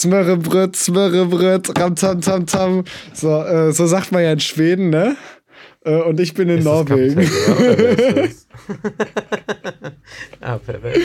Smörrebröt, 0.00 0.76
Smörrebröt, 0.76 1.78
ram 1.78 1.94
tam 1.94 2.20
tam 2.20 2.46
tam. 2.46 2.84
So, 3.14 3.42
äh, 3.42 3.72
so 3.72 3.86
sagt 3.86 4.12
man 4.12 4.22
ja 4.22 4.32
in 4.32 4.40
Schweden, 4.40 4.90
ne? 4.90 5.16
Äh, 5.84 6.02
und 6.02 6.20
ich 6.20 6.34
bin 6.34 6.48
in 6.48 6.58
ist 6.58 6.64
Norwegen. 6.64 7.18
ah, 10.40 10.58
perfekt. 10.58 10.98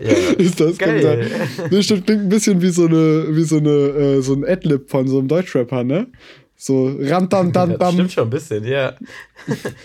Ja. 0.00 0.32
Ist 0.38 0.60
das 0.60 0.76
Geil. 0.78 1.30
Das 1.70 1.86
klingt 1.86 2.10
ein 2.10 2.28
bisschen 2.28 2.60
wie 2.60 2.70
so 2.70 2.86
eine, 2.86 3.26
wie 3.30 3.44
so 3.44 3.58
eine, 3.58 3.70
äh, 3.70 4.20
so 4.20 4.34
ein 4.34 4.44
Adlib 4.44 4.90
von 4.90 5.06
so 5.06 5.18
einem 5.20 5.28
Deutschrapper, 5.28 5.84
ne? 5.84 6.08
So 6.56 6.96
ram 7.00 7.28
dam 7.28 7.52
dam 7.52 7.76
dam. 7.78 7.94
stimmt 7.94 8.12
schon 8.12 8.24
ein 8.24 8.30
bisschen, 8.30 8.64
ja. 8.64 8.94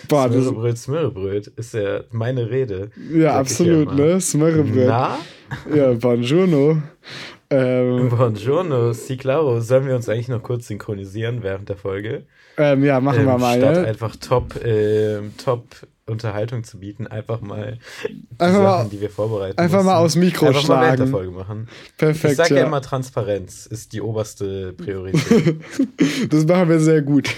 Boah, 0.08 0.28
Smörrebröt, 0.28 0.78
Smörrebröt 0.78 1.46
ist 1.56 1.74
ja 1.74 2.04
meine 2.12 2.48
Rede. 2.48 2.90
Ja, 3.12 3.36
absolut, 3.38 3.94
ne? 3.94 4.20
Smörrebröt. 4.20 4.86
Na? 4.86 5.18
Ja, 5.74 5.92
buongiorno. 5.92 6.82
Ähm, 7.50 8.10
Buongiorno, 8.10 8.92
si 8.92 9.16
claro. 9.16 9.60
Sollen 9.60 9.86
wir 9.86 9.96
uns 9.96 10.08
eigentlich 10.08 10.28
noch 10.28 10.42
kurz 10.42 10.66
synchronisieren 10.66 11.42
während 11.42 11.68
der 11.68 11.76
Folge? 11.76 12.26
Ähm, 12.58 12.84
ja, 12.84 13.00
machen 13.00 13.20
ähm, 13.20 13.26
wir 13.26 13.38
mal. 13.38 13.58
Statt 13.58 13.76
ne? 13.76 13.86
einfach 13.86 14.16
top, 14.16 14.56
äh, 14.62 15.20
top 15.42 15.64
Unterhaltung 16.08 16.64
zu 16.64 16.78
bieten, 16.78 17.06
einfach 17.06 17.40
mal 17.40 17.78
die 18.08 18.26
einfach 18.38 18.54
Sachen, 18.54 18.62
mal, 18.62 18.88
die 18.88 19.00
wir 19.00 19.10
vorbereiten 19.10 19.58
Einfach 19.58 19.78
mussten, 19.78 19.86
mal 19.86 19.96
aus 19.98 20.16
Mikro 20.16 20.46
einfach 20.46 20.62
schlagen. 20.62 20.80
Mal 20.80 20.86
während 20.86 21.00
der 21.00 21.06
Folge 21.08 21.30
machen. 21.30 21.68
Perfekt, 21.96 22.32
Ich 22.32 22.36
sage 22.36 22.54
ja. 22.54 22.60
ja 22.60 22.66
immer, 22.66 22.82
Transparenz 22.82 23.66
ist 23.66 23.92
die 23.92 24.02
oberste 24.02 24.72
Priorität. 24.74 25.60
das 26.30 26.46
machen 26.46 26.68
wir 26.68 26.80
sehr 26.80 27.02
gut. 27.02 27.30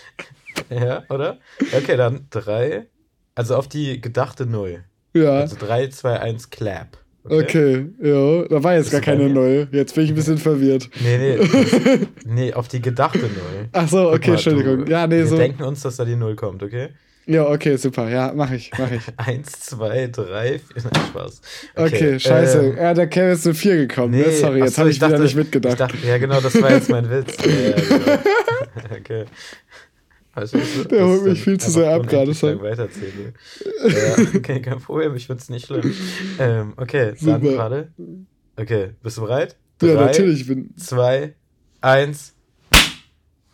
ja, 0.70 1.04
oder? 1.08 1.38
Okay, 1.76 1.96
dann 1.96 2.26
drei. 2.30 2.86
Also 3.34 3.56
auf 3.56 3.68
die 3.68 4.00
gedachte 4.00 4.44
Null. 4.44 4.84
Ja. 5.14 5.40
Also 5.40 5.56
drei, 5.58 5.88
zwei, 5.88 6.20
eins, 6.20 6.50
Clap. 6.50 6.98
Okay, 7.30 7.86
ja. 8.02 8.44
Da 8.48 8.62
war 8.62 8.74
jetzt 8.74 8.90
gar 8.90 9.00
keine 9.00 9.28
Null. 9.28 9.68
Jetzt 9.72 9.94
bin 9.94 10.04
ich 10.04 10.10
ein 10.10 10.16
bisschen 10.16 10.38
verwirrt. 10.38 10.90
Nee, 11.02 11.18
nee. 11.18 12.06
nee, 12.24 12.52
auf 12.52 12.68
die 12.68 12.80
gedachte 12.80 13.18
Null. 13.18 13.68
Ach 13.72 13.88
so, 13.88 14.10
okay, 14.10 14.30
mal, 14.30 14.34
Entschuldigung. 14.34 14.84
Du, 14.84 14.90
ja, 14.90 15.06
nee, 15.06 15.18
wir 15.18 15.26
so. 15.26 15.38
Wir 15.38 15.44
denken 15.44 15.62
uns, 15.62 15.82
dass 15.82 15.96
da 15.96 16.04
die 16.04 16.16
Null 16.16 16.36
kommt, 16.36 16.62
okay? 16.62 16.88
Ja, 17.26 17.46
okay, 17.46 17.76
super. 17.76 18.08
Ja, 18.08 18.32
mach 18.34 18.50
ich, 18.50 18.72
mach 18.76 18.90
ich. 18.90 19.02
Eins, 19.16 19.52
zwei, 19.60 20.08
drei, 20.08 20.58
vier. 20.58 20.82
Nein, 20.82 21.02
Spaß. 21.10 21.40
Okay, 21.76 21.86
okay 21.86 22.18
scheiße. 22.18 22.58
Ähm, 22.58 22.76
ja, 22.76 22.94
der 22.94 23.06
Kerl 23.06 23.34
ist 23.34 23.44
zu 23.44 23.54
vier 23.54 23.76
gekommen. 23.76 24.12
Ne? 24.12 24.24
Nee, 24.26 24.30
Sorry, 24.32 24.60
jetzt 24.60 24.78
habe 24.78 24.88
ich, 24.88 24.96
ich 24.96 25.00
dachte, 25.00 25.14
wieder 25.14 25.22
nicht 25.22 25.36
mitgedacht. 25.36 25.78
Dachte, 25.78 25.96
ja, 26.04 26.18
genau, 26.18 26.40
das 26.40 26.60
war 26.60 26.72
jetzt 26.72 26.90
mein 26.90 27.08
Witz. 27.08 27.36
ja, 27.44 27.72
genau. 27.72 28.18
Okay. 28.98 29.24
Also, 30.40 30.58
der 30.84 31.06
holt 31.06 31.24
mich 31.24 31.42
viel 31.42 31.60
zu 31.60 31.70
sehr 31.70 31.94
ab 31.94 32.08
gerade. 32.08 32.30
Ich 32.30 32.42
weiterzählen. 32.42 33.34
ja, 33.86 34.24
okay, 34.34 34.62
kein 34.62 34.80
Problem, 34.80 35.14
ich 35.14 35.26
finde 35.26 35.42
es 35.42 35.50
nicht 35.50 35.66
schlimm. 35.66 35.94
Ähm, 36.38 36.72
okay, 36.78 37.12
dann 37.20 37.42
gerade. 37.42 37.92
Okay, 38.56 38.94
bist 39.02 39.18
du 39.18 39.22
bereit? 39.22 39.56
Drei, 39.78 39.88
ja, 39.88 40.00
natürlich. 40.00 40.46
bin 40.46 40.74
zwei, 40.76 41.34
eins. 41.82 42.34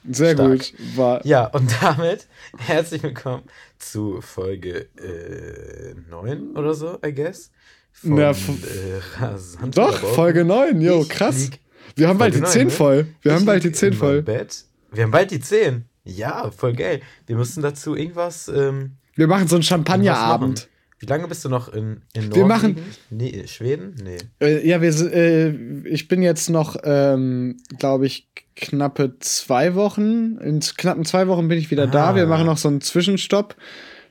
Sehr 0.08 0.34
Stark. 0.34 0.50
gut. 0.52 0.74
War 0.94 1.26
ja, 1.26 1.46
und 1.46 1.70
damit 1.82 2.28
herzlich 2.58 3.02
willkommen 3.02 3.42
zu 3.80 4.20
Folge 4.20 4.86
äh, 4.96 5.94
9 6.08 6.56
oder 6.56 6.74
so, 6.74 6.98
I 7.04 7.12
guess. 7.12 7.50
Von, 7.90 8.16
ja, 8.16 8.30
äh, 8.30 9.70
Doch, 9.72 9.98
Folge 9.98 10.44
9, 10.44 10.80
jo, 10.80 11.04
krass. 11.08 11.50
Wir 11.96 12.06
haben 12.06 12.18
bald 12.18 12.34
die 12.34 12.42
10 12.42 12.66
ne? 12.66 12.70
voll. 12.70 13.06
Wir 13.22 13.34
haben 13.34 13.44
bald 13.44 13.64
die 13.64 13.72
10 13.72 13.92
voll. 13.92 14.22
Bett. 14.22 14.64
Wir 14.92 15.02
haben 15.02 15.10
bald 15.10 15.32
die 15.32 15.40
10. 15.40 15.84
Ja, 16.06 16.50
voll 16.50 16.72
geil. 16.72 17.00
Wir 17.26 17.36
müssen 17.36 17.62
dazu 17.62 17.96
irgendwas. 17.96 18.48
Ähm, 18.48 18.92
wir 19.14 19.26
machen 19.26 19.48
so 19.48 19.56
einen 19.56 19.62
Champagnerabend. 19.62 20.68
Wie 20.98 21.06
lange 21.06 21.28
bist 21.28 21.44
du 21.44 21.50
noch 21.50 21.68
in, 21.68 22.02
in 22.14 22.28
Norwegen? 22.28 22.34
Wir 22.34 22.46
machen. 22.46 22.76
Nee, 23.10 23.46
Schweden? 23.46 23.96
Nee. 24.02 24.16
Äh, 24.40 24.66
ja, 24.66 24.80
wir, 24.80 24.90
äh, 25.12 25.50
ich 25.84 26.08
bin 26.08 26.22
jetzt 26.22 26.48
noch, 26.48 26.76
ähm, 26.84 27.58
glaube 27.78 28.06
ich, 28.06 28.28
knappe 28.54 29.18
zwei 29.18 29.74
Wochen. 29.74 30.38
In 30.38 30.60
knappen 30.60 31.04
zwei 31.04 31.28
Wochen 31.28 31.48
bin 31.48 31.58
ich 31.58 31.70
wieder 31.70 31.84
ah. 31.84 31.86
da. 31.86 32.14
Wir 32.14 32.26
machen 32.26 32.46
noch 32.46 32.56
so 32.56 32.68
einen 32.68 32.80
Zwischenstopp. 32.80 33.56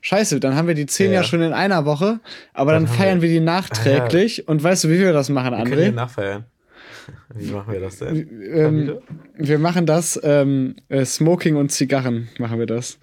Scheiße, 0.01 0.39
dann 0.39 0.56
haben 0.56 0.67
wir 0.67 0.75
die 0.75 0.85
zehn 0.85 1.07
ja, 1.07 1.22
ja 1.22 1.23
schon 1.23 1.41
in 1.41 1.51
einer 1.51 1.85
Woche, 1.85 2.19
aber 2.53 2.73
dann, 2.73 2.85
dann 2.85 2.94
feiern 2.94 3.22
wir, 3.23 3.29
wir 3.29 3.39
die 3.39 3.44
nachträglich. 3.44 4.41
Ah, 4.41 4.44
ja. 4.44 4.51
Und 4.51 4.62
weißt 4.62 4.83
du, 4.83 4.89
wie 4.89 5.00
wir 5.00 5.13
das 5.13 5.29
machen, 5.29 5.56
André? 5.56 5.69
Wir 5.69 5.75
können 5.77 5.89
die 5.89 5.95
nachfeiern. 5.95 6.45
Wie 7.35 7.51
machen 7.51 7.73
wir 7.73 7.79
das 7.79 7.99
denn? 7.99 8.29
Ähm, 8.53 8.97
wir 9.35 9.59
machen 9.59 9.85
das, 9.85 10.19
ähm, 10.23 10.75
äh, 10.89 11.05
Smoking 11.05 11.55
und 11.55 11.71
Zigarren 11.71 12.29
machen 12.39 12.59
wir 12.59 12.66
das. 12.66 12.99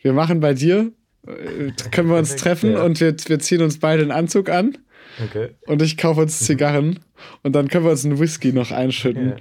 Wir 0.00 0.12
machen 0.12 0.40
bei 0.40 0.54
dir, 0.54 0.92
äh, 1.26 1.70
können 1.90 2.08
wir 2.08 2.16
uns 2.16 2.36
treffen 2.36 2.72
ja. 2.72 2.82
und 2.82 3.00
wir, 3.00 3.14
wir 3.26 3.38
ziehen 3.38 3.62
uns 3.62 3.78
beide 3.78 4.02
einen 4.02 4.10
Anzug 4.10 4.48
an. 4.48 4.78
Okay. 5.22 5.50
Und 5.66 5.80
ich 5.82 5.96
kaufe 5.96 6.22
uns 6.22 6.40
Zigarren 6.40 7.00
und 7.42 7.54
dann 7.54 7.68
können 7.68 7.84
wir 7.84 7.92
uns 7.92 8.04
einen 8.04 8.18
Whisky 8.18 8.52
noch 8.52 8.70
einschütten. 8.70 9.30
Ja. 9.30 9.36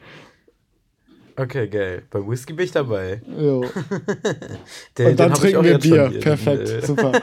Okay, 1.35 1.67
geil. 1.67 2.03
Beim 2.11 2.29
Whisky 2.29 2.53
bin 2.53 2.65
ich 2.65 2.71
dabei. 2.71 3.21
Jo. 3.39 3.65
den, 4.97 5.07
und 5.07 5.19
dann 5.19 5.33
trinken 5.33 5.63
wir 5.63 5.79
Bier. 5.79 6.13
Perfekt, 6.19 6.67
den, 6.67 6.79
äh 6.79 6.85
super. 6.85 7.11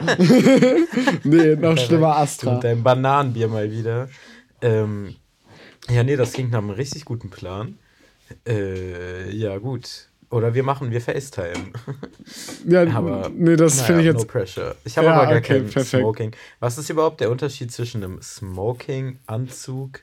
nee, 1.23 1.55
noch 1.55 1.77
schlimmer 1.77 2.17
Astra. 2.17 2.55
Mit 2.55 2.63
deinem 2.63 2.83
Bananenbier 2.83 3.47
mal 3.47 3.71
wieder. 3.71 4.09
Ähm, 4.61 5.15
ja, 5.89 6.03
nee, 6.03 6.15
das 6.15 6.33
klingt 6.33 6.51
nach 6.51 6.59
einem 6.59 6.69
richtig 6.69 7.05
guten 7.05 7.29
Plan. 7.29 7.77
Äh, 8.47 9.29
ja, 9.31 9.57
gut. 9.57 10.07
Oder 10.31 10.53
wir 10.53 10.63
machen, 10.63 10.91
wir 10.91 11.01
FaceTime. 11.01 11.73
Ja, 12.65 12.87
aber, 12.95 13.29
nee, 13.35 13.57
das 13.57 13.75
naja, 13.75 13.85
finde 13.85 14.01
ich 14.01 14.07
jetzt. 14.07 14.19
No 14.19 14.25
pressure. 14.25 14.75
Ich 14.85 14.97
habe 14.97 15.07
ja, 15.07 15.13
aber 15.13 15.25
gar 15.25 15.37
okay, 15.37 15.59
kein 15.59 15.67
perfekt. 15.67 16.01
Smoking. 16.01 16.31
Was 16.61 16.77
ist 16.77 16.89
überhaupt 16.89 17.19
der 17.19 17.29
Unterschied 17.29 17.71
zwischen 17.71 18.01
einem 18.01 18.21
Smoking-Anzug 18.21 19.99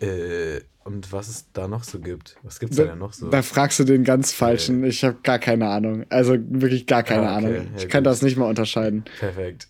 äh, 0.00 0.60
und 0.84 1.10
was 1.10 1.28
es 1.28 1.46
da 1.54 1.68
noch 1.68 1.84
so 1.84 2.00
gibt? 2.00 2.36
Was 2.42 2.60
gibt 2.60 2.72
es 2.72 2.76
da, 2.76 2.84
da 2.84 2.96
noch 2.96 3.14
so? 3.14 3.30
Da 3.30 3.40
fragst 3.40 3.78
du 3.78 3.84
den 3.84 4.04
ganz 4.04 4.30
falschen. 4.30 4.84
Äh. 4.84 4.88
Ich 4.88 5.02
habe 5.02 5.16
gar 5.22 5.38
keine 5.38 5.68
Ahnung. 5.68 6.04
Also 6.10 6.36
wirklich 6.38 6.86
gar 6.86 7.02
keine 7.02 7.30
ah, 7.30 7.38
okay. 7.38 7.46
Ahnung. 7.46 7.68
Ich 7.76 7.84
ja, 7.84 7.88
kann 7.88 8.04
gut. 8.04 8.10
das 8.10 8.20
nicht 8.20 8.36
mal 8.36 8.50
unterscheiden. 8.50 9.04
Perfekt. 9.18 9.68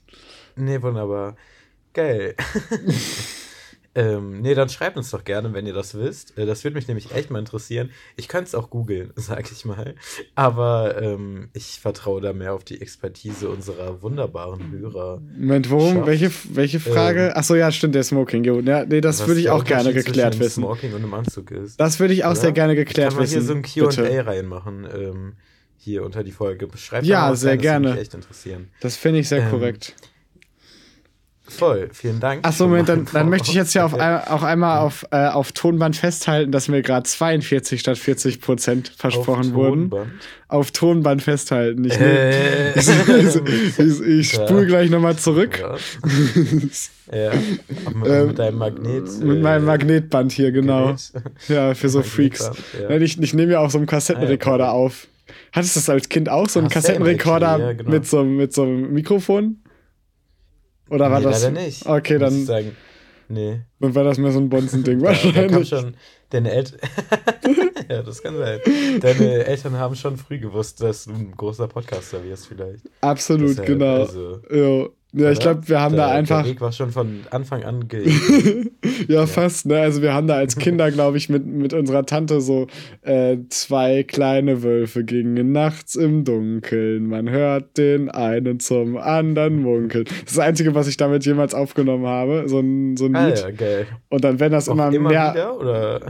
Nee, 0.56 0.82
wunderbar. 0.82 1.36
Geil. 1.92 2.34
Ähm, 3.96 4.42
nee, 4.42 4.54
dann 4.54 4.68
schreibt 4.68 4.98
uns 4.98 5.10
doch 5.10 5.24
gerne, 5.24 5.54
wenn 5.54 5.66
ihr 5.66 5.72
das 5.72 5.94
wisst. 5.94 6.36
Äh, 6.36 6.44
das 6.44 6.62
würde 6.64 6.74
mich 6.76 6.86
nämlich 6.86 7.12
echt 7.12 7.30
mal 7.30 7.38
interessieren. 7.38 7.90
Ich 8.16 8.28
könnte 8.28 8.48
es 8.48 8.54
auch 8.54 8.68
googeln, 8.68 9.10
sag 9.16 9.50
ich 9.50 9.64
mal. 9.64 9.94
Aber 10.34 11.00
ähm, 11.00 11.48
ich 11.54 11.80
vertraue 11.80 12.20
da 12.20 12.34
mehr 12.34 12.52
auf 12.52 12.62
die 12.62 12.80
Expertise 12.82 13.48
unserer 13.48 14.02
wunderbaren 14.02 14.70
Hörer. 14.70 15.22
Moment, 15.38 15.70
worum? 15.70 16.04
Welche, 16.06 16.30
welche 16.50 16.78
Frage? 16.78 17.28
Ähm, 17.28 17.36
Achso, 17.36 17.54
ja, 17.54 17.72
stimmt, 17.72 17.94
der 17.94 18.04
Smoking. 18.04 18.44
Ja, 18.44 18.84
nee, 18.84 19.00
das 19.00 19.26
würde 19.26 19.40
ich 19.40 19.48
auch 19.48 19.64
gerne 19.64 19.94
geklärt 19.94 20.38
wissen. 20.38 20.62
Smoking 20.62 20.92
und 20.92 21.02
einem 21.02 21.14
Anzug 21.14 21.50
ist. 21.50 21.80
Das 21.80 21.98
würde 21.98 22.12
ich 22.12 22.24
auch 22.24 22.32
oder? 22.32 22.40
sehr 22.40 22.52
gerne 22.52 22.74
geklärt 22.74 23.08
Kann 23.08 23.16
man 23.16 23.24
wissen. 23.24 23.40
hier 23.40 23.42
so 23.42 23.54
ein 23.54 23.62
QA 23.62 24.20
reinmachen. 24.20 24.86
Ähm, 24.94 25.32
hier 25.78 26.04
unter 26.04 26.22
die 26.22 26.32
Folge. 26.32 26.68
Schreibt 26.76 27.06
ja, 27.06 27.34
sehr 27.34 27.56
gerne. 27.56 27.86
Das 27.86 27.90
würde 27.92 28.00
mich 28.00 28.06
echt 28.06 28.14
interessieren. 28.14 28.68
Das 28.80 28.96
finde 28.96 29.20
ich 29.20 29.28
sehr 29.28 29.42
ähm, 29.42 29.50
korrekt. 29.50 29.94
Voll, 31.48 31.88
vielen 31.92 32.18
Dank. 32.18 32.46
Achso, 32.46 32.66
Moment, 32.66 32.88
dann, 32.88 33.06
dann 33.12 33.28
möchte 33.28 33.50
ich 33.50 33.54
jetzt 33.54 33.74
ja 33.74 33.84
auf, 33.84 33.94
auch 33.94 34.42
einmal 34.42 34.78
auf, 34.78 35.06
äh, 35.12 35.28
auf 35.28 35.52
Tonband 35.52 35.96
festhalten, 35.96 36.50
dass 36.50 36.68
mir 36.68 36.82
gerade 36.82 37.04
42 37.04 37.80
statt 37.80 37.98
40 37.98 38.40
Prozent 38.40 38.92
versprochen 38.96 39.50
auf 39.50 39.54
wurden. 39.54 39.90
Auf 40.48 40.72
Tonband 40.72 41.22
festhalten. 41.22 41.84
Ich, 41.84 41.98
äh. 41.98 42.72
ich, 42.78 42.88
ich, 42.88 43.78
ich, 43.78 44.00
ich 44.00 44.32
spule 44.32 44.66
gleich 44.66 44.90
nochmal 44.90 45.16
zurück. 45.16 45.62
ja, 47.12 47.32
mit, 47.94 48.08
ähm, 48.08 48.26
mit 48.26 48.38
deinem 48.38 48.58
Magnet. 48.58 49.20
Mit 49.22 49.40
meinem 49.40 49.62
äh, 49.62 49.66
Magnetband 49.66 50.32
hier, 50.32 50.50
genau. 50.50 50.86
Gerät. 50.86 51.12
Ja, 51.48 51.74
für 51.74 51.88
so 51.88 52.02
Freaks. 52.04 52.50
Ja. 52.80 52.90
Ich, 52.96 53.20
ich 53.20 53.34
nehme 53.34 53.52
ja 53.52 53.60
auch 53.60 53.70
so 53.70 53.78
einen 53.78 53.86
Kassettenrekorder 53.86 54.64
ah, 54.64 54.68
ja, 54.68 54.72
auf. 54.72 55.06
Hattest 55.52 55.76
du 55.76 55.80
das 55.80 55.88
als 55.88 56.08
Kind 56.08 56.28
auch, 56.28 56.48
so 56.48 56.58
einen 56.58 56.68
Kassettenrekorder 56.68 57.58
ja, 57.58 57.72
genau. 57.72 57.90
mit, 57.90 58.06
so, 58.06 58.24
mit 58.24 58.52
so 58.52 58.64
einem 58.64 58.92
Mikrofon? 58.92 59.58
Oder 60.88 61.10
war 61.10 61.18
nee, 61.18 61.26
das? 61.26 61.42
Leider 61.42 61.60
nicht. 61.60 61.86
Okay, 61.86 62.18
dann. 62.18 62.36
Ich 62.36 62.46
sagen. 62.46 62.76
Nee. 63.28 63.60
Dann 63.80 63.94
war 63.94 64.04
das 64.04 64.18
mehr 64.18 64.30
so 64.30 64.38
ein 64.38 64.48
Bonzen-Ding 64.48 65.00
wahrscheinlich. 65.02 65.34
Da, 65.50 65.58
da 65.58 65.64
schon, 65.64 65.96
deine 66.30 66.52
Eltern. 66.52 66.78
ja, 67.88 68.02
das 68.02 68.22
kann 68.22 68.36
sein. 68.36 68.60
Deine 69.00 69.44
Eltern 69.44 69.78
haben 69.78 69.96
schon 69.96 70.16
früh 70.16 70.38
gewusst, 70.38 70.80
dass 70.80 71.04
du 71.04 71.12
ein 71.12 71.32
großer 71.36 71.66
Podcaster 71.66 72.22
wirst, 72.22 72.46
vielleicht. 72.46 72.88
Absolut, 73.00 73.50
Deshalb, 73.50 73.66
genau. 73.66 74.00
Also, 74.00 74.40
jo. 74.50 74.90
Ja, 75.16 75.30
ich 75.30 75.38
glaube, 75.38 75.66
wir 75.66 75.80
haben 75.80 75.96
der, 75.96 76.08
da 76.08 76.12
einfach. 76.12 76.42
Der 76.42 76.52
Weg 76.52 76.60
war 76.60 76.72
schon 76.72 76.90
von 76.90 77.20
Anfang 77.30 77.64
an 77.64 77.88
ge 77.88 78.06
ja, 79.08 79.20
ja, 79.20 79.26
fast, 79.26 79.64
ne? 79.64 79.80
Also 79.80 80.02
wir 80.02 80.12
haben 80.12 80.26
da 80.26 80.34
als 80.34 80.56
Kinder, 80.56 80.90
glaube 80.90 81.16
ich, 81.16 81.30
mit, 81.30 81.46
mit 81.46 81.72
unserer 81.72 82.04
Tante 82.04 82.42
so 82.42 82.66
äh, 83.00 83.38
zwei 83.48 84.02
kleine 84.02 84.62
Wölfe 84.62 85.04
gingen 85.04 85.52
nachts 85.52 85.94
im 85.94 86.24
Dunkeln. 86.24 87.06
Man 87.06 87.30
hört 87.30 87.78
den 87.78 88.10
einen 88.10 88.60
zum 88.60 88.98
anderen 88.98 89.62
munkeln. 89.62 90.04
Das 90.04 90.14
ist 90.14 90.36
das 90.36 90.38
Einzige, 90.38 90.74
was 90.74 90.86
ich 90.86 90.98
damit 90.98 91.24
jemals 91.24 91.54
aufgenommen 91.54 92.06
habe. 92.06 92.44
So 92.46 92.60
ein, 92.60 92.98
so 92.98 93.06
ein 93.06 93.16
ah, 93.16 93.28
Lied. 93.28 93.38
Ja, 93.38 93.50
geil. 93.52 93.86
Und 94.10 94.22
dann, 94.22 94.38
wenn 94.38 94.52
das 94.52 94.68
Auch 94.68 94.74
immer, 94.74 94.92
immer 94.92 95.08
mehr. 95.08 95.32
Wieder, 95.32 95.58
oder? 95.58 96.00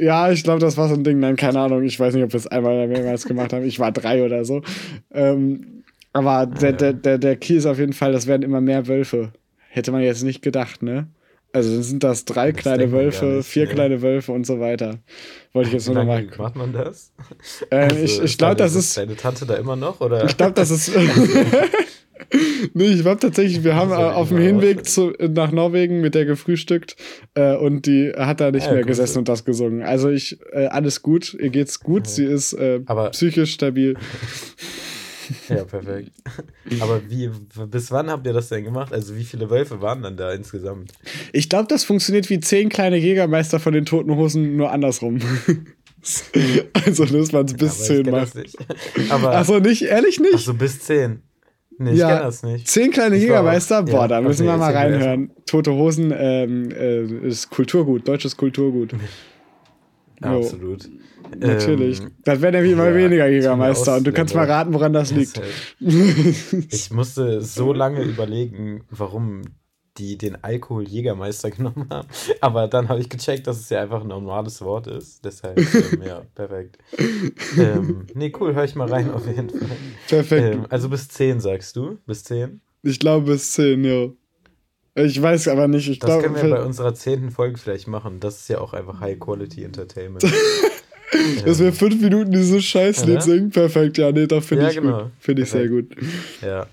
Ja, 0.00 0.32
ich 0.32 0.42
glaube, 0.42 0.58
das 0.58 0.76
war 0.76 0.88
so 0.88 0.94
ein 0.94 1.04
Ding. 1.04 1.20
Nein, 1.20 1.36
keine 1.36 1.60
Ahnung. 1.60 1.84
Ich 1.84 2.00
weiß 2.00 2.12
nicht, 2.12 2.24
ob 2.24 2.32
wir 2.32 2.38
es 2.38 2.48
einmal 2.48 2.74
oder 2.74 2.86
mehrmals 2.88 3.24
gemacht 3.24 3.52
haben. 3.52 3.64
Ich 3.64 3.78
war 3.78 3.92
drei 3.92 4.24
oder 4.24 4.44
so. 4.44 4.62
Ähm, 5.12 5.77
aber 6.12 6.46
der, 6.46 6.72
der, 6.72 6.92
der, 6.92 7.18
der 7.18 7.36
Key 7.36 7.54
ist 7.56 7.66
auf 7.66 7.78
jeden 7.78 7.92
Fall, 7.92 8.12
das 8.12 8.26
werden 8.26 8.42
immer 8.42 8.60
mehr 8.60 8.86
Wölfe. 8.88 9.32
Hätte 9.70 9.92
man 9.92 10.02
jetzt 10.02 10.22
nicht 10.24 10.42
gedacht, 10.42 10.82
ne? 10.82 11.08
Also 11.52 11.72
dann 11.72 11.82
sind 11.82 12.04
das 12.04 12.24
drei 12.26 12.52
Das 12.52 12.60
kleine 12.62 12.92
Wölfe, 12.92 13.24
nicht, 13.26 13.48
vier 13.48 13.66
ne? 13.66 13.72
kleine 13.74 14.02
Wölfe 14.02 14.32
und 14.32 14.44
so 14.46 14.60
weiter. 14.60 14.98
Wollte 15.54 15.68
ich 15.68 15.74
jetzt 15.74 15.86
nur 15.86 15.94
noch 15.96 16.04
mal. 16.04 16.26
macht 16.36 16.56
man 16.56 16.72
das? 16.72 17.12
Äh, 17.70 17.76
Also, 17.76 17.96
ich 17.96 18.22
ich 18.22 18.36
glaube, 18.38 18.56
das 18.56 18.74
ist. 18.74 18.96
Deine 18.98 19.16
Tante 19.16 19.46
da 19.46 19.54
immer 19.54 19.74
noch? 19.76 20.00
Oder? 20.00 20.24
Ich 20.24 20.36
glaube, 20.36 20.52
das 20.52 20.70
ist. 20.70 20.92
nee, 22.74 22.84
ich 22.86 23.00
glaube 23.00 23.20
tatsächlich, 23.20 23.64
wir 23.64 23.74
haben 23.76 23.90
ja 23.90 24.12
auf 24.12 24.28
dem 24.28 24.38
Hinweg 24.38 24.84
zu, 24.84 25.12
nach 25.18 25.50
Norwegen 25.52 26.00
mit 26.02 26.14
der 26.14 26.26
gefrühstückt 26.26 26.96
äh, 27.34 27.56
und 27.56 27.86
die 27.86 28.12
hat 28.16 28.40
da 28.40 28.50
nicht 28.50 28.66
Ja, 28.66 28.72
mehr 28.72 28.82
Grüße. 28.82 29.00
gesessen 29.02 29.18
und 29.20 29.28
das 29.28 29.44
gesungen. 29.46 29.82
Also 29.82 30.10
ich, 30.10 30.38
äh, 30.52 30.66
alles 30.66 31.00
gut, 31.02 31.34
ihr 31.34 31.50
geht's 31.50 31.80
gut, 31.80 32.06
sie 32.06 32.24
ist 32.24 32.52
äh, 32.52 32.80
Aber- 32.86 33.10
psychisch 33.10 33.52
stabil. 33.52 33.96
Ja, 35.48 35.64
perfekt. 35.64 36.12
Aber 36.80 37.00
wie, 37.08 37.30
bis 37.66 37.90
wann 37.90 38.10
habt 38.10 38.26
ihr 38.26 38.32
das 38.32 38.48
denn 38.48 38.64
gemacht? 38.64 38.92
Also 38.92 39.16
wie 39.16 39.24
viele 39.24 39.50
Wölfe 39.50 39.80
waren 39.80 40.02
dann 40.02 40.16
da 40.16 40.32
insgesamt? 40.32 40.92
Ich 41.32 41.48
glaube, 41.48 41.66
das 41.68 41.84
funktioniert 41.84 42.30
wie 42.30 42.40
zehn 42.40 42.68
kleine 42.68 42.96
Jägermeister 42.96 43.60
von 43.60 43.72
den 43.72 43.84
Toten 43.84 44.14
Hosen, 44.16 44.56
nur 44.56 44.70
andersrum. 44.72 45.18
also, 46.74 47.04
dass 47.04 47.32
man 47.32 47.46
es 47.46 47.54
bis 47.54 47.84
zehn 47.84 48.10
macht. 48.10 48.22
das 48.22 48.34
nicht. 48.34 48.56
Aber 49.10 49.36
Achso, 49.36 49.58
nicht? 49.60 49.82
Ehrlich 49.82 50.20
nicht? 50.20 50.34
ach 50.34 50.40
so, 50.40 50.54
bis 50.54 50.80
zehn. 50.80 51.22
Nee, 51.78 51.92
ich 51.92 51.98
Ja. 51.98 52.08
kenn 52.16 52.22
das 52.26 52.42
nicht. 52.42 52.66
Zehn 52.66 52.90
kleine 52.90 53.16
Ich 53.16 53.22
Jägermeister? 53.22 53.82
Boah, 53.84 54.02
ja, 54.02 54.08
da 54.08 54.20
müssen 54.20 54.42
okay, 54.42 54.52
wir 54.52 54.58
mal 54.58 54.72
reinhören. 54.72 55.30
Tote 55.46 55.72
Hosen 55.72 56.12
ähm, 56.16 56.70
äh, 56.72 57.04
ist 57.28 57.50
Kulturgut, 57.50 58.06
deutsches 58.08 58.36
Kulturgut. 58.36 58.94
Absolut. 60.20 60.88
Natürlich. 61.36 62.00
Ähm, 62.00 62.12
das 62.24 62.40
wären 62.40 62.54
nämlich 62.54 62.72
immer 62.72 62.88
ja, 62.88 62.94
weniger 62.94 63.24
Thema 63.24 63.36
Jägermeister. 63.36 63.96
Und 63.96 64.06
du 64.06 64.12
kannst 64.12 64.34
mal 64.34 64.46
raten, 64.46 64.72
woran 64.74 64.92
das 64.92 65.10
liegt. 65.10 65.40
Ich 65.80 66.90
musste 66.90 67.40
so 67.40 67.72
lange 67.72 68.02
überlegen, 68.02 68.84
warum 68.90 69.42
die 69.98 70.16
den 70.16 70.42
Alkohol 70.42 70.88
Jägermeister 70.88 71.50
genommen 71.52 71.86
haben. 71.90 72.08
Aber 72.40 72.68
dann 72.68 72.88
habe 72.88 73.00
ich 73.00 73.08
gecheckt, 73.08 73.46
dass 73.46 73.58
es 73.58 73.68
ja 73.68 73.82
einfach 73.82 74.02
ein 74.02 74.08
normales 74.08 74.62
Wort 74.62 74.86
ist. 74.86 75.24
Deshalb, 75.24 75.58
ähm, 75.58 76.02
ja, 76.06 76.22
perfekt. 76.34 76.78
Ähm, 77.56 78.06
nee, 78.14 78.32
cool, 78.40 78.54
höre 78.54 78.64
ich 78.64 78.74
mal 78.74 78.88
rein 78.88 79.10
auf 79.10 79.26
jeden 79.26 79.50
Fall. 79.50 79.76
Perfekt. 80.08 80.54
Ähm, 80.54 80.66
also 80.68 80.88
bis 80.88 81.08
10 81.08 81.40
sagst 81.40 81.76
du? 81.76 81.98
Bis 82.06 82.24
10? 82.24 82.60
Ich 82.82 83.00
glaube 83.00 83.32
bis 83.32 83.52
zehn, 83.52 83.84
ja. 83.84 84.08
Ich 84.94 85.20
weiß 85.20 85.48
aber 85.48 85.68
nicht. 85.68 85.88
Ich 85.88 85.98
Das 85.98 86.08
glaube. 86.08 86.22
können 86.22 86.36
wir 86.36 86.56
bei 86.56 86.64
unserer 86.64 86.94
zehnten 86.94 87.30
Folge 87.30 87.58
vielleicht 87.58 87.86
machen. 87.86 88.20
Das 88.20 88.40
ist 88.40 88.48
ja 88.48 88.60
auch 88.60 88.72
einfach 88.72 89.00
High-Quality 89.00 89.64
Entertainment. 89.64 90.24
Dass 91.44 91.58
wir 91.60 91.72
fünf 91.72 92.00
Minuten 92.00 92.32
dieses 92.32 92.64
Scheißlied 92.64 93.14
Ja. 93.16 93.20
singen. 93.20 93.50
Perfekt, 93.50 93.98
ja, 93.98 94.12
nee, 94.12 94.26
doch 94.26 94.42
finde 94.42 94.64
Ja, 94.64 94.70
ich 94.70 94.76
genau. 94.76 95.02
gut. 95.04 95.12
Finde 95.20 95.42
ich 95.42 95.50
sehr 95.50 95.68
gut. 95.68 95.94
Ja. 96.42 96.66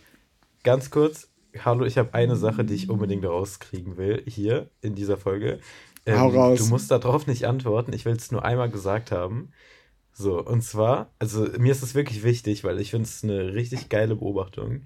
Ganz 0.64 0.90
kurz, 0.90 1.28
hallo, 1.64 1.86
ich 1.86 1.98
habe 1.98 2.14
eine 2.14 2.36
Sache, 2.36 2.66
die 2.66 2.74
ich 2.74 2.90
unbedingt 2.90 3.24
rauskriegen 3.26 3.98
will, 3.98 4.24
hier 4.28 4.70
in 4.82 4.96
dieser 4.96 5.18
Folge. 5.18 5.60
Ähm, 6.06 6.20
Hau 6.20 6.30
raus. 6.30 6.60
Du 6.60 6.66
musst 6.68 6.92
darauf 6.92 7.28
nicht 7.28 7.46
antworten, 7.46 7.94
ich 7.94 8.06
will 8.06 8.14
es 8.16 8.32
nur 8.32 8.44
einmal 8.44 8.70
gesagt 8.70 9.12
haben. 9.12 9.50
So, 10.14 10.42
und 10.44 10.62
zwar, 10.64 11.12
also 11.20 11.48
mir 11.60 11.72
ist 11.72 11.84
es 11.84 11.94
wirklich 11.94 12.24
wichtig, 12.24 12.64
weil 12.64 12.80
ich 12.80 12.92
finde 12.92 13.06
es 13.08 13.24
eine 13.24 13.54
richtig 13.54 13.90
geile 13.90 14.16
Beobachtung. 14.16 14.82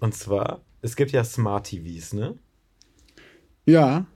Und 0.00 0.14
zwar, 0.14 0.62
es 0.80 0.96
gibt 0.96 1.12
ja 1.12 1.22
Smart 1.24 1.66
TVs, 1.68 2.12
ne? 2.14 2.34
Ja, 3.64 4.06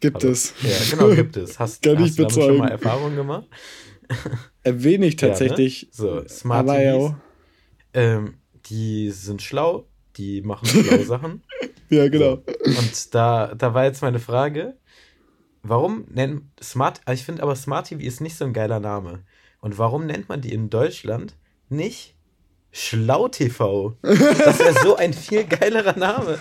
gibt 0.00 0.22
Hallo? 0.22 0.32
es. 0.32 0.54
Ja, 0.62 0.76
genau, 0.90 1.14
gibt 1.14 1.36
es. 1.36 1.58
Hast, 1.58 1.82
Kann 1.82 1.96
ich 1.96 2.00
hast 2.10 2.18
du 2.18 2.22
damit 2.22 2.32
schon 2.34 2.40
bezeugen. 2.42 2.58
mal 2.60 2.70
Erfahrungen 2.70 3.16
gemacht? 3.16 3.46
Erwähne 4.62 5.06
ich 5.06 5.16
tatsächlich. 5.16 5.82
Ja, 5.82 5.88
ne? 5.88 5.92
So, 5.92 6.28
Smart 6.28 6.66
TVs, 6.66 6.74
ja. 6.82 7.20
ähm, 7.94 8.34
die 8.66 9.10
sind 9.10 9.42
schlau, 9.42 9.86
die 10.16 10.42
machen 10.42 10.66
schlaue 10.66 11.04
Sachen. 11.04 11.42
Ja, 11.88 12.08
genau. 12.08 12.42
So. 12.64 12.78
Und 12.78 13.14
da, 13.14 13.54
da 13.54 13.74
war 13.74 13.84
jetzt 13.84 14.02
meine 14.02 14.20
Frage, 14.20 14.76
warum 15.62 16.06
nennt 16.08 16.42
Smart, 16.62 17.00
also 17.04 17.20
ich 17.20 17.24
finde 17.24 17.42
aber 17.42 17.56
Smart 17.56 17.88
TV 17.88 18.02
ist 18.02 18.20
nicht 18.20 18.36
so 18.36 18.44
ein 18.44 18.52
geiler 18.52 18.80
Name. 18.80 19.24
Und 19.60 19.78
warum 19.78 20.06
nennt 20.06 20.28
man 20.28 20.40
die 20.40 20.52
in 20.52 20.70
Deutschland 20.70 21.36
nicht 21.68 22.16
Schlau 22.72 23.26
TV? 23.28 23.96
Das 24.02 24.58
wäre 24.60 24.74
so 24.82 24.96
ein 24.96 25.12
viel 25.12 25.44
geilerer 25.44 25.96
Name. 25.98 26.38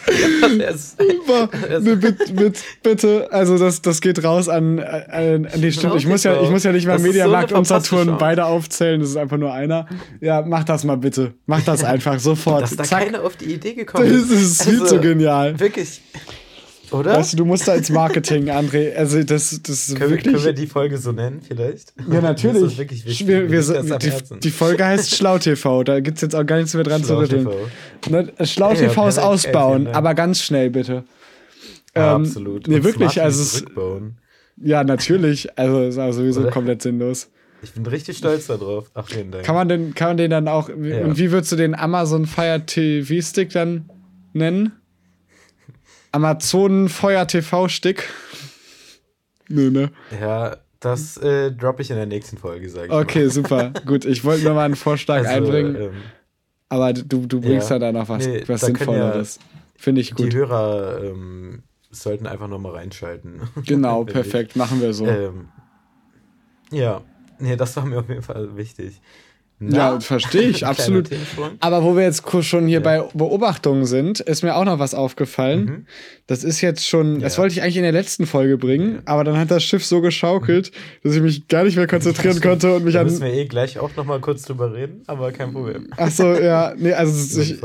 Das 0.59 0.95
so- 0.97 1.03
Super. 1.09 1.49
Nee, 1.79 1.95
bitte, 1.95 2.53
bitte, 2.83 3.27
also 3.31 3.57
das, 3.57 3.81
das 3.81 3.99
geht 4.01 4.23
raus 4.23 4.47
an, 4.47 4.79
an, 4.79 5.47
an 5.47 5.61
die 5.61 5.71
Stimmt. 5.71 5.95
Ich 5.95 6.05
muss 6.07 6.23
ja, 6.23 6.39
ich 6.41 6.49
muss 6.49 6.63
ja 6.63 6.71
nicht 6.71 6.85
mal 6.85 6.93
Das 6.93 7.01
so 7.01 7.07
Mediamarkt 7.07 7.49
eine 7.51 7.59
und 7.59 7.65
Saturn 7.65 8.17
beide 8.19 8.45
aufzählen, 8.45 8.99
das 8.99 9.09
ist 9.09 9.17
einfach 9.17 9.37
nur 9.37 9.53
einer. 9.53 9.87
Ja, 10.21 10.41
mach 10.45 10.63
das 10.63 10.83
mal 10.83 10.97
bitte. 10.97 11.33
Mach 11.47 11.61
das 11.63 11.83
einfach 11.83 12.19
sofort. 12.19 12.61
Dass 12.61 12.75
da 12.75 12.83
Zack. 12.83 13.05
keiner 13.05 13.23
auf 13.23 13.35
die 13.35 13.45
Idee 13.53 13.73
gekommen 13.73 14.05
Das 14.07 14.29
ist. 14.29 14.31
ist 14.31 14.63
viel 14.63 14.81
Also, 14.81 14.95
zu 14.97 15.01
genial. 15.01 15.59
Wirklich. 15.59 16.01
Oder? 16.91 17.15
Weißt 17.17 17.33
du, 17.33 17.37
du 17.37 17.45
musst 17.45 17.67
da 17.67 17.75
ins 17.75 17.89
Marketing, 17.89 18.49
André. 18.49 18.93
Also 18.95 19.21
das, 19.23 19.59
das 19.61 19.89
ist 19.89 19.95
können, 19.95 20.09
wir, 20.11 20.17
wirklich. 20.17 20.33
können 20.33 20.45
wir 20.45 20.53
die 20.53 20.67
Folge 20.67 20.97
so 20.97 21.11
nennen, 21.11 21.41
vielleicht? 21.45 21.93
ja, 22.09 22.15
ist 22.15 22.21
natürlich. 22.23 22.63
das 22.63 22.77
wirklich 22.77 23.05
wichtig. 23.05 23.27
Wir, 23.27 23.51
wir, 23.51 23.79
am 23.79 23.99
die, 23.99 24.39
die 24.39 24.51
Folge 24.51 24.85
heißt 24.85 25.15
Schlau 25.15 25.37
TV. 25.37 25.83
Da 25.83 25.99
gibt 25.99 26.17
es 26.17 26.21
jetzt 26.21 26.35
auch 26.35 26.45
gar 26.45 26.57
nichts 26.57 26.73
mehr 26.73 26.83
dran 26.83 27.03
Schlau 27.03 27.15
zu 27.15 27.19
rütteln. 27.21 27.47
TV. 28.01 28.09
Ne, 28.09 28.45
Schlau 28.45 28.69
Ja, 28.71 28.75
TV 28.75 29.07
ist 29.07 29.15
perfekt. 29.15 29.17
Ey, 29.17 29.23
ausbauen, 29.23 29.85
Dank. 29.85 29.95
aber 29.97 30.13
ganz 30.15 30.41
schnell 30.41 30.69
bitte. 30.69 31.03
Ja, 31.95 32.15
Ähm, 32.15 32.21
absolut. 32.23 32.67
Nee, 32.67 32.75
Und 32.77 32.83
wirklich. 32.83 33.21
Also 33.21 33.41
es, 33.41 33.65
ja, 34.61 34.83
natürlich. 34.83 35.57
Also 35.57 35.83
ist 35.83 35.97
auch 35.97 36.11
sowieso 36.11 36.41
Oder? 36.41 36.51
komplett 36.51 36.81
sinnlos. 36.81 37.29
Ich 37.61 37.71
bin 37.73 37.85
richtig 37.85 38.17
stolz 38.17 38.47
darauf. 38.47 38.89
Ach, 38.93 39.07
vielen 39.07 39.31
Dank. 39.31 39.43
Kann 39.43 39.55
man 39.55 39.67
den, 39.67 39.93
kann 39.93 40.09
man 40.09 40.17
den 40.17 40.31
dann 40.31 40.47
auch. 40.47 40.69
Ja. 40.69 41.01
Und 41.03 41.17
wie 41.17 41.31
würdest 41.31 41.51
du 41.51 41.55
den 41.55 41.75
Amazon 41.75 42.25
Fire 42.25 42.61
TV 42.65 43.21
Stick 43.21 43.49
dann 43.51 43.89
nennen? 44.33 44.71
Amazon 46.11 46.89
Feuer 46.89 47.27
TV 47.27 47.67
Stick? 47.67 48.09
Nö, 49.47 49.69
ne? 49.71 49.91
Ja, 50.19 50.57
das 50.79 51.17
äh, 51.17 51.51
droppe 51.51 51.81
ich 51.81 51.89
in 51.89 51.97
der 51.97 52.05
nächsten 52.05 52.37
Folge, 52.37 52.69
sag 52.69 52.85
ich 52.85 52.91
Okay, 52.91 53.27
super. 53.27 53.71
Gut, 53.85 54.05
ich 54.05 54.23
wollte 54.23 54.43
nur 54.45 54.53
mal 54.53 54.65
einen 54.65 54.73
mal. 54.73 54.77
Vorschlag 54.77 55.27
einbringen, 55.27 55.75
Ähm, 55.75 55.91
aber 56.69 56.93
du, 56.93 57.25
du 57.25 57.41
bringst 57.41 57.69
Ja. 57.69 57.75
ja 57.77 57.79
da 57.79 57.91
noch 57.91 58.09
was, 58.09 58.25
Nee, 58.25 58.43
was 58.47 58.61
Sinnvolleres. 58.61 59.39
Finde 59.75 60.01
ich 60.01 60.13
die 60.13 60.23
gut. 60.23 60.33
Hörer 60.33 61.03
ähm, 61.03 61.63
sollten 61.89 62.27
einfach 62.27 62.47
nochmal 62.47 62.73
reinschalten. 62.73 63.41
Genau, 63.65 64.03
perfekt. 64.03 64.55
Machen 64.55 64.81
wir 64.81 64.93
so. 64.93 65.05
Ähm, 65.07 65.49
ja, 66.71 67.01
nee, 67.39 67.55
das 67.55 67.75
war 67.75 67.85
mir 67.85 67.99
auf 67.99 68.09
jeden 68.09 68.21
Fall 68.21 68.55
wichtig. 68.55 69.01
Ja, 69.59 69.99
verstehe 69.99 70.43
ich, 70.43 70.65
absolut. 70.65 71.09
Aber 71.59 71.83
wo 71.83 71.95
wir 71.95 72.03
jetzt 72.03 72.23
schon 72.43 72.65
hier 72.67 72.79
Ja. 72.79 72.83
bei 72.83 73.03
Beobachtungen 73.13 73.85
sind, 73.85 74.19
ist 74.21 74.41
mir 74.43 74.55
auch 74.55 74.63
noch 74.63 74.79
was 74.79 74.93
aufgefallen. 74.93 75.65
Mhm. 75.65 75.85
Das 76.27 76.43
ist 76.43 76.61
jetzt 76.61 76.87
schon, 76.87 77.19
das 77.19 77.35
Ja. 77.35 77.41
wollte 77.41 77.53
ich 77.55 77.61
eigentlich 77.61 77.75
in 77.77 77.83
der 77.83 77.91
letzten 77.91 78.25
Folge 78.25 78.57
bringen, 78.57 79.01
aber 79.05 79.23
dann 79.23 79.37
hat 79.37 79.51
das 79.51 79.63
Schiff 79.63 79.85
so 79.85 79.99
geschaukelt, 80.01 80.71
dass 81.03 81.15
ich 81.15 81.21
mich 81.21 81.47
gar 81.49 81.63
nicht 81.65 81.75
mehr 81.75 81.87
konzentrieren 81.87 82.35
Ja, 82.37 82.41
konnte 82.49 82.73
und 82.75 82.85
mich 82.85 82.93
Da 82.93 83.03
müssen 83.03 83.21
an. 83.23 83.29
wir 83.31 83.37
eh 83.37 83.45
gleich 83.45 83.79
auch 83.79 83.89
nochmal 83.97 84.19
kurz 84.19 84.43
drüber 84.43 84.73
reden, 84.73 85.01
aber 85.07 85.31
kein 85.31 85.51
Problem. 85.51 85.87
Ach 85.97 86.09
so, 86.11 86.33
ja, 86.33 86.73
nee, 86.77 86.93
also 86.93 87.41
ich, 87.41 87.57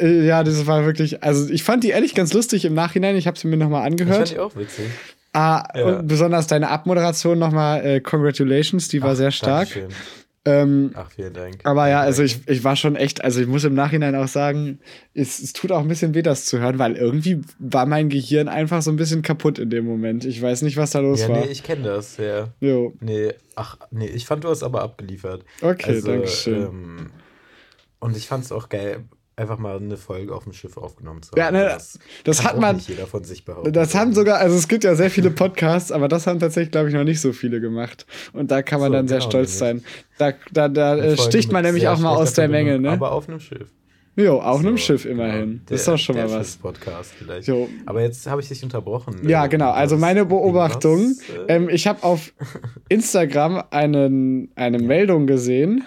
äh, 0.00 0.26
ja, 0.26 0.42
das 0.42 0.66
war 0.66 0.84
wirklich, 0.84 1.22
also 1.22 1.48
ich 1.50 1.62
fand 1.62 1.84
die 1.84 1.90
ehrlich 1.90 2.14
ganz 2.14 2.32
lustig 2.32 2.64
im 2.64 2.74
Nachhinein. 2.74 3.14
Ich 3.16 3.26
habe 3.26 3.38
sie 3.38 3.46
mir 3.46 3.56
nochmal 3.56 3.82
Das 3.82 3.90
fand 3.90 4.00
angehört. 4.00 4.32
ich 4.32 4.38
auch 4.40 4.56
witzig. 4.56 4.86
Ah, 5.32 5.64
Ja. 5.78 5.84
und 5.98 6.08
besonders 6.08 6.46
deine 6.46 6.70
Abmoderation 6.70 7.38
nochmal, 7.38 7.84
äh, 7.84 8.00
Congratulations, 8.00 8.88
die 8.88 9.02
war 9.02 9.10
Ach, 9.12 9.16
sehr 9.16 9.30
stark. 9.30 9.68
Dankeschön. 9.68 9.94
Ähm, 10.46 10.92
Ach, 10.94 11.10
vielen 11.10 11.34
Dank. 11.34 11.58
Aber 11.64 11.88
ja, 11.88 12.00
also 12.00 12.22
ich, 12.22 12.40
ich 12.48 12.62
war 12.64 12.76
schon 12.76 12.94
echt, 12.96 13.22
also 13.24 13.40
ich 13.40 13.46
muss 13.46 13.64
im 13.64 13.74
Nachhinein 13.74 14.14
auch 14.14 14.28
sagen, 14.28 14.78
es, 15.12 15.38
es 15.40 15.52
tut 15.52 15.72
auch 15.72 15.80
ein 15.80 15.88
bisschen 15.88 16.14
weh, 16.14 16.22
das 16.22 16.44
zu 16.46 16.58
hören, 16.60 16.78
weil 16.78 16.96
irgendwie 16.96 17.40
war 17.58 17.84
mein 17.84 18.08
Gehirn 18.08 18.48
einfach 18.48 18.80
so 18.82 18.90
ein 18.90 18.96
bisschen 18.96 19.22
kaputt 19.22 19.58
in 19.58 19.70
dem 19.70 19.84
Moment. 19.84 20.24
Ich 20.24 20.40
weiß 20.40 20.62
nicht, 20.62 20.76
was 20.76 20.90
da 20.92 21.00
los 21.00 21.20
Ja, 21.20 21.28
war. 21.28 21.44
nee, 21.44 21.50
ich 21.50 21.62
kenne 21.62 21.82
das, 21.82 22.16
ja. 22.16 22.48
jo. 22.60 22.94
Nee, 23.00 23.32
ach, 23.56 23.76
nee, 23.90 24.06
ich 24.06 24.24
fand, 24.26 24.44
du 24.44 24.48
hast 24.48 24.62
aber 24.62 24.82
abgeliefert. 24.82 25.44
Okay, 25.60 25.90
Also, 25.94 26.06
danke 26.12 26.28
schön. 26.28 26.62
Ähm, 26.62 27.10
und 27.98 28.16
ich 28.16 28.26
fand 28.28 28.44
es 28.44 28.52
auch 28.52 28.68
geil, 28.68 29.04
einfach 29.38 29.58
mal 29.58 29.76
eine 29.76 29.96
Folge 29.98 30.34
auf 30.34 30.44
dem 30.44 30.54
Schiff 30.54 30.76
aufgenommen 30.78 31.22
zu 31.22 31.32
haben. 31.32 31.38
Ja, 31.38 31.50
ne, 31.50 31.76
das 32.24 32.38
kann 32.38 32.46
hat 32.46 32.54
auch 32.56 32.60
man- 32.60 32.76
nicht 32.76 32.88
jeder 32.88 33.06
von 33.06 33.22
sich 33.22 33.44
behaupten. 33.44 33.70
Das 33.72 33.94
haben 33.94 34.14
sogar, 34.14 34.38
also 34.38 34.56
es 34.56 34.66
gibt 34.66 34.82
ja 34.82 34.94
sehr 34.94 35.10
viele 35.10 35.30
Podcasts, 35.30 35.92
aber 35.92 36.08
das 36.08 36.26
haben 36.26 36.40
tatsächlich, 36.40 36.70
glaube 36.72 36.88
ich, 36.88 36.94
noch 36.94 37.04
nicht 37.04 37.20
so 37.20 37.32
viele 37.34 37.60
gemacht. 37.60 38.06
Und 38.32 38.50
da 38.50 38.62
kann 38.62 38.80
man 38.80 38.90
So, 38.90 38.94
dann 38.94 39.08
sehr 39.08 39.18
genau, 39.18 39.30
stolz 39.30 39.58
sein. 39.58 39.84
Da, 40.18 40.32
da, 40.52 40.68
da 40.68 40.96
äh, 40.96 41.16
sticht 41.18 41.52
man 41.52 41.64
nämlich 41.64 41.86
auch 41.88 41.98
mal 41.98 42.16
aus 42.16 42.32
der 42.32 42.48
Menge, 42.48 42.78
ne? 42.78 42.90
Aber 42.92 43.12
auf 43.12 43.28
einem 43.28 43.40
Schiff. 43.40 43.68
Jo, 44.18 44.40
auf 44.40 44.60
einem 44.60 44.78
So, 44.78 44.82
Schiff 44.84 45.02
genau, 45.02 45.24
immerhin. 45.24 45.60
der- 45.68 45.74
das 45.74 45.80
ist 45.80 45.88
doch 45.88 45.98
schon 45.98 46.16
mal 46.16 46.24
was. 46.30 46.46
Schiffspodcast 46.46 47.12
vielleicht. 47.18 47.46
Jo. 47.48 47.68
Aber 47.84 48.00
jetzt 48.00 48.26
habe 48.26 48.40
ich 48.40 48.48
dich 48.48 48.62
unterbrochen. 48.62 49.28
Ja, 49.28 49.44
Äh, 49.44 49.48
genau. 49.50 49.72
Also 49.72 49.98
meine 49.98 50.24
Beobachtung, 50.24 51.14
äh, 51.48 51.56
ähm, 51.56 51.68
ich 51.68 51.86
habe 51.86 52.02
auf 52.02 52.32
Instagram 52.88 53.62
einen, 53.70 54.50
eine 54.54 54.78
Meldung 54.78 55.26
gesehen, 55.26 55.84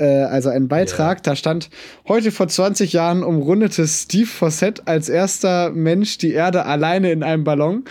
äh, 0.00 0.22
also 0.24 0.48
einen 0.48 0.68
Beitrag, 0.68 1.22
da 1.22 1.36
stand, 1.36 1.70
heute 2.08 2.32
vor 2.32 2.48
20 2.48 2.92
Jahren 2.92 3.22
umrundete 3.22 3.86
Steve 3.86 4.26
Fossett 4.26 4.88
als 4.88 5.08
erster 5.08 5.70
Mensch 5.70 6.18
die 6.18 6.32
Erde 6.32 6.64
alleine 6.64 7.12
in 7.12 7.22
einem 7.22 7.44
Ballon. 7.44 7.84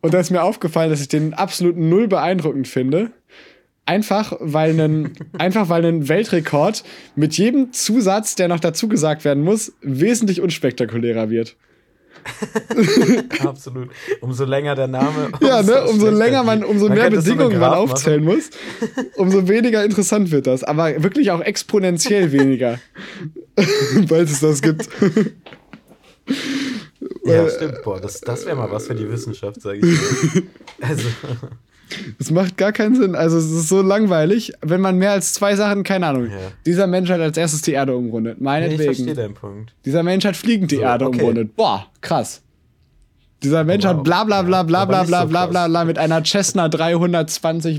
Und 0.00 0.14
da 0.14 0.20
ist 0.20 0.30
mir 0.30 0.42
aufgefallen, 0.42 0.90
dass 0.90 1.00
ich 1.00 1.08
den 1.08 1.32
absolut 1.34 1.76
null 1.76 2.06
beeindruckend 2.06 2.68
finde. 2.68 3.10
Einfach 3.86 4.36
weil, 4.40 4.78
ein, 4.78 5.12
einfach 5.38 5.68
weil 5.70 5.84
ein 5.84 6.08
Weltrekord 6.08 6.84
mit 7.16 7.36
jedem 7.38 7.72
Zusatz, 7.72 8.34
der 8.34 8.48
noch 8.48 8.60
dazu 8.60 8.88
gesagt 8.88 9.24
werden 9.24 9.42
muss, 9.42 9.72
wesentlich 9.80 10.40
unspektakulärer 10.40 11.30
wird. 11.30 11.56
Absolut. 13.40 13.90
Umso 14.20 14.44
länger 14.44 14.74
der 14.74 14.88
Name. 14.88 15.30
ja, 15.40 15.62
ne? 15.62 15.84
Umso 15.84 16.10
länger 16.10 16.42
man, 16.42 16.64
umso 16.64 16.88
man 16.88 16.98
mehr 16.98 17.10
Bedingungen 17.10 17.52
so 17.52 17.58
man 17.58 17.74
aufzählen 17.74 18.24
machen. 18.24 18.36
muss, 18.36 18.50
umso 19.16 19.48
weniger 19.48 19.84
interessant 19.84 20.30
wird 20.30 20.46
das. 20.46 20.64
Aber 20.64 21.02
wirklich 21.02 21.30
auch 21.30 21.40
exponentiell 21.40 22.32
weniger. 22.32 22.80
Weil 24.08 24.22
es 24.22 24.40
das 24.40 24.62
gibt. 24.62 24.88
ja, 27.24 27.48
stimmt. 27.50 27.82
Boah, 27.82 28.00
das, 28.00 28.20
das 28.20 28.46
wäre 28.46 28.56
mal 28.56 28.70
was 28.70 28.86
für 28.86 28.94
die 28.94 29.08
Wissenschaft, 29.10 29.60
sage 29.60 29.80
ich. 29.80 29.98
Also. 30.80 31.08
Es 32.18 32.30
macht 32.30 32.56
gar 32.56 32.72
keinen 32.72 32.94
Sinn. 32.94 33.14
Also 33.14 33.38
es 33.38 33.50
ist 33.50 33.68
so 33.68 33.82
langweilig, 33.82 34.52
wenn 34.62 34.80
man 34.80 34.96
mehr 34.98 35.12
als 35.12 35.32
zwei 35.32 35.54
Sachen, 35.56 35.82
keine 35.82 36.06
Ahnung. 36.06 36.26
Ja. 36.26 36.32
Dieser 36.66 36.86
Mensch 36.86 37.10
hat 37.10 37.20
als 37.20 37.36
erstes 37.36 37.62
die 37.62 37.72
Erde 37.72 37.96
umrundet. 37.96 38.40
Meinetwegen. 38.40 38.82
Ja, 38.82 38.90
ich 38.90 38.96
verstehe 38.96 39.14
deinen 39.14 39.34
Punkt. 39.34 39.74
Dieser 39.84 40.02
Mensch 40.02 40.24
hat 40.24 40.36
fliegend 40.36 40.70
die 40.70 40.76
so, 40.76 40.82
Erde 40.82 41.06
okay. 41.06 41.20
umrundet. 41.20 41.56
Boah, 41.56 41.86
krass. 42.00 42.42
Dieser 43.42 43.62
Mensch 43.62 43.84
wow. 43.84 43.90
hat 43.90 44.04
bla 44.04 44.24
bla 44.24 44.42
bla 44.42 44.62
bla 44.62 44.84
bla 44.86 45.04
bla 45.04 45.24
bla 45.26 45.46
bla 45.46 45.68
bla 45.68 45.84
mit 45.84 45.98
einer 45.98 46.24
Cessna 46.24 46.68
320 46.68 47.78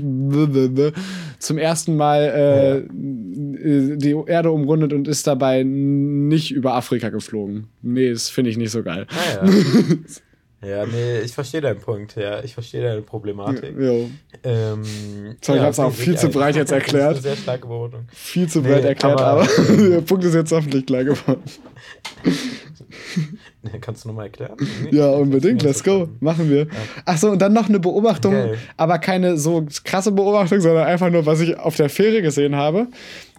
zum 1.38 1.58
ersten 1.58 1.96
Mal 1.96 2.20
äh, 2.22 2.74
ja. 2.76 3.96
die 3.96 4.16
Erde 4.26 4.52
umrundet 4.52 4.92
und 4.92 5.08
ist 5.08 5.26
dabei 5.26 5.64
nicht 5.64 6.52
über 6.52 6.74
Afrika 6.74 7.08
geflogen. 7.08 7.66
Nee, 7.82 8.12
das 8.12 8.28
finde 8.28 8.50
ich 8.50 8.56
nicht 8.56 8.70
so 8.70 8.84
geil. 8.84 9.06
Ah, 9.10 9.46
ja. 9.46 9.52
Ja, 10.62 10.86
nee, 10.86 11.20
ich 11.20 11.32
verstehe 11.32 11.60
deinen 11.60 11.80
Punkt, 11.80 12.16
ja. 12.16 12.42
Ich 12.42 12.54
verstehe 12.54 12.82
deine 12.82 13.02
Problematik. 13.02 13.74
Ja. 13.78 13.92
Ähm, 14.42 14.82
so, 15.42 15.52
ich 15.52 15.58
ja, 15.58 15.60
habe 15.60 15.70
es 15.70 15.78
auch 15.78 15.92
viel 15.92 16.16
zu 16.16 16.30
breit 16.30 16.56
jetzt 16.56 16.72
erklärt. 16.72 17.12
Das 17.12 17.18
ist 17.18 17.26
eine 17.26 17.36
sehr 17.36 17.42
starke 17.42 17.66
Beobachtung. 17.66 18.08
Viel 18.12 18.48
zu 18.48 18.60
nee, 18.60 18.68
breit 18.68 18.84
erklärt, 18.84 19.20
aber, 19.20 19.42
aber 19.42 19.46
der 19.76 20.00
Punkt 20.00 20.24
ist 20.24 20.34
jetzt 20.34 20.52
hoffentlich 20.52 20.86
klar 20.86 21.04
geworden. 21.04 21.42
Kannst 23.80 24.04
du 24.04 24.08
nochmal 24.08 24.26
erklären? 24.26 24.56
Ja, 24.92 25.10
unbedingt, 25.10 25.62
let's 25.62 25.84
go. 25.84 26.08
Machen 26.20 26.48
wir. 26.48 26.60
Ja. 26.60 26.66
Achso, 27.04 27.30
und 27.30 27.42
dann 27.42 27.52
noch 27.52 27.68
eine 27.68 27.78
Beobachtung, 27.78 28.34
okay. 28.34 28.54
aber 28.76 28.98
keine 28.98 29.36
so 29.36 29.66
krasse 29.84 30.12
Beobachtung, 30.12 30.60
sondern 30.60 30.86
einfach 30.86 31.10
nur, 31.10 31.26
was 31.26 31.40
ich 31.40 31.58
auf 31.58 31.76
der 31.76 31.90
Fähre 31.90 32.22
gesehen 32.22 32.56
habe. 32.56 32.86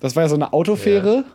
Das 0.01 0.15
war 0.15 0.23
ja 0.23 0.29
so 0.29 0.35
eine 0.35 0.53
Autofähre. 0.53 1.15
Ja. 1.15 1.25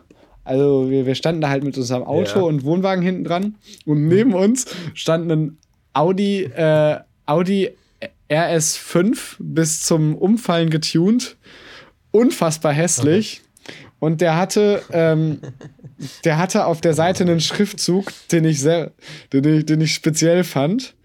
Also 0.45 0.89
wir, 0.89 1.05
wir 1.05 1.15
standen 1.15 1.41
da 1.41 1.49
halt 1.49 1.63
mit 1.63 1.77
unserem 1.77 2.03
Auto 2.03 2.39
ja. 2.39 2.45
und 2.45 2.63
Wohnwagen 2.63 3.03
hinten 3.03 3.23
dran 3.23 3.55
und 3.85 4.07
neben 4.07 4.33
uns 4.33 4.65
stand 4.93 5.31
ein 5.31 5.57
Audi, 5.93 6.43
äh, 6.43 6.99
Audi 7.25 7.71
RS5 8.29 9.35
bis 9.39 9.83
zum 9.83 10.15
Umfallen 10.15 10.69
getuned. 10.69 11.37
Unfassbar 12.11 12.73
hässlich. 12.73 13.41
Und 13.99 14.19
der 14.19 14.35
hatte, 14.35 14.81
ähm, 14.91 15.39
der 16.25 16.37
hatte 16.37 16.65
auf 16.65 16.81
der 16.81 16.93
Seite 16.93 17.23
einen 17.23 17.39
Schriftzug, 17.39 18.11
den 18.31 18.43
ich 18.43 18.59
sehr, 18.59 18.91
den 19.31 19.43
ich, 19.45 19.65
den 19.65 19.81
ich 19.81 19.93
speziell 19.93 20.43
fand. 20.43 20.95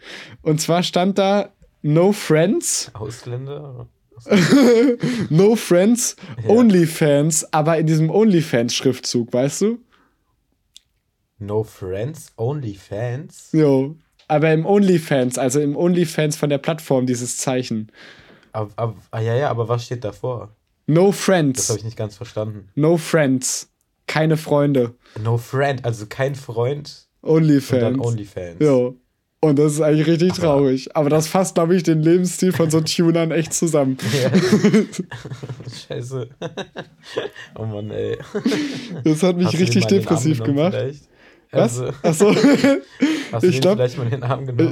Und 0.42 0.60
zwar 0.60 0.82
stand 0.82 1.18
da 1.18 1.52
No 1.82 2.12
Friends. 2.12 2.90
Ausländer? 2.94 3.88
no 5.30 5.54
Friends, 5.54 6.16
ja. 6.42 6.48
OnlyFans, 6.48 7.52
aber 7.52 7.78
in 7.78 7.86
diesem 7.86 8.10
OnlyFans-Schriftzug, 8.10 9.32
weißt 9.32 9.60
du? 9.60 9.78
No 11.38 11.62
Friends, 11.62 12.32
OnlyFans? 12.36 13.50
Jo. 13.52 13.94
Aber 14.28 14.52
im 14.52 14.66
OnlyFans, 14.66 15.38
also 15.38 15.60
im 15.60 15.76
OnlyFans 15.76 16.36
von 16.36 16.50
der 16.50 16.58
Plattform, 16.58 17.06
dieses 17.06 17.38
Zeichen. 17.38 17.90
Aber, 18.52 18.70
aber, 18.76 18.96
ah, 19.10 19.20
ja, 19.20 19.34
ja, 19.34 19.50
aber 19.50 19.68
was 19.68 19.84
steht 19.86 20.04
davor? 20.04 20.54
No 20.86 21.12
Friends. 21.12 21.60
Das 21.60 21.68
habe 21.70 21.78
ich 21.78 21.84
nicht 21.84 21.96
ganz 21.96 22.16
verstanden. 22.16 22.68
No 22.74 22.96
Friends. 22.96 23.70
Keine 24.06 24.36
Freunde. 24.36 24.94
No 25.22 25.36
Friend, 25.36 25.84
also 25.84 26.06
kein 26.06 26.34
Freund. 26.34 27.08
OnlyFans. 27.22 27.72
Und 27.72 27.80
dann 27.80 28.00
OnlyFans. 28.00 28.56
Ja. 28.60 28.92
Und 29.40 29.56
das 29.58 29.74
ist 29.74 29.80
eigentlich 29.80 30.08
richtig 30.08 30.32
aber, 30.32 30.40
traurig. 30.40 30.96
Aber 30.96 31.10
das 31.10 31.28
fasst, 31.28 31.54
glaube 31.54 31.76
ich, 31.76 31.84
den 31.84 32.02
Lebensstil 32.02 32.52
von 32.52 32.70
so 32.70 32.80
Tunern 32.80 33.30
echt 33.30 33.54
zusammen. 33.54 33.96
Ja. 34.12 34.30
Scheiße. 35.88 36.28
Oh 37.54 37.64
Mann, 37.64 37.90
ey. 37.90 38.18
Das 39.04 39.22
hat 39.22 39.36
mich 39.36 39.46
Hast 39.46 39.58
richtig 39.58 39.86
depressiv 39.86 40.42
gemacht. 40.42 40.74
Vielleicht? 40.74 41.08
Was? 41.50 41.80
Also, 41.80 42.28
Achso. 42.28 42.34
Hast 43.32 43.44
ich 43.44 43.60
glaube, 43.60 43.86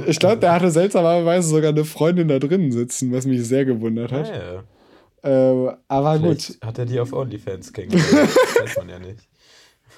ich 0.07 0.19
glaube, 0.19 0.37
der 0.37 0.53
hatte 0.53 0.71
seltsamerweise 0.71 1.49
sogar 1.49 1.69
eine 1.69 1.85
Freundin 1.85 2.27
da 2.27 2.39
drinnen 2.39 2.71
sitzen, 2.71 3.11
was 3.11 3.25
mich 3.25 3.43
sehr 3.47 3.65
gewundert 3.65 4.11
hat. 4.11 4.31
Ah, 4.31 4.63
ja. 5.23 5.69
äh, 5.69 5.77
aber 5.87 6.19
Vielleicht 6.19 6.59
gut. 6.59 6.67
Hat 6.67 6.79
er 6.79 6.85
die 6.85 6.99
auf 6.99 7.13
OnlyFans 7.13 7.73
kennengelernt? 7.73 8.11
das 8.13 8.63
weiß 8.63 8.77
man 8.77 8.89
ja 8.89 8.99
nicht. 8.99 9.19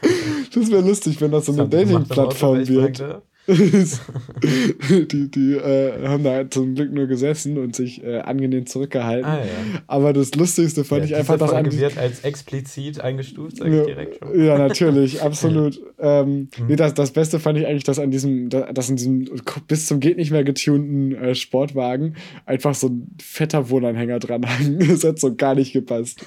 Das 0.54 0.72
wäre 0.72 0.82
lustig, 0.82 1.20
wenn 1.20 1.32
das 1.32 1.48
so 1.48 1.52
eine 1.52 1.68
Dating-Plattform 1.68 2.66
wird. 2.68 3.22
die 5.12 5.32
die 5.32 5.54
äh, 5.56 6.08
haben 6.08 6.24
da 6.24 6.50
zum 6.50 6.76
Glück 6.76 6.92
nur 6.92 7.08
gesessen 7.08 7.58
und 7.58 7.76
sich 7.76 8.04
äh, 8.04 8.20
angenehm 8.20 8.68
zurückgehalten. 8.68 9.26
Ah, 9.26 9.40
ja. 9.40 9.82
Aber 9.88 10.14
das 10.14 10.36
Lustigste 10.36 10.84
fand 10.84 11.02
ja, 11.02 11.08
ich 11.08 11.16
einfach, 11.16 11.38
dass 11.38 11.50
Folge 11.52 11.78
wird 11.80 11.98
als 11.98 12.22
explizit 12.22 13.02
eingestuft, 13.02 13.58
sage 13.58 13.76
ja, 13.76 13.82
ich 13.82 13.88
direkt 13.88 14.20
schon. 14.20 14.44
Ja, 14.44 14.58
natürlich, 14.58 15.22
absolut. 15.24 15.82
ähm, 16.00 16.50
mhm. 16.58 16.68
nee, 16.68 16.76
das, 16.76 16.94
das 16.94 17.12
Beste 17.12 17.40
fand 17.40 17.58
ich 17.58 17.66
eigentlich, 17.66 17.84
dass 17.84 17.98
an 17.98 18.12
diesem, 18.12 18.50
dass 18.50 18.90
in 18.90 18.98
diesem 18.98 19.26
bis 19.68 19.88
zum 19.88 20.00
geht 20.00 20.18
nicht 20.18 20.32
mehr 20.32 20.44
getunten 20.44 21.16
äh, 21.16 21.34
Sportwagen 21.34 22.16
einfach 22.46 22.76
so 22.76 22.88
ein 22.88 23.16
fetter 23.20 23.70
Wohnanhänger 23.70 24.20
dran 24.20 24.44
hängen. 24.44 24.80
Das 24.90 25.04
hat 25.04 25.20
so 25.20 25.34
gar 25.34 25.56
nicht 25.56 25.72
gepasst. 25.72 26.26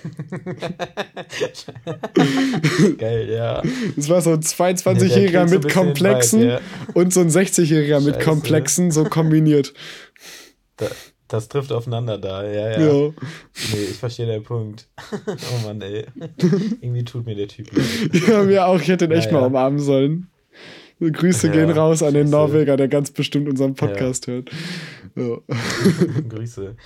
Geil, 2.99 3.29
ja. 3.31 3.62
Es 3.97 4.09
war 4.09 4.23
so 4.23 4.31
ein 4.31 4.41
22-Jähriger 4.41 5.45
nee, 5.45 5.50
mit 5.50 5.69
Komplexen 5.69 6.41
weit, 6.41 6.49
ja. 6.49 6.61
Und 7.16 7.31
so 7.31 7.38
ein 7.38 7.45
60-Jähriger 7.47 8.00
mit 8.00 8.21
Komplexen 8.21 8.90
so 8.90 9.04
kombiniert. 9.04 9.73
Da, 10.76 10.87
das 11.28 11.49
trifft 11.49 11.73
aufeinander 11.73 12.19
da, 12.19 12.45
ja, 12.45 12.71
ja. 12.73 12.81
ja. 12.81 13.11
Nee, 13.73 13.85
ich 13.90 13.97
verstehe 13.97 14.26
deinen 14.26 14.42
Punkt. 14.42 14.88
oh 15.26 15.66
Mann, 15.66 15.81
ey. 15.81 16.07
Irgendwie 16.81 17.04
tut 17.04 17.26
mir 17.26 17.35
der 17.35 17.49
Typ 17.49 17.73
leid. 17.75 18.23
Ja, 18.28 18.42
mir 18.42 18.66
auch. 18.66 18.81
Ich 18.81 18.88
hätte 18.88 19.07
ihn 19.07 19.12
echt 19.12 19.31
ja, 19.31 19.40
mal 19.40 19.47
umarmen 19.47 19.78
sollen. 19.78 20.28
Grüße 21.00 21.49
ja, 21.49 21.52
gehen 21.52 21.71
raus 21.71 22.02
an 22.02 22.14
den 22.14 22.31
Norweger, 22.31 22.76
der 22.76 22.88
ganz 22.88 23.11
bestimmt 23.11 23.49
unseren 23.49 23.75
Podcast 23.75 24.26
hört. 24.26 24.50
Grüße. 26.28 26.76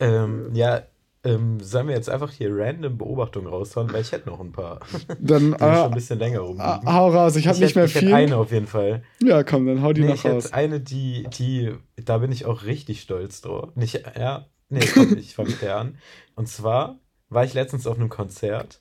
Ähm, 0.00 0.50
ja, 0.54 0.82
ähm, 1.26 1.60
sollen 1.60 1.88
wir 1.88 1.94
jetzt 1.94 2.08
einfach 2.08 2.30
hier 2.30 2.48
random 2.50 2.98
Beobachtungen 2.98 3.48
raushauen, 3.48 3.92
weil 3.92 4.02
ich 4.02 4.12
hätte 4.12 4.28
noch 4.28 4.40
ein 4.40 4.52
paar. 4.52 4.80
Dann 5.18 5.50
die 5.50 5.54
äh, 5.54 5.58
schon 5.58 5.68
ein 5.68 5.90
bisschen 5.90 6.18
länger 6.18 6.40
rumliegen. 6.40 6.86
Äh, 6.86 6.92
hau 6.92 7.10
raus, 7.10 7.36
ich 7.36 7.48
habe 7.48 7.58
nicht 7.58 7.70
hätte, 7.70 7.78
mehr 7.80 7.88
viel. 7.88 8.02
Ich 8.02 8.08
hätte 8.08 8.16
eine 8.16 8.36
auf 8.36 8.52
jeden 8.52 8.66
Fall. 8.66 9.02
Ja, 9.22 9.42
komm, 9.42 9.66
dann 9.66 9.82
hau 9.82 9.92
die 9.92 10.02
nee, 10.02 10.08
noch 10.08 10.14
ich 10.14 10.24
raus. 10.24 10.52
eine, 10.52 10.80
die, 10.80 11.26
die, 11.36 11.74
da 11.96 12.18
bin 12.18 12.32
ich 12.32 12.46
auch 12.46 12.64
richtig 12.64 13.02
stolz 13.02 13.40
drauf. 13.40 13.74
Nicht, 13.74 14.02
ja, 14.16 14.46
nee, 14.68 14.86
komm, 14.92 15.16
ich 15.18 15.34
fange 15.34 15.50
mit 15.50 15.62
der 15.62 15.76
an. 15.76 15.98
Und 16.34 16.48
zwar 16.48 16.98
war 17.28 17.44
ich 17.44 17.54
letztens 17.54 17.86
auf 17.86 17.96
einem 17.98 18.08
Konzert 18.08 18.80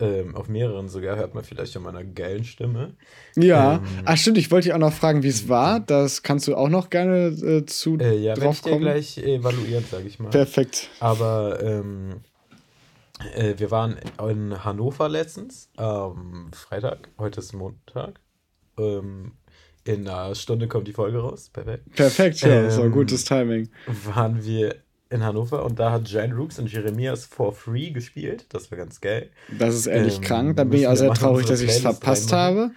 ähm, 0.00 0.34
auf 0.34 0.48
mehreren 0.48 0.88
sogar, 0.88 1.16
hört 1.16 1.34
man 1.34 1.44
vielleicht 1.44 1.76
an 1.76 1.82
meiner 1.82 2.04
geilen 2.04 2.44
Stimme. 2.44 2.94
Ja, 3.36 3.74
ähm, 3.74 3.82
ach 4.04 4.16
stimmt, 4.16 4.38
ich 4.38 4.50
wollte 4.50 4.68
dich 4.68 4.74
auch 4.74 4.78
noch 4.78 4.92
fragen, 4.92 5.22
wie 5.22 5.28
es 5.28 5.48
war. 5.48 5.80
Das 5.80 6.22
kannst 6.22 6.48
du 6.48 6.56
auch 6.56 6.68
noch 6.68 6.90
gerne 6.90 7.28
äh, 7.28 7.66
zu 7.66 7.98
äh, 7.98 8.16
Ja, 8.16 8.34
drauf 8.34 8.56
ich 8.56 8.62
dir 8.62 8.78
gleich 8.78 9.18
evaluieren, 9.18 9.84
sage 9.90 10.06
ich 10.06 10.18
mal. 10.18 10.30
Perfekt. 10.30 10.88
Aber 11.00 11.62
ähm, 11.62 12.20
äh, 13.34 13.54
wir 13.58 13.70
waren 13.70 13.96
in 14.28 14.64
Hannover 14.64 15.08
letztens, 15.08 15.68
am 15.76 16.50
Freitag, 16.52 17.08
heute 17.18 17.40
ist 17.40 17.52
Montag. 17.52 18.20
Ähm, 18.78 19.32
in 19.84 20.06
einer 20.06 20.34
Stunde 20.34 20.68
kommt 20.68 20.88
die 20.88 20.92
Folge 20.92 21.18
raus. 21.18 21.50
Perfekt. 21.52 21.94
Perfekt, 21.94 22.40
ja, 22.42 22.62
das 22.62 22.76
war 22.76 22.84
ähm, 22.84 22.92
gutes 22.92 23.24
Timing. 23.24 23.70
Waren 24.14 24.44
wir 24.44 24.76
in 25.10 25.24
Hannover 25.24 25.64
und 25.64 25.78
da 25.80 25.90
hat 25.90 26.08
Jan 26.08 26.32
Rooks 26.32 26.60
und 26.60 26.72
Jeremias 26.72 27.24
for 27.24 27.52
free 27.52 27.90
gespielt. 27.90 28.46
Das 28.50 28.70
war 28.70 28.78
ganz 28.78 29.00
geil. 29.00 29.28
Das 29.58 29.74
ist 29.74 29.86
ehrlich 29.86 30.16
ähm, 30.16 30.22
krank. 30.22 30.56
Da 30.56 30.62
bin 30.62 30.80
ich 30.80 30.86
auch 30.86 30.94
sehr 30.94 31.12
traurig, 31.12 31.46
dass 31.46 31.60
ich 31.60 31.70
es 31.70 31.80
verpasst 31.80 32.32
habe. 32.32 32.70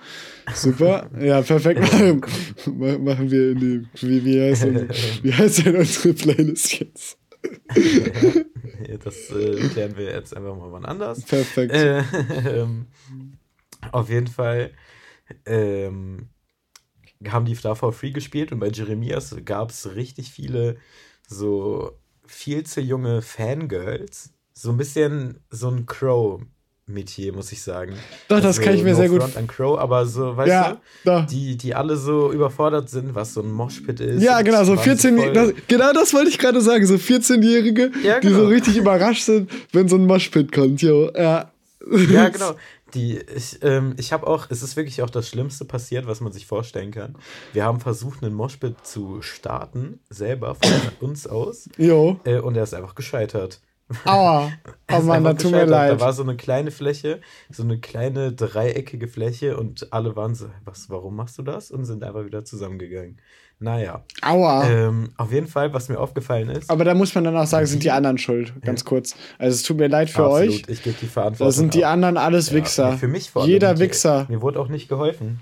Super. 0.56 1.12
Ja, 1.20 1.44
perfekt. 1.44 1.82
machen 2.66 3.30
wir 3.30 3.52
in 3.52 3.60
die. 3.60 3.88
Wie, 4.02 4.26
wie, 4.26 4.42
heißt, 4.42 4.64
denn, 4.64 4.90
wie 5.22 5.32
heißt 5.34 5.66
denn 5.66 5.76
unsere 5.76 6.14
Playlist 6.16 6.80
jetzt? 6.80 7.20
das 9.04 9.30
äh, 9.30 9.70
klären 9.70 9.96
wir 9.96 10.06
jetzt 10.06 10.36
einfach 10.36 10.56
mal 10.56 10.72
wann 10.72 10.86
anders. 10.86 11.22
Perfekt. 11.22 11.72
Äh, 11.72 12.00
ähm, 12.46 12.88
auf 13.92 14.10
jeden 14.10 14.28
Fall 14.28 14.72
ähm, 15.46 16.30
haben 17.28 17.46
die 17.46 17.56
da 17.56 17.76
for 17.76 17.94
free 17.94 18.12
gespielt 18.12 18.52
und 18.52 18.60
bei 18.60 18.70
Jeremias 18.70 19.36
gab 19.46 19.70
es 19.70 19.96
richtig 19.96 20.32
viele 20.32 20.78
so 21.28 21.92
viel 22.26 22.66
zu 22.66 22.82
junge 22.82 23.22
Fangirls. 23.22 24.32
So 24.54 24.72
ein 24.72 24.78
bisschen 24.78 25.40
so 25.50 25.70
ein 25.70 25.86
Crow. 25.86 26.42
Metier, 26.86 27.32
muss 27.32 27.50
ich 27.54 27.62
sagen. 27.62 27.94
Doch, 28.28 28.38
das 28.38 28.58
also, 28.58 28.62
kann 28.62 28.76
ich 28.76 28.84
mir 28.84 28.92
no 28.92 28.98
sehr 28.98 29.08
gut. 29.08 29.22
An 29.38 29.48
Crow, 29.48 29.80
aber 29.80 30.06
so, 30.06 30.36
weißt 30.36 30.50
ja, 30.50 30.72
du, 30.72 30.78
doch. 31.06 31.26
Die, 31.26 31.56
die 31.56 31.74
alle 31.74 31.96
so 31.96 32.32
überfordert 32.34 32.90
sind, 32.90 33.16
was 33.16 33.34
so 33.34 33.42
ein 33.42 33.50
Moshpit 33.50 34.02
ist. 34.02 34.22
Ja, 34.22 34.42
genau, 34.42 34.66
so 34.66 34.76
14 34.76 35.34
das, 35.34 35.54
Genau 35.70 35.94
das 35.94 36.14
wollte 36.14 36.30
ich 36.30 36.38
gerade 36.38 36.60
sagen. 36.60 36.86
So 36.86 36.96
14-Jährige, 36.96 37.92
ja, 38.04 38.20
genau. 38.20 38.22
die 38.22 38.28
so 38.28 38.36
genau. 38.36 38.50
richtig 38.50 38.78
überrascht 38.78 39.24
sind, 39.24 39.50
wenn 39.72 39.88
so 39.88 39.96
ein 39.96 40.06
Moshpit 40.06 40.52
kommt, 40.52 40.82
jo. 40.82 41.10
Ja. 41.16 41.52
Ja, 42.10 42.30
genau. 42.30 42.56
Die, 42.94 43.18
ich 43.18 43.60
ähm, 43.64 43.96
ich 43.98 44.14
habe 44.14 44.28
auch, 44.28 44.48
es 44.50 44.62
ist 44.62 44.76
wirklich 44.76 45.02
auch 45.02 45.10
das 45.10 45.28
Schlimmste 45.28 45.66
passiert, 45.66 46.06
was 46.06 46.22
man 46.22 46.32
sich 46.32 46.46
vorstellen 46.46 46.92
kann. 46.92 47.16
Wir 47.52 47.66
haben 47.66 47.80
versucht, 47.80 48.24
einen 48.24 48.36
Moshpit 48.36 48.86
zu 48.86 49.22
starten, 49.22 50.00
selber 50.10 50.56
von 50.56 50.72
uns 51.10 51.28
aus. 51.28 51.70
Jo. 51.78 52.20
Äh, 52.24 52.40
und 52.40 52.56
er 52.56 52.64
ist 52.64 52.74
einfach 52.74 52.96
gescheitert. 52.96 53.62
Aua. 54.06 54.52
Oh 54.92 55.00
Mann, 55.00 55.24
da 55.24 55.34
tut 55.34 55.52
mir 55.52 55.66
gescheitert. 55.66 55.72
Da 55.72 55.88
leid. 55.88 56.00
war 56.02 56.14
so 56.14 56.22
eine 56.22 56.36
kleine 56.36 56.70
Fläche, 56.70 57.22
so 57.50 57.64
eine 57.64 57.80
kleine 57.80 58.32
dreieckige 58.32 59.08
Fläche 59.08 59.58
und 59.58 59.92
alle 59.92 60.16
waren 60.16 60.36
so, 60.36 60.50
was, 60.66 60.90
warum 60.92 61.16
machst 61.16 61.40
du 61.40 61.42
das? 61.42 61.72
Und 61.72 61.86
sind 61.86 62.04
einfach 62.04 62.26
wieder 62.26 62.46
zusammengegangen. 62.46 63.18
Naja, 63.60 64.04
Aua. 64.22 64.68
ähm, 64.70 65.12
auf 65.16 65.32
jeden 65.32 65.48
Fall, 65.48 65.74
was 65.74 65.88
mir 65.88 65.98
aufgefallen 65.98 66.50
ist, 66.50 66.70
Aber 66.70 66.84
da 66.84 66.94
muss 66.94 67.16
man 67.16 67.24
dann 67.24 67.38
auch 67.38 67.46
sagen, 67.46 67.66
sind 67.66 67.82
die 67.84 67.92
anderen 67.92 68.18
schuld. 68.18 68.52
Ganz 68.62 68.84
kurz. 68.84 69.16
Also 69.38 69.56
es 69.56 69.64
tut 69.64 69.78
mir 69.78 69.88
leid 69.88 70.10
für 70.10 70.26
absolut, 70.26 70.50
euch. 70.50 70.64
ich 70.68 70.84
gebe 70.84 70.98
die 71.00 71.06
Verantwortung 71.08 71.48
Da 71.48 71.52
sind 71.52 71.74
die 71.74 71.86
ab. 71.86 71.94
anderen 71.94 72.18
alles 72.18 72.50
Ja, 72.50 72.58
Wichser. 72.58 72.98
Für 72.98 73.08
mich 73.08 73.32
vor 73.32 73.44
allem. 73.44 73.52
Jeder 73.52 73.80
Wichser. 73.80 74.26
Mir 74.28 74.42
wurde 74.42 74.60
auch 74.60 74.68
nicht 74.68 74.90
geholfen. 74.90 75.40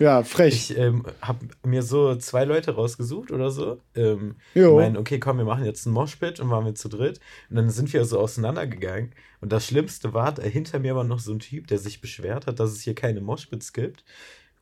Ja, 0.00 0.24
frech. 0.24 0.54
Ich 0.70 0.76
ähm, 0.78 1.04
habe 1.22 1.46
mir 1.64 1.82
so 1.84 2.16
zwei 2.16 2.44
Leute 2.44 2.72
rausgesucht 2.74 3.30
oder 3.30 3.50
so. 3.50 3.78
Ähm, 3.94 4.34
Jo. 4.54 4.76
meinen, 4.76 4.96
okay, 4.96 5.20
komm, 5.20 5.38
wir 5.38 5.44
machen 5.44 5.64
jetzt 5.64 5.86
einen 5.86 5.94
Moshpit 5.94 6.40
und 6.40 6.50
waren 6.50 6.64
wir 6.64 6.74
zu 6.74 6.88
dritt. 6.88 7.20
Und 7.50 7.56
dann 7.56 7.70
sind 7.70 7.92
wir 7.92 8.04
so 8.04 8.18
auseinandergegangen. 8.18 9.12
Und 9.40 9.52
das 9.52 9.66
Schlimmste 9.66 10.12
war, 10.12 10.34
hinter 10.42 10.80
mir 10.80 10.96
war 10.96 11.04
noch 11.04 11.20
so 11.20 11.32
ein 11.32 11.38
Typ, 11.38 11.68
der 11.68 11.78
sich 11.78 12.00
beschwert 12.00 12.48
hat, 12.48 12.58
dass 12.58 12.72
es 12.72 12.80
hier 12.80 12.94
keine 12.96 13.20
Moshpits 13.20 13.72
gibt. 13.72 14.02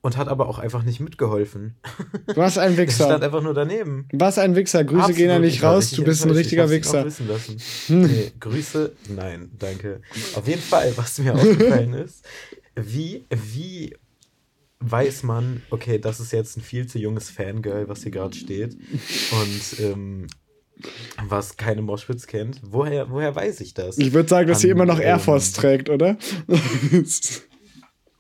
Und 0.05 0.17
hat 0.17 0.27
aber 0.27 0.49
auch 0.49 0.59
einfach 0.59 0.83
nicht 0.83 0.99
mitgeholfen. 0.99 1.77
Was 2.35 2.59
ein 2.59 2.73
Er 2.77 2.91
stand 2.91 3.11
Wichser. 3.11 3.23
einfach 3.23 3.41
nur 3.41 3.55
daneben. 3.55 4.09
Was 4.13 4.37
ein 4.37 4.57
Wichser. 4.57 4.83
Grüße 4.83 4.99
Absolut 4.99 5.17
gehen 5.17 5.31
ja 5.31 5.39
nicht 5.39 5.57
ich 5.59 5.63
raus. 5.63 5.93
Du 5.93 6.03
bist 6.03 6.25
ein 6.25 6.31
richtiger 6.33 6.65
ich 6.65 6.71
Wichser. 6.73 7.05
Wissen 7.05 7.29
lassen. 7.29 7.57
Nee, 7.89 8.33
Grüße, 8.41 8.93
nein, 9.15 9.53
danke. 9.59 10.01
Auf 10.35 10.49
jeden 10.49 10.61
Fall, 10.61 10.93
was 10.97 11.19
mir 11.19 11.35
aufgefallen 11.37 11.95
ist, 11.95 12.25
wie, 12.75 13.27
wie 13.31 13.95
weiß 14.81 15.23
man, 15.23 15.63
okay, 15.71 15.99
das 15.99 16.19
ist 16.19 16.33
jetzt 16.33 16.57
ein 16.57 16.63
viel 16.63 16.87
zu 16.87 16.99
junges 16.99 17.31
Fangirl, 17.31 17.89
was 17.89 18.03
hier 18.03 18.11
gerade 18.11 18.37
steht 18.37 18.75
und 18.75 19.81
ähm, 19.81 20.27
was 21.29 21.57
keine 21.57 21.83
Moshpits 21.83 22.27
kennt. 22.27 22.61
Woher, 22.65 23.11
woher 23.11 23.35
weiß 23.35 23.61
ich 23.61 23.75
das? 23.75 23.99
Ich 23.99 24.13
würde 24.13 24.29
sagen, 24.29 24.49
dass 24.49 24.61
sie 24.61 24.69
An, 24.69 24.77
immer 24.77 24.87
noch 24.87 24.99
Air 24.99 25.15
ähm, 25.15 25.21
Force 25.21 25.53
trägt, 25.53 25.91
oder? 25.91 26.17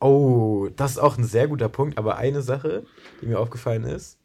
Oh, 0.02 0.68
das 0.75 0.92
ist 0.92 0.99
auch 0.99 1.16
ein 1.16 1.25
sehr 1.25 1.47
guter 1.49 1.68
Punkt, 1.68 1.97
aber 1.97 2.16
eine 2.16 2.42
Sache, 2.42 2.85
die 3.21 3.26
mir 3.26 3.38
aufgefallen 3.38 3.85
ist, 3.85 4.18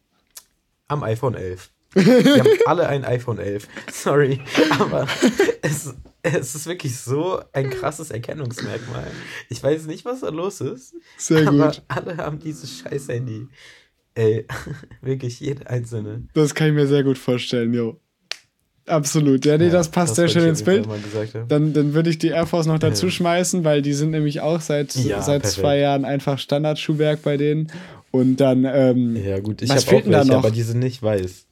am 0.88 1.02
iPhone 1.04 1.34
11. 1.34 1.70
Wir 1.94 2.38
haben 2.40 2.48
alle 2.66 2.88
ein 2.88 3.04
iPhone 3.04 3.38
11. 3.38 3.66
Sorry, 3.90 4.40
aber 4.78 5.06
es, 5.62 5.94
es 6.22 6.54
ist 6.54 6.66
wirklich 6.66 6.98
so 6.98 7.40
ein 7.52 7.70
krasses 7.70 8.10
Erkennungsmerkmal. 8.10 9.10
Ich 9.48 9.62
weiß 9.62 9.86
nicht, 9.86 10.04
was 10.04 10.20
da 10.20 10.28
los 10.30 10.60
ist, 10.60 10.94
Sehr 11.16 11.46
aber 11.48 11.68
gut. 11.68 11.82
alle 11.88 12.16
haben 12.18 12.38
dieses 12.40 12.80
scheiß 12.80 13.08
Handy. 13.08 13.48
Ey, 14.14 14.46
wirklich 15.00 15.38
jede 15.40 15.70
einzelne. 15.70 16.26
Das 16.34 16.54
kann 16.54 16.68
ich 16.68 16.74
mir 16.74 16.86
sehr 16.88 17.04
gut 17.04 17.18
vorstellen, 17.18 17.72
jo. 17.72 18.00
Absolut. 18.88 19.44
Ja, 19.44 19.58
nee, 19.58 19.66
Ja, 19.66 19.70
das 19.72 19.88
passt 19.88 20.14
sehr 20.16 20.24
wollte 20.26 20.40
schön 20.40 20.48
ins 20.50 20.62
Bild. 20.62 20.86
Dann, 21.48 21.72
dann 21.72 21.94
würde 21.94 22.10
ich 22.10 22.18
die 22.18 22.28
Air 22.28 22.46
Force 22.46 22.66
noch 22.66 22.78
dazu 22.78 23.06
Ja. 23.06 23.12
schmeißen, 23.12 23.64
weil 23.64 23.82
die 23.82 23.92
sind 23.92 24.10
nämlich 24.10 24.40
auch 24.40 24.60
seit, 24.60 24.94
Ja, 24.96 25.20
seit 25.22 25.42
perfekt. 25.42 25.60
zwei 25.60 25.78
Jahren 25.78 26.04
einfach 26.04 26.38
Standardschuhwerk 26.38 27.22
bei 27.22 27.36
denen. 27.36 27.70
Und 28.10 28.36
dann, 28.36 28.64
ähm, 28.64 29.16
Ja, 29.16 29.38
gut, 29.40 29.60
ich 29.62 29.70
habe 29.70 29.80
auch 29.80 29.84
da 30.02 30.10
welche, 30.10 30.28
noch? 30.28 30.38
aber 30.38 30.50
die 30.50 30.62
sind 30.62 30.78
nicht 30.80 31.02
weiß. 31.02 31.44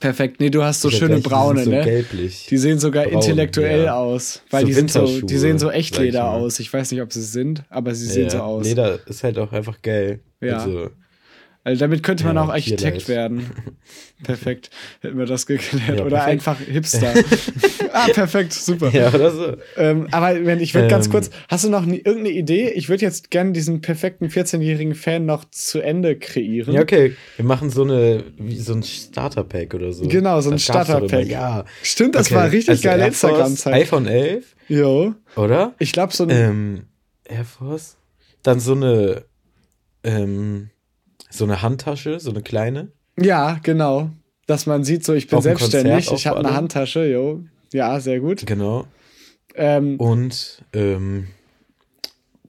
perfekt. 0.00 0.40
Nee, 0.40 0.50
du 0.50 0.62
hast 0.64 0.80
so 0.80 0.88
Ich 0.88 0.96
schöne 0.96 1.16
die 1.16 1.20
braune, 1.22 1.60
sind 1.60 1.72
so 1.72 1.78
ne? 1.78 1.84
gelblich. 1.84 2.46
Die 2.50 2.58
sehen 2.58 2.78
sogar 2.78 3.04
Braun, 3.04 3.14
intellektuell 3.14 3.88
aus. 3.88 4.42
Weil 4.50 4.62
So 4.62 4.66
die 4.66 4.72
sind 4.72 4.90
so, 4.90 5.20
die 5.20 5.38
sehen 5.38 5.58
so 5.58 5.70
Echtleder 5.70 6.24
mal. 6.24 6.40
aus. 6.40 6.58
Ich 6.60 6.72
weiß 6.72 6.90
nicht, 6.90 7.00
ob 7.02 7.12
sie 7.12 7.20
es 7.20 7.32
sind, 7.32 7.62
aber 7.70 7.94
sie 7.94 8.06
sehen 8.06 8.28
so 8.30 8.38
aus. 8.38 8.64
Leder 8.66 8.98
ist 9.06 9.22
halt 9.22 9.38
auch 9.38 9.52
einfach 9.52 9.80
geil. 9.80 10.20
Ja. 10.40 10.58
Also, 10.58 10.90
Also 11.64 11.78
damit 11.78 12.02
könnte 12.02 12.24
man 12.24 12.34
Ja, 12.36 12.42
auch 12.42 12.48
Architekt 12.48 13.08
werden. 13.08 13.50
Perfekt. 14.24 14.70
Hätten 15.00 15.16
wir 15.18 15.26
das 15.26 15.46
geklärt. 15.46 15.98
Ja, 16.00 16.04
Oder 16.04 16.24
einfach 16.24 16.58
Hipster. 16.58 17.14
ah, 17.92 18.08
perfekt, 18.12 18.52
super. 18.52 18.90
ja, 18.92 19.12
oder 19.14 19.30
so. 19.30 19.56
Ähm, 19.76 20.08
aber 20.10 20.44
wenn 20.44 20.60
ich 20.60 20.74
würde 20.74 20.88
ganz 20.88 21.06
Ähm. 21.06 21.12
kurz, 21.12 21.30
hast 21.48 21.64
du 21.64 21.70
noch 21.70 21.84
nie, 21.86 21.98
irgendeine 21.98 22.30
Idee? 22.30 22.70
Ich 22.70 22.88
würde 22.88 23.02
jetzt 23.04 23.30
gerne 23.30 23.52
diesen 23.52 23.80
perfekten 23.80 24.26
14-jährigen 24.26 24.94
Fan 24.96 25.24
noch 25.24 25.44
zu 25.50 25.80
Ende 25.80 26.16
kreieren. 26.16 26.74
Ja, 26.74 26.82
okay. 26.82 27.14
Wir 27.36 27.44
machen 27.44 27.70
so 27.70 27.82
eine, 27.84 28.24
wie 28.38 28.58
so 28.58 28.74
ein 28.74 28.82
Starter-Pack 28.82 29.74
oder 29.74 29.92
so. 29.92 30.06
Genau, 30.08 30.40
so 30.40 30.50
ein. 30.50 30.58
Starter-Pack. 30.58 31.26
Ja. 31.28 31.64
Stimmt, 31.82 32.14
das 32.16 32.26
Okay, 32.26 32.34
war 32.34 32.44
richtig 32.50 32.70
also 32.70 32.82
geile 32.82 33.06
Instagram-Zeit. 33.06 33.74
iPhone 33.74 34.06
11, 34.06 34.56
Jo. 34.68 35.14
oder? 35.36 35.74
Ich 35.78 35.92
glaube, 35.92 36.12
so 36.12 36.24
ein. 36.24 36.30
Ähm, 36.30 36.82
Air 37.24 37.44
Force. 37.44 37.96
Dann 38.42 38.58
so 38.58 38.72
eine, 38.74 39.22
ähm, 40.04 40.70
so 41.32 41.44
eine 41.44 41.62
Handtasche, 41.62 42.20
so 42.20 42.30
eine 42.30 42.42
kleine. 42.42 42.92
ja, 43.18 43.58
genau. 43.62 44.10
Dass 44.46 44.66
man 44.66 44.82
sieht, 44.84 45.04
so 45.04 45.14
ich 45.14 45.28
bin 45.28 45.40
selbstständig, 45.40 46.10
ich 46.12 46.26
habe 46.26 46.40
eine? 46.40 46.52
Handtasche, 46.54 47.04
jo. 47.06 47.44
Ja, 47.72 48.00
sehr 48.00 48.18
gut. 48.20 48.44
Genau. 48.44 48.86
Ähm, 49.54 49.96
Und, 49.98 50.62
ähm, 50.72 51.28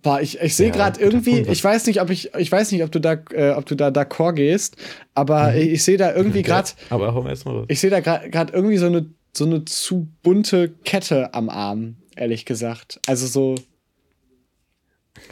Boah, 0.02 0.20
ich, 0.20 0.42
ich 0.42 0.56
sehe 0.58 0.68
Ja, 0.68 0.74
gerade 0.74 1.00
irgendwie, 1.00 1.48
was- 1.48 1.54
ich 1.58 1.64
weiß 1.64 1.86
nicht, 1.86 2.02
ob 2.02 2.10
ich, 2.10 2.34
ich 2.36 2.52
weiß 2.52 2.72
nicht, 2.74 2.84
ob 2.84 2.92
du 2.92 3.00
da, 3.00 3.14
äh, 3.32 3.52
ob 3.52 3.66
du 3.66 3.76
da 3.76 3.88
d'accord 3.88 4.34
gehst, 4.34 4.76
aber 5.14 5.56
ich, 5.56 5.70
ich 5.72 5.84
sehe 5.84 5.96
da 5.98 6.14
irgendwie 6.14 6.42
gerade, 6.42 6.72
aber 6.90 7.14
hau 7.14 7.26
erst 7.26 7.46
mal 7.46 7.56
raus. 7.56 7.66
ich 7.70 7.80
sehe 7.80 7.90
da 7.90 8.02
gerade 8.02 8.52
irgendwie 8.52 8.76
so 8.78 8.88
eine, 8.88 9.06
so 9.34 9.46
eine 9.46 9.64
zu 9.64 10.08
bunte 10.22 10.70
Kette 10.84 11.34
am 11.34 11.48
Arm, 11.50 11.96
ehrlich 12.18 12.44
gesagt. 12.46 13.00
Also 13.08 13.28
so, 13.28 13.56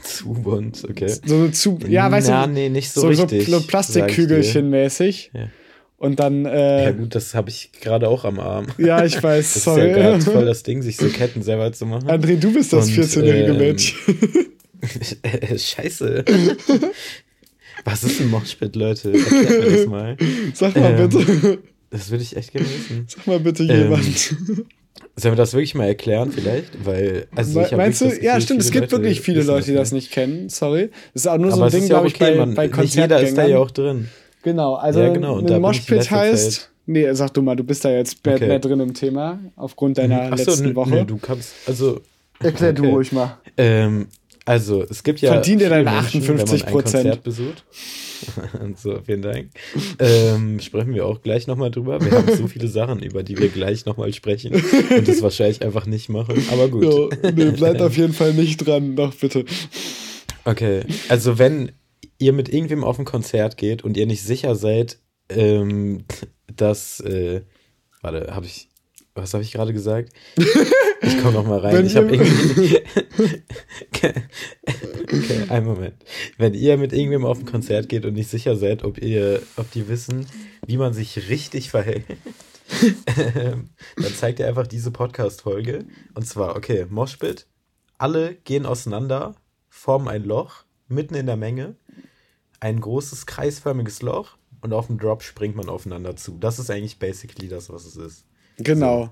Zu 0.03 0.33
bunt, 0.33 0.83
okay. 0.89 1.11
so 1.25 1.35
eine 1.35 1.51
zu, 1.51 1.79
ja, 1.87 2.09
weißt 2.11 2.29
Na, 2.29 2.45
du, 2.47 2.53
nee, 2.53 2.69
nicht 2.69 2.91
so 2.91 3.01
so, 3.01 3.07
richtig, 3.07 3.47
so 3.47 3.61
Plastikkügelchen 3.61 4.69
mäßig. 4.69 5.31
Ja. 5.33 5.47
Und 5.97 6.19
dann, 6.19 6.45
Ja, 6.45 6.87
äh, 6.89 6.93
gut, 6.93 7.13
das 7.13 7.35
habe 7.35 7.49
ich 7.49 7.71
gerade 7.79 8.07
auch 8.07 8.25
am 8.25 8.39
Arm. 8.39 8.67
ja, 8.77 9.03
ich 9.05 9.21
weiß, 9.21 9.53
Das 9.53 9.67
ist 9.67 9.77
ja 9.77 9.87
gerade 9.87 10.21
voll 10.21 10.33
sorry. 10.33 10.45
das 10.45 10.63
Ding, 10.63 10.81
sich 10.81 10.97
so 10.97 11.07
Ketten 11.09 11.43
selber 11.43 11.71
zu 11.73 11.85
machen. 11.85 12.09
André, 12.09 12.37
du 12.37 12.51
bist 12.53 12.73
das 12.73 12.87
Und, 12.87 12.93
14-jährige 12.93 13.51
ähm, 13.51 13.57
Mädchen. 13.57 13.97
Scheiße. 15.59 16.25
Was 17.85 18.03
ist 18.03 18.19
ein 18.21 18.29
Moshpit, 18.29 18.75
Leute? 18.75 19.13
Erklärt 19.13 19.49
mir 19.63 19.77
das 19.77 19.87
mal. 19.87 20.17
Sag 20.53 20.75
mal 20.75 20.99
ähm, 20.99 21.09
bitte, 21.09 21.59
Das 21.89 22.09
würde 22.09 22.23
ich 22.23 22.35
echt 22.35 22.51
gerne 22.51 22.67
wissen. 22.67 23.05
sag 23.07 23.27
mal 23.27 23.39
bitte 23.39 23.63
ähm, 23.63 23.69
jemand. 23.83 24.35
Sollen 25.17 25.33
wir 25.33 25.37
das 25.37 25.53
wirklich 25.53 25.75
mal 25.75 25.85
erklären, 25.87 26.31
vielleicht? 26.31 26.85
Weil, 26.85 27.27
also 27.35 27.59
ich 27.61 27.71
hab 27.71 27.77
Meinst 27.77 28.01
du? 28.01 28.05
das 28.05 28.15
Ja, 28.21 28.33
Gefühl, 28.35 28.41
stimmt, 28.41 28.61
es 28.61 28.71
gibt 28.71 28.91
wirklich 28.91 29.21
viele 29.21 29.43
Leute, 29.43 29.65
die 29.67 29.73
das 29.73 29.91
nicht. 29.91 30.11
kennen. 30.11 30.49
Sorry. 30.49 30.89
Das 31.13 31.23
ist 31.23 31.27
auch 31.27 31.37
nur 31.37 31.51
so 31.51 31.57
Aber 31.57 31.65
ein 31.65 31.67
es 31.67 31.73
Ding, 31.73 31.83
ist 31.83 31.89
ja 31.89 31.95
glaube 31.95 32.07
ich, 32.07 32.15
okay, 32.15 32.31
bei, 32.31 32.37
man, 32.45 32.55
bei 32.55 32.67
nicht 32.67 32.95
jeder 32.95 33.19
ist 33.21 33.37
da 33.37 33.45
ja 33.45 33.57
Konzertgängern. 33.57 33.57
auch 33.61 33.71
drin. 33.71 34.07
Genau, 34.43 34.73
also 34.75 35.01
Ja, 35.01 35.09
genau, 35.09 35.37
ein 35.39 35.45
ich 35.47 35.59
Moshpit 35.59 36.09
heißt. 36.11 36.51
Zeit- 36.53 36.67
Nee, 36.87 37.13
sag 37.13 37.29
du 37.35 37.43
mal, 37.43 37.55
du 37.55 37.63
bist 37.63 37.85
da 37.85 37.91
jetzt 37.91 38.25
mehr, 38.25 38.35
Okay. 38.35 38.47
mehr 38.47 38.57
drin 38.59 38.79
im 38.79 38.93
Thema, 38.95 39.39
aufgrund 39.55 39.99
deiner 39.99 40.29
Ach 40.31 40.37
so, 40.37 40.49
letzten 40.51 40.75
Woche. 40.75 40.89
nö, 40.89 41.05
du 41.05 41.17
kannst, 41.17 41.53
also, 41.67 42.01
Erklär 42.39 42.73
du 42.73 42.81
okay. 42.83 42.91
ruhig 42.91 43.11
mal. 43.11 43.37
ähm, 43.57 44.07
also, 44.45 44.83
es 44.83 45.03
gibt 45.03 45.21
ja. 45.21 45.31
Verdien 45.31 45.59
dir 45.59 45.65
viele 45.67 45.83
deine 45.83 45.91
Menschen, 45.91 46.27
wenn 46.27 46.37
man 46.37 46.45
58%. 46.45 46.65
ein 46.65 46.71
Konzert 46.71 47.23
besucht. 47.23 47.65
So, 48.75 48.99
vielen 49.03 49.23
Dank. 49.23 49.49
Ähm, 49.97 50.59
sprechen 50.59 50.93
wir 50.93 51.07
auch 51.07 51.23
gleich 51.23 51.47
nochmal 51.47 51.71
drüber. 51.71 51.99
Wir 52.01 52.11
haben 52.11 52.31
so 52.35 52.47
viele 52.47 52.67
Sachen, 52.67 53.01
über 53.01 53.23
die 53.23 53.35
wir 53.35 53.49
gleich 53.49 53.85
nochmal 53.85 54.13
sprechen 54.13 54.53
und 54.53 55.07
das 55.07 55.23
wahrscheinlich 55.23 55.63
einfach 55.63 55.87
nicht 55.87 56.07
machen. 56.07 56.35
Aber 56.51 56.69
gut. 56.69 56.83
Jo, 56.83 57.09
nee, 57.35 57.49
bleibt 57.49 57.81
auf 57.81 57.97
jeden 57.97 58.13
Fall 58.13 58.35
nicht 58.35 58.57
dran, 58.57 58.95
doch 58.95 59.15
bitte. 59.15 59.45
Okay, 60.45 60.83
also 61.09 61.39
wenn 61.39 61.71
ihr 62.19 62.33
mit 62.33 62.49
irgendwem 62.49 62.83
auf 62.83 62.99
ein 62.99 63.05
Konzert 63.05 63.57
geht 63.57 63.83
und 63.83 63.97
ihr 63.97 64.05
nicht 64.05 64.21
sicher 64.21 64.55
seid, 64.55 64.99
ähm, 65.29 66.05
dass, 66.55 66.99
äh, 66.99 67.41
warte, 68.01 68.33
habe 68.33 68.45
ich, 68.45 68.69
was 69.15 69.33
habe 69.33 69.43
ich 69.43 69.51
gerade 69.51 69.73
gesagt? 69.73 70.13
Ich 71.03 71.17
komme 71.19 71.33
noch 71.33 71.47
mal 71.47 71.57
rein. 71.57 71.83
Ich 71.83 71.95
habe 71.95 72.11
irgendwie, 72.11 72.79
okay, 73.87 74.13
okay, 75.03 75.49
einen 75.49 75.65
Moment. 75.65 75.95
Wenn 76.37 76.53
ihr 76.53 76.77
mit 76.77 76.93
irgendwem 76.93 77.25
auf 77.25 77.39
ein 77.39 77.45
Konzert 77.47 77.89
geht 77.89 78.05
und 78.05 78.13
nicht 78.13 78.29
sicher 78.29 78.55
seid, 78.55 78.83
ob 78.83 78.99
ihr, 78.99 79.41
ob 79.57 79.71
die 79.71 79.87
wissen, 79.87 80.27
wie 80.67 80.77
man 80.77 80.93
sich 80.93 81.27
richtig 81.27 81.71
verhält, 81.71 82.05
dann 83.15 84.13
zeigt 84.15 84.39
ihr 84.39 84.47
einfach 84.47 84.67
diese 84.67 84.91
Podcast-Folge. 84.91 85.85
Und 86.13 86.27
zwar, 86.27 86.55
okay, 86.55 86.85
Moshpit, 86.87 87.47
alle 87.97 88.35
gehen 88.35 88.67
auseinander, 88.67 89.33
formen 89.69 90.07
ein 90.07 90.23
Loch 90.23 90.65
mitten 90.87 91.15
in 91.15 91.25
der 91.25 91.37
Menge, 91.37 91.75
ein 92.59 92.79
großes 92.79 93.25
kreisförmiges 93.25 94.03
Loch 94.03 94.37
und 94.61 94.71
auf 94.71 94.85
dem 94.85 94.99
Drop 94.99 95.23
springt 95.23 95.55
man 95.55 95.67
aufeinander 95.67 96.15
zu. 96.15 96.37
Das 96.37 96.59
ist 96.59 96.69
eigentlich 96.69 96.99
basically 96.99 97.47
das, 97.47 97.71
was 97.71 97.85
es 97.85 97.95
ist. 97.95 98.25
Genau. 98.63 99.11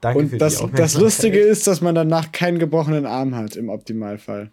Danke 0.00 0.20
für 0.20 0.24
Und 0.24 0.32
die 0.32 0.38
das, 0.38 0.54
das 0.54 0.62
Aufmerksamkeit. 0.62 1.02
Lustige 1.02 1.38
ist, 1.40 1.66
dass 1.66 1.80
man 1.80 1.94
danach 1.94 2.32
keinen 2.32 2.58
gebrochenen 2.58 3.06
Arm 3.06 3.34
hat, 3.34 3.56
im 3.56 3.68
Optimalfall. 3.68 4.50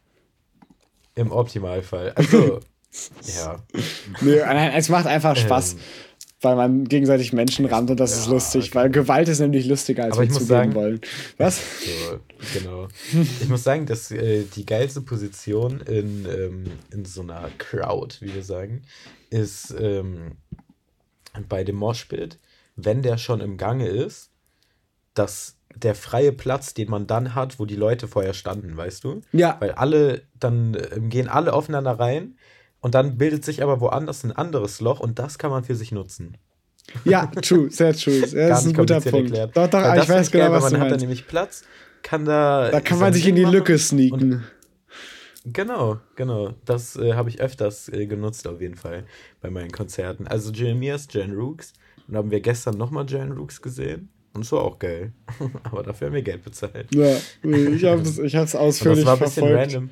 Im 1.16 1.32
Optimalfall. 1.32 2.12
Also, 2.16 2.60
ja. 3.38 3.64
Nein, 4.22 4.72
es 4.76 4.90
macht 4.90 5.08
einfach 5.08 5.36
Spaß. 5.36 5.74
Ähm, 5.74 5.80
weil 6.42 6.56
man 6.56 6.86
gegenseitig 6.86 7.34
Menschen 7.34 7.66
rammt 7.66 7.90
und 7.90 8.00
das 8.00 8.12
ja, 8.12 8.18
ist 8.20 8.28
lustig, 8.28 8.76
weil 8.76 8.92
Gewalt 8.92 9.28
ist 9.28 9.40
nämlich 9.40 9.66
lustiger, 9.66 10.04
als 10.04 10.14
Aber 10.14 10.22
wir 10.22 10.30
zugeben 10.30 10.48
sagen, 10.48 10.76
wollen. 10.76 11.02
Was? 11.38 11.60
So, 11.84 12.20
genau. 12.54 12.88
ich 13.42 13.50
muss 13.50 13.64
sagen, 13.64 13.88
dass 13.88 14.12
äh, 14.12 14.44
die 14.44 14.66
geilste 14.66 15.02
Position 15.02 15.82
in, 15.82 16.28
ähm, 16.30 16.66
in 16.92 17.06
so 17.06 17.22
einer 17.22 17.50
Crowd, 17.58 18.18
wie 18.20 18.36
wir 18.36 18.44
sagen, 18.44 18.84
ist 19.32 19.74
ähm, 19.80 20.34
bei 21.50 21.64
dem 21.64 21.78
Moshpit, 21.78 22.38
wenn 22.78 23.02
der 23.02 23.18
schon 23.18 23.42
im 23.42 23.58
Gange 23.58 23.88
ist, 23.88 24.32
dass 25.14 25.58
der 25.76 25.96
freie 25.96 26.32
Platz, 26.32 26.74
den 26.74 26.90
man 26.90 27.08
dann 27.08 27.36
hat, 27.36 27.60
wo 27.60 27.66
die 27.66 27.76
Leute 27.76 28.08
vorher 28.08 28.34
standen, 28.34 28.78
weißt 28.78 29.04
du? 29.04 29.22
Ja. 29.32 29.58
Weil 29.60 29.72
alle, 29.72 30.22
dann 30.40 30.76
äh, 30.76 31.00
gehen 31.02 31.28
alle 31.28 31.54
aufeinander 31.54 32.00
rein 32.00 32.38
und 32.80 32.96
dann 32.96 33.18
bildet 33.18 33.44
sich 33.44 33.62
aber 33.62 33.82
woanders 33.82 34.24
ein 34.24 34.32
anderes 34.32 34.80
Loch 34.80 35.00
und 35.00 35.20
das 35.20 35.38
kann 35.38 35.52
man 35.52 35.64
für 35.64 35.76
sich 35.76 35.92
nutzen. 35.92 36.38
Ja, 37.04 37.26
true, 37.28 37.70
sehr 37.70 37.94
true. 37.94 38.22
Das 38.32 38.62
ist 38.62 38.68
ein 38.68 38.74
guter 38.74 39.02
Punkt. 39.02 39.32
Erklärt. 39.32 39.58
Doch, 39.58 39.68
doch, 39.68 39.96
ich 39.96 40.08
weiß 40.08 40.32
genau, 40.32 40.46
geil, 40.46 40.54
was 40.54 40.64
man 40.64 40.74
du 40.74 40.80
hat 40.80 40.92
da 40.92 40.98
nämlich 40.98 41.28
Platz, 41.28 41.64
kann 42.02 42.26
da. 42.26 42.70
Da 42.72 42.80
kann 42.80 43.00
man 43.00 43.12
sich 43.14 43.28
in 43.28 43.36
die 43.36 43.44
Lücke 43.44 43.78
sneaken. 43.78 44.44
Genau, 45.46 45.98
genau. 46.16 46.54
Das 46.66 46.96
äh, 46.98 47.14
habe 47.14 47.30
ich 47.30 47.40
öfters 47.40 47.90
äh, 47.90 48.06
genutzt, 48.06 48.48
auf 48.48 48.60
jeden 48.62 48.76
Fall, 48.76 49.06
bei 49.42 49.50
meinen 49.50 49.72
Konzerten. 49.72 50.28
Also 50.28 50.52
Jeremias, 50.52 51.08
Jan 51.12 51.32
Rooks. 51.32 51.74
Und 52.08 52.16
haben 52.16 52.32
wir 52.32 52.40
gestern 52.42 52.78
nochmal 52.78 53.06
Jan 53.08 53.32
Rooks 53.32 53.62
gesehen. 53.62 54.10
Und 54.34 54.42
es 54.42 54.52
war 54.52 54.62
auch 54.62 54.80
geil. 54.80 55.14
Aber 55.64 55.84
dafür 55.84 56.08
haben 56.08 56.14
wir 56.14 56.22
Geld 56.22 56.44
bezahlt. 56.44 56.94
Ja, 56.94 57.18
ich 57.44 57.84
habe 57.86 58.02
es 58.02 58.20
ich 58.20 58.38
ausführlich 58.38 59.04
das 59.04 59.06
war 59.06 59.14
ein 59.14 59.18
verfolgt. 59.18 59.56
Random. 59.56 59.90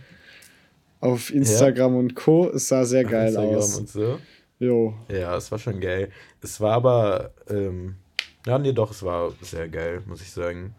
Auf 1.00 1.34
Instagram 1.34 1.94
ja. 1.94 2.00
und 2.00 2.16
Co. 2.16 2.50
Es 2.50 2.68
sah 2.68 2.86
sehr 2.86 3.04
geil 3.04 3.28
Instagram 3.28 3.56
aus. 3.56 3.78
Und 3.78 3.90
so. 3.90 4.20
Jo. 4.60 4.94
Ja, 5.10 5.36
es 5.36 5.52
war 5.52 5.60
schon 5.60 5.80
geil. 5.80 6.10
Es 6.42 6.62
war 6.62 6.74
aber, 6.74 7.34
ähm, 7.50 7.96
ja, 8.46 8.58
nee, 8.58 8.72
doch, 8.72 8.92
es 8.92 9.04
war 9.04 9.34
sehr 9.42 9.68
geil, 9.68 10.02
muss 10.06 10.22
ich 10.22 10.32
sagen. 10.32 10.74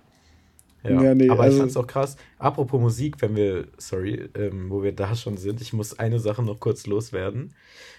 Ja, 0.82 1.02
ja 1.02 1.14
nee, 1.14 1.28
aber 1.28 1.42
also, 1.42 1.56
ich 1.56 1.60
fand's 1.60 1.76
auch 1.76 1.86
krass. 1.86 2.16
Apropos 2.38 2.80
Musik, 2.80 3.20
wenn 3.20 3.36
wir, 3.36 3.66
sorry, 3.76 4.28
ähm, 4.34 4.70
wo 4.70 4.82
wir 4.82 4.92
da 4.92 5.14
schon 5.14 5.36
sind, 5.36 5.60
ich 5.60 5.72
muss 5.72 5.98
eine 5.98 6.20
Sache 6.20 6.42
noch 6.42 6.60
kurz 6.60 6.86
loswerden. 6.86 7.54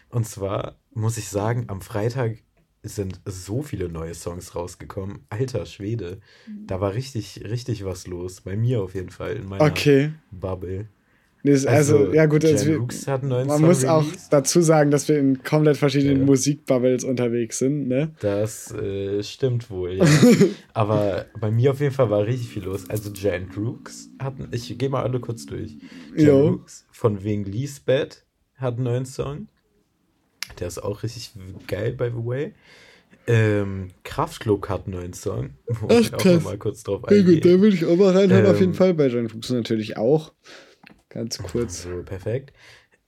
Und 0.09 0.25
zwar 0.25 0.75
muss 0.93 1.17
ich 1.17 1.29
sagen, 1.29 1.65
am 1.67 1.81
Freitag 1.81 2.37
sind 2.87 3.19
so 3.25 3.61
viele 3.61 3.89
neue 3.89 4.13
Songs 4.13 4.55
rausgekommen. 4.55 5.19
Alter 5.29 5.65
Schwede, 5.65 6.19
da 6.65 6.81
war 6.81 6.93
richtig, 6.93 7.43
richtig 7.43 7.85
was 7.85 8.07
los. 8.07 8.41
Bei 8.41 8.55
mir 8.55 8.81
auf 8.81 8.95
jeden 8.95 9.09
Fall, 9.09 9.35
in 9.37 9.47
meiner 9.47 9.63
okay. 9.63 10.11
Bubble. 10.31 10.87
Also, 11.45 11.69
also, 11.69 12.13
ja 12.13 12.25
gut, 12.25 12.43
also 12.43 12.65
wir, 12.65 12.79
man 13.21 13.47
Song 13.47 13.61
muss 13.61 13.85
auch 13.85 14.03
dazu 14.29 14.61
sagen, 14.61 14.91
dass 14.91 15.07
wir 15.07 15.17
in 15.17 15.43
komplett 15.43 15.77
verschiedenen 15.77 16.19
ja. 16.19 16.25
Musikbubbles 16.25 17.03
unterwegs 17.03 17.59
sind, 17.59 17.87
ne? 17.87 18.11
Das 18.19 18.71
äh, 18.73 19.23
stimmt 19.23 19.69
wohl, 19.69 19.93
ja. 19.93 20.05
Aber 20.73 21.27
bei 21.39 21.51
mir 21.51 21.71
auf 21.71 21.79
jeden 21.79 21.93
Fall 21.93 22.09
war 22.09 22.25
richtig 22.25 22.49
viel 22.49 22.63
los. 22.63 22.89
Also 22.89 23.11
Jan 23.11 23.47
Brooks 23.47 24.09
hatten, 24.19 24.49
ich 24.51 24.77
gehe 24.77 24.89
mal 24.89 25.03
alle 25.03 25.19
kurz 25.19 25.45
durch. 25.45 25.77
Jan 26.15 26.41
Brooks 26.41 26.85
von 26.91 27.23
wegen 27.23 27.45
Lisbeth 27.45 28.25
hat 28.55 28.75
einen 28.75 28.83
neuen 28.83 29.05
Song. 29.05 29.47
Der 30.59 30.67
ist 30.67 30.79
auch 30.79 31.03
richtig 31.03 31.31
geil, 31.67 31.93
by 31.93 32.05
the 32.05 32.25
way. 32.25 32.53
Ähm, 33.29 33.89
Kraftklub 34.03 34.69
hat 34.69 34.85
einen 34.85 34.95
neuen 34.95 35.13
Song. 35.13 35.51
Wo 35.67 35.87
Ach, 35.89 35.99
ich 35.99 36.13
auch 36.13 36.43
mal 36.43 36.57
kurz 36.57 36.83
drauf 36.83 37.03
eingehen. 37.03 37.27
Ja, 37.27 37.33
gut, 37.33 37.45
da 37.45 37.49
würde 37.61 37.75
ich 37.75 37.85
auch 37.85 37.97
mal 37.97 38.15
reinhören, 38.15 38.45
ähm, 38.45 38.51
auf 38.51 38.59
jeden 38.59 38.71
ähm, 38.71 38.77
Fall. 38.77 38.93
Bei 38.93 39.07
Jan 39.07 39.27
Brooks 39.27 39.49
natürlich 39.49 39.97
auch. 39.97 40.31
Ganz 41.09 41.37
kurz. 41.37 41.83
So, 41.83 42.03
perfekt. 42.03 42.53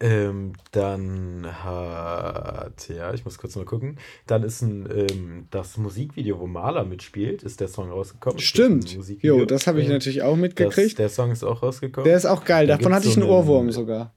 Ähm, 0.01 0.53
dann 0.71 1.45
hat, 1.45 2.87
ja, 2.87 3.13
ich 3.13 3.25
muss 3.25 3.37
kurz 3.37 3.57
mal 3.57 3.65
gucken. 3.65 3.97
Dann 4.27 4.43
ist 4.43 4.61
ein, 4.61 4.87
ähm, 4.89 5.47
das 5.51 5.75
Musikvideo, 5.75 6.39
wo 6.39 6.47
Maler 6.47 6.85
mitspielt, 6.85 7.43
ist 7.43 7.59
der 7.59 7.67
Song 7.67 7.89
rausgekommen. 7.89 8.39
Stimmt. 8.39 8.97
Jo, 9.21 9.43
das 9.43 9.67
habe 9.67 9.81
ich 9.81 9.87
ähm, 9.87 9.93
natürlich 9.93 10.21
auch 10.21 10.37
mitgekriegt. 10.37 10.91
Das, 10.91 10.95
der 10.95 11.09
Song 11.09 11.31
ist 11.31 11.43
auch 11.43 11.63
rausgekommen. 11.63 12.05
Der 12.05 12.15
ist 12.15 12.25
auch 12.25 12.45
geil. 12.45 12.67
Dann 12.67 12.79
Davon 12.79 12.93
hatte 12.93 13.09
ich 13.09 13.17
einen 13.17 13.27
Ohrwurm 13.27 13.71
sogar. 13.71 14.15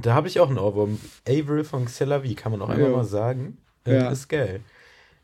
Da 0.00 0.14
habe 0.14 0.28
ich 0.28 0.40
auch 0.40 0.48
einen 0.48 0.58
Ohrwurm. 0.58 0.98
Avril 1.28 1.64
von 1.64 1.84
Xelavi, 1.84 2.34
kann 2.34 2.52
man 2.52 2.62
auch 2.62 2.68
einfach 2.68 2.90
mal 2.90 3.04
sagen. 3.04 3.58
Ähm, 3.84 3.94
ja. 3.94 4.10
Ist 4.10 4.28
geil. 4.28 4.60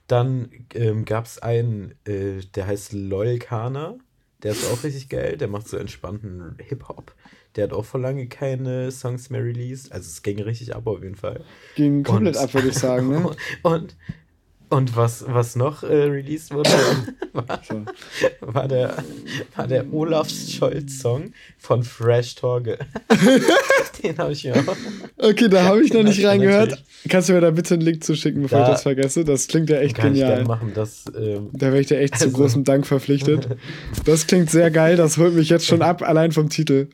Dann 0.07 0.51
ähm, 0.75 1.05
gab 1.05 1.27
es 1.27 1.39
einen, 1.39 1.95
äh, 2.07 2.41
der 2.55 2.67
heißt 2.67 2.93
Loyal 2.93 3.39
Kana. 3.39 3.97
Der 4.43 4.53
ist 4.53 4.71
auch 4.71 4.85
richtig 4.85 5.09
geil. 5.09 5.37
Der 5.37 5.49
macht 5.49 5.69
so 5.69 5.77
entspannten 5.77 6.57
Hip-Hop. 6.59 7.15
Der 7.57 7.65
hat 7.65 7.73
auch 7.73 7.85
vor 7.85 8.01
lange 8.01 8.29
keine 8.29 8.91
Songs 8.91 9.31
mehr 9.31 9.43
released. 9.43 9.93
Also 9.93 10.07
es 10.07 10.23
ging 10.23 10.41
richtig 10.41 10.75
ab 10.75 10.87
auf 10.87 11.03
jeden 11.03 11.17
Fall. 11.17 11.45
Ging 11.75 12.05
komplett 12.05 12.37
und, 12.37 12.43
ab, 12.43 12.55
würde 12.55 12.69
ich 12.69 12.75
sagen, 12.75 13.09
ne? 13.09 13.37
Und, 13.63 13.97
und 14.71 14.97
was, 14.97 15.25
was 15.27 15.57
noch 15.57 15.83
äh, 15.83 15.87
released 15.87 16.53
wurde, 16.53 16.71
war, 17.33 17.61
war, 18.41 18.69
der, 18.69 18.95
war 19.57 19.67
der 19.67 19.93
Olaf 19.93 20.29
Scholz-Song 20.29 21.33
von 21.59 21.83
Fresh 21.83 22.35
Torge. 22.37 22.79
Den 24.03 24.19
habe 24.19 24.33
ich 24.33 24.45
mir 24.45 24.57
auch. 24.57 24.77
Okay, 25.17 25.49
da 25.49 25.65
habe 25.65 25.83
ich 25.83 25.93
noch 25.93 26.03
nicht 26.03 26.25
reingehört. 26.25 26.83
Kannst 27.09 27.29
du 27.29 27.33
mir 27.33 27.41
da 27.41 27.51
bitte 27.51 27.75
einen 27.75 27.83
Link 27.83 28.05
zuschicken, 28.05 28.43
bevor 28.43 28.61
da, 28.61 28.65
ich 28.67 28.73
das 28.73 28.83
vergesse? 28.83 29.25
Das 29.25 29.49
klingt 29.49 29.71
ja 29.71 29.79
echt 29.79 29.97
kann 29.97 30.13
genial. 30.13 30.43
Ich 30.43 30.49
machen. 30.49 30.73
Das, 30.75 31.05
ähm, 31.17 31.51
da 31.53 31.69
wäre 31.69 31.81
ich 31.81 31.87
dir 31.87 31.99
echt 31.99 32.15
also, 32.15 32.27
zu 32.27 32.33
großem 32.33 32.65
Dank 32.65 32.87
verpflichtet. 32.87 33.49
Das 34.05 34.27
klingt 34.27 34.51
sehr 34.51 34.71
geil, 34.71 34.97
das 34.97 35.17
holt 35.17 35.35
mich 35.35 35.49
jetzt 35.49 35.67
schon 35.67 35.83
ab, 35.83 36.03
allein 36.03 36.33
vom 36.33 36.49
Titel. 36.49 36.89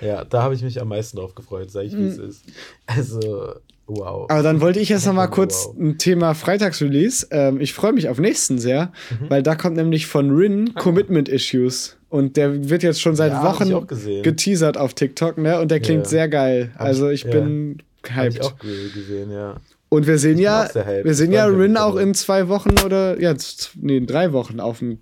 Ja, 0.00 0.24
da 0.24 0.42
habe 0.42 0.54
ich 0.54 0.62
mich 0.62 0.80
am 0.80 0.88
meisten 0.88 1.16
drauf 1.16 1.34
gefreut, 1.34 1.70
sage 1.70 1.86
ich, 1.86 1.96
wie 1.96 2.06
es 2.06 2.18
mhm. 2.18 2.28
ist. 2.28 2.44
Also, 2.86 3.54
wow. 3.88 4.26
Aber 4.30 4.42
dann 4.42 4.60
wollte 4.60 4.78
ich 4.80 4.88
jetzt 4.88 5.06
noch 5.06 5.14
mal 5.14 5.26
kurz 5.28 5.66
wow. 5.66 5.76
ein 5.78 5.98
Thema 5.98 6.34
Freitagsrelease. 6.34 7.26
Ähm, 7.30 7.60
ich 7.60 7.74
freue 7.74 7.92
mich 7.92 8.08
auf 8.08 8.18
nächsten 8.18 8.58
sehr, 8.58 8.92
mhm. 9.10 9.30
weil 9.30 9.42
da 9.42 9.54
kommt 9.54 9.76
nämlich 9.76 10.06
von 10.06 10.30
Rin 10.30 10.72
ah. 10.74 10.80
Commitment 10.80 11.28
Issues. 11.28 11.96
Und 12.10 12.36
der 12.36 12.70
wird 12.70 12.82
jetzt 12.82 13.02
schon 13.02 13.16
seit 13.16 13.32
ja, 13.32 13.42
Wochen 13.42 13.86
geteasert 14.22 14.78
auf 14.78 14.94
TikTok, 14.94 15.36
ne? 15.36 15.60
Und 15.60 15.70
der 15.70 15.80
klingt 15.80 16.04
ja. 16.04 16.08
sehr 16.08 16.28
geil. 16.28 16.72
also 16.78 17.10
ich 17.10 17.24
ja. 17.24 17.30
bin 17.30 17.82
hyped. 18.06 18.16
Hab 18.16 18.26
ich 18.28 18.40
auch 18.40 18.94
gesehen, 18.94 19.30
ja. 19.30 19.56
Und 19.90 20.06
wir 20.06 20.18
sehen 20.18 20.38
ja, 20.38 20.68
wir 20.74 21.14
sehen 21.14 21.32
ja 21.32 21.46
Rin 21.46 21.76
auch 21.76 21.96
in 21.96 22.14
zwei 22.14 22.48
Wochen 22.48 22.74
oder 22.84 23.20
ja, 23.20 23.34
nee, 23.80 23.96
in 23.96 24.06
drei 24.06 24.32
Wochen 24.32 24.60
auf 24.60 24.80
dem, 24.80 25.00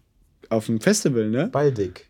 auf 0.49 0.66
dem 0.66 0.81
Festival, 0.81 1.29
ne? 1.29 1.49
Baldig. 1.51 2.07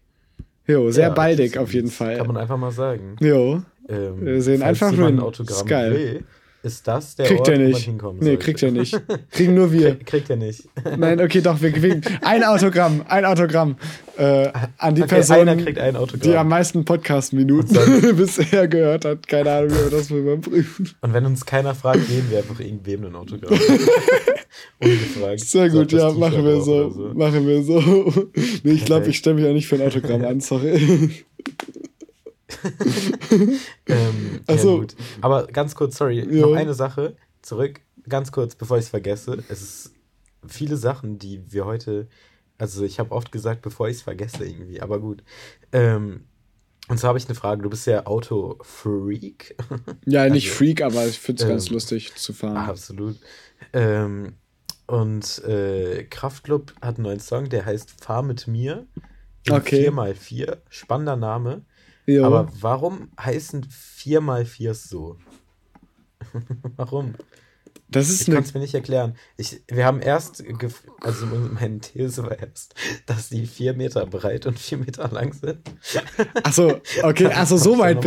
Jo, 0.67 0.91
sehr 0.91 1.09
ja, 1.09 1.15
baldig 1.15 1.59
auf 1.59 1.73
jeden 1.73 1.91
Fall. 1.91 2.17
Kann 2.17 2.27
man 2.27 2.37
einfach 2.37 2.57
mal 2.57 2.73
sagen. 2.73 3.17
Jo. 3.21 3.63
Ähm, 3.89 4.27
wir 4.27 4.43
sehen 4.43 4.63
einfach 4.63 4.93
nur 4.93 5.07
ein 5.09 5.21
Autogramm 5.21 5.67
geil. 5.67 5.95
Will, 5.95 6.25
ist 6.67 6.87
das 6.89 7.15
der 7.15 7.27
kriegt 7.27 7.41
Ort, 7.41 7.49
er 7.51 7.59
nicht. 7.59 7.69
wo 7.69 7.73
man 7.73 7.83
hinkommen 7.83 8.21
Nee, 8.21 8.37
kriegt 8.37 8.63
er 8.63 8.73
nicht. 8.73 9.01
Kriegen 9.31 9.55
nur 9.55 9.73
wir. 9.73 9.95
Krieg, 9.95 10.07
kriegt 10.07 10.31
er 10.31 10.37
nicht. 10.37 10.65
Nein, 10.99 11.21
okay, 11.21 11.41
doch, 11.41 11.61
wir 11.63 11.71
kriegen 11.71 12.03
ein 12.23 12.43
Autogramm, 12.43 13.03
ein 13.09 13.25
Autogramm 13.25 13.77
äh, 14.17 14.51
an 14.79 14.95
die 14.97 15.03
okay, 15.03 15.15
Person, 15.23 15.67
die 16.23 16.35
am 16.35 16.49
meisten 16.49 16.85
Podcast-Minuten 16.85 18.17
bisher 18.17 18.67
gehört 18.67 19.05
hat. 19.05 19.29
Keine 19.29 19.53
Ahnung, 19.53 19.71
wie 19.71 19.85
wir 19.85 19.91
das 19.91 20.11
mal 20.11 20.19
überprüfen. 20.19 20.91
Und 21.01 21.15
wenn 21.15 21.25
uns 21.25 21.47
keiner 21.47 21.75
fragt, 21.75 22.09
geben 22.09 22.27
wir 22.31 22.39
einfach 22.39 22.59
irgendwem 22.59 23.05
ein 23.05 23.15
Autogramm. 23.15 23.59
Ungefragt. 24.81 25.41
Sehr 25.41 25.71
gut, 25.71 25.93
ja, 25.93 26.11
machen 26.11 26.45
wir 26.45 26.61
so. 26.61 26.91
so. 26.91 27.13
Machen 27.15 27.47
wir 27.47 27.63
so. 27.63 27.81
Nee, 28.65 28.73
ich 28.73 28.85
glaube, 28.85 29.07
ich 29.09 29.19
stelle 29.19 29.37
mich 29.37 29.47
auch 29.47 29.53
nicht 29.53 29.69
für 29.69 29.77
ein 29.77 29.83
Autogramm 29.83 30.25
an, 30.25 30.41
sorry. 30.41 31.11
ähm, 33.87 34.41
Achso. 34.47 34.75
Ja, 34.75 34.81
gut. 34.81 34.97
Aber 35.21 35.47
ganz 35.47 35.75
kurz, 35.75 35.97
sorry, 35.97 36.21
jo. 36.21 36.49
noch 36.49 36.57
eine 36.57 36.75
Sache 36.75 37.17
zurück, 37.43 37.81
ganz 38.09 38.33
kurz, 38.33 38.55
bevor 38.55 38.79
ich 38.79 38.85
es 38.85 38.91
vergesse. 38.91 39.43
Es 39.49 39.63
ist 39.63 39.95
viele 40.47 40.77
Sachen, 40.77 41.19
die 41.19 41.53
wir 41.53 41.65
heute, 41.65 42.09
also 42.59 42.85
ich 42.85 42.99
habe 42.99 43.13
oft 43.13 43.33
gesagt, 43.33 43.63
bevor 43.63 43.89
ich 43.89 43.97
es 43.97 44.03
vergesse 44.03 44.45
irgendwie, 44.45 44.81
aber 44.81 45.01
gut. 45.01 45.23
Ähm, 45.73 46.25
und 46.89 46.99
zwar 46.99 47.09
habe 47.09 47.19
ich 47.19 47.27
eine 47.27 47.35
Frage, 47.35 47.63
du 47.63 47.71
bist 47.71 47.87
ja 47.87 48.07
Auto-Freak. 48.07 49.57
Ja, 50.07 50.29
nicht 50.29 50.47
also, 50.47 50.57
Freak, 50.57 50.83
aber 50.83 51.07
ich 51.07 51.19
finde 51.19 51.43
es 51.43 51.49
ähm, 51.49 51.55
ganz 51.55 51.71
lustig 51.71 52.15
zu 52.15 52.33
fahren. 52.33 52.57
Absolut. 52.57 53.17
Ähm, 53.73 54.35
und 54.87 55.43
äh, 55.45 56.05
Kraftclub 56.05 56.75
hat 56.81 56.97
einen 56.97 57.05
neuen 57.05 57.21
Song, 57.21 57.49
der 57.49 57.67
heißt 57.67 58.05
Fahr 58.05 58.23
mit 58.23 58.47
mir. 58.47 58.87
Okay. 59.51 59.89
4x4. 59.89 60.59
Spannender 60.69 61.17
Name. 61.17 61.65
Jo. 62.07 62.25
Aber 62.25 62.49
warum 62.61 63.11
heißen 63.21 63.67
4x4 63.67 64.75
so? 64.75 65.17
warum? 66.77 67.15
Das 67.89 68.09
ist 68.09 68.27
ich 68.27 68.35
kann 68.35 68.43
es 68.43 68.53
mir 68.53 68.61
nicht 68.61 68.75
erklären. 68.75 69.15
Ich, 69.37 69.63
wir 69.69 69.85
haben 69.85 70.01
erst, 70.01 70.43
also 71.01 71.27
meine 71.27 71.79
These 71.79 72.25
war 72.25 72.37
erst, 72.37 72.75
dass 73.07 73.29
die 73.29 73.47
vier 73.47 73.75
Meter 73.75 74.05
breit 74.07 74.47
und 74.47 74.59
vier 74.59 74.79
Meter 74.79 75.09
lang 75.13 75.33
sind. 75.33 75.59
Achso, 76.43 76.81
okay, 77.05 77.27
also 77.27 77.57
so 77.57 77.79
weit, 77.79 78.03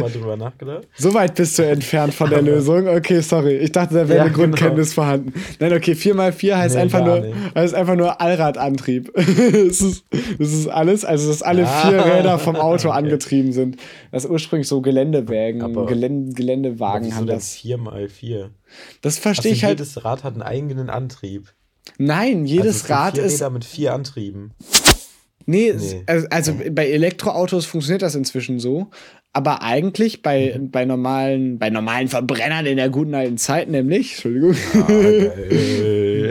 so 0.98 1.14
weit 1.14 1.36
bist 1.36 1.58
du 1.58 1.66
entfernt 1.66 2.14
von 2.14 2.30
der 2.30 2.42
Lösung. 2.42 2.90
Okay, 2.90 3.22
sorry, 3.22 3.56
ich 3.56 3.72
dachte, 3.72 3.94
da 3.94 4.10
wäre 4.10 4.18
ja, 4.18 4.24
eine 4.24 4.34
genau. 4.34 4.44
Grundkenntnis 4.44 4.90
genau. 4.90 5.06
vorhanden. 5.06 5.34
Nein, 5.60 5.74
okay, 5.74 5.94
4x4 5.94 6.56
heißt, 6.58 6.76
nee, 6.76 6.82
einfach, 6.82 7.06
nur, 7.06 7.34
heißt 7.56 7.74
einfach 7.74 7.96
nur 7.96 8.20
Allradantrieb. 8.20 9.14
das, 9.16 9.82
ist, 9.82 10.04
das 10.12 10.54
ist 10.54 10.68
alles, 10.68 11.06
also 11.06 11.30
dass 11.30 11.42
alle 11.42 11.66
ah, 11.66 11.88
vier 11.88 12.06
Räder 12.06 12.38
vom 12.38 12.58
Auto 12.58 12.90
okay. 12.90 12.98
angetrieben 12.98 13.54
sind. 13.54 13.78
Das 14.12 14.26
ist 14.26 14.32
ursprünglich 14.32 14.68
so 14.68 14.82
Geländewagen, 14.82 15.86
Gelände, 15.86 16.34
Geländewagen 16.34 17.16
haben 17.16 17.28
das. 17.28 17.56
4x4? 17.56 18.50
Das 19.02 19.18
verstehe 19.18 19.52
ich 19.54 19.64
halt. 19.64 19.80
Jedes 19.80 20.04
Rad 20.04 20.24
hat 20.24 20.34
einen 20.34 20.42
eigenen 20.42 20.90
Antrieb. 20.90 21.54
Nein, 21.98 22.46
jedes 22.46 22.84
also 22.84 22.94
Rad 22.94 23.14
vier 23.16 23.24
ist. 23.24 23.34
Räder 23.36 23.50
mit 23.50 23.66
vier 23.66 23.94
Antrieben. 23.94 24.52
Nee, 25.46 25.74
Nee. 25.74 26.04
also, 26.06 26.28
also 26.30 26.54
bei 26.72 26.88
Elektroautos 26.90 27.66
funktioniert 27.66 28.02
das 28.04 28.14
inzwischen 28.16 28.60
so. 28.60 28.92
Aber 29.34 29.62
eigentlich 29.62 30.22
bei, 30.22 30.56
Mhm. 30.58 30.72
bei, 30.72 30.86
normalen, 30.86 31.60
bei 31.60 31.70
normalen 31.70 32.08
Verbrennern 32.08 32.66
in 32.66 32.78
der 32.78 32.90
guten 32.90 33.14
alten 33.14 33.38
Zeit, 33.38 33.70
nämlich, 33.70 34.14
Entschuldigung, 34.14 34.56
Ah, 34.74 34.88
geil. 34.88 35.34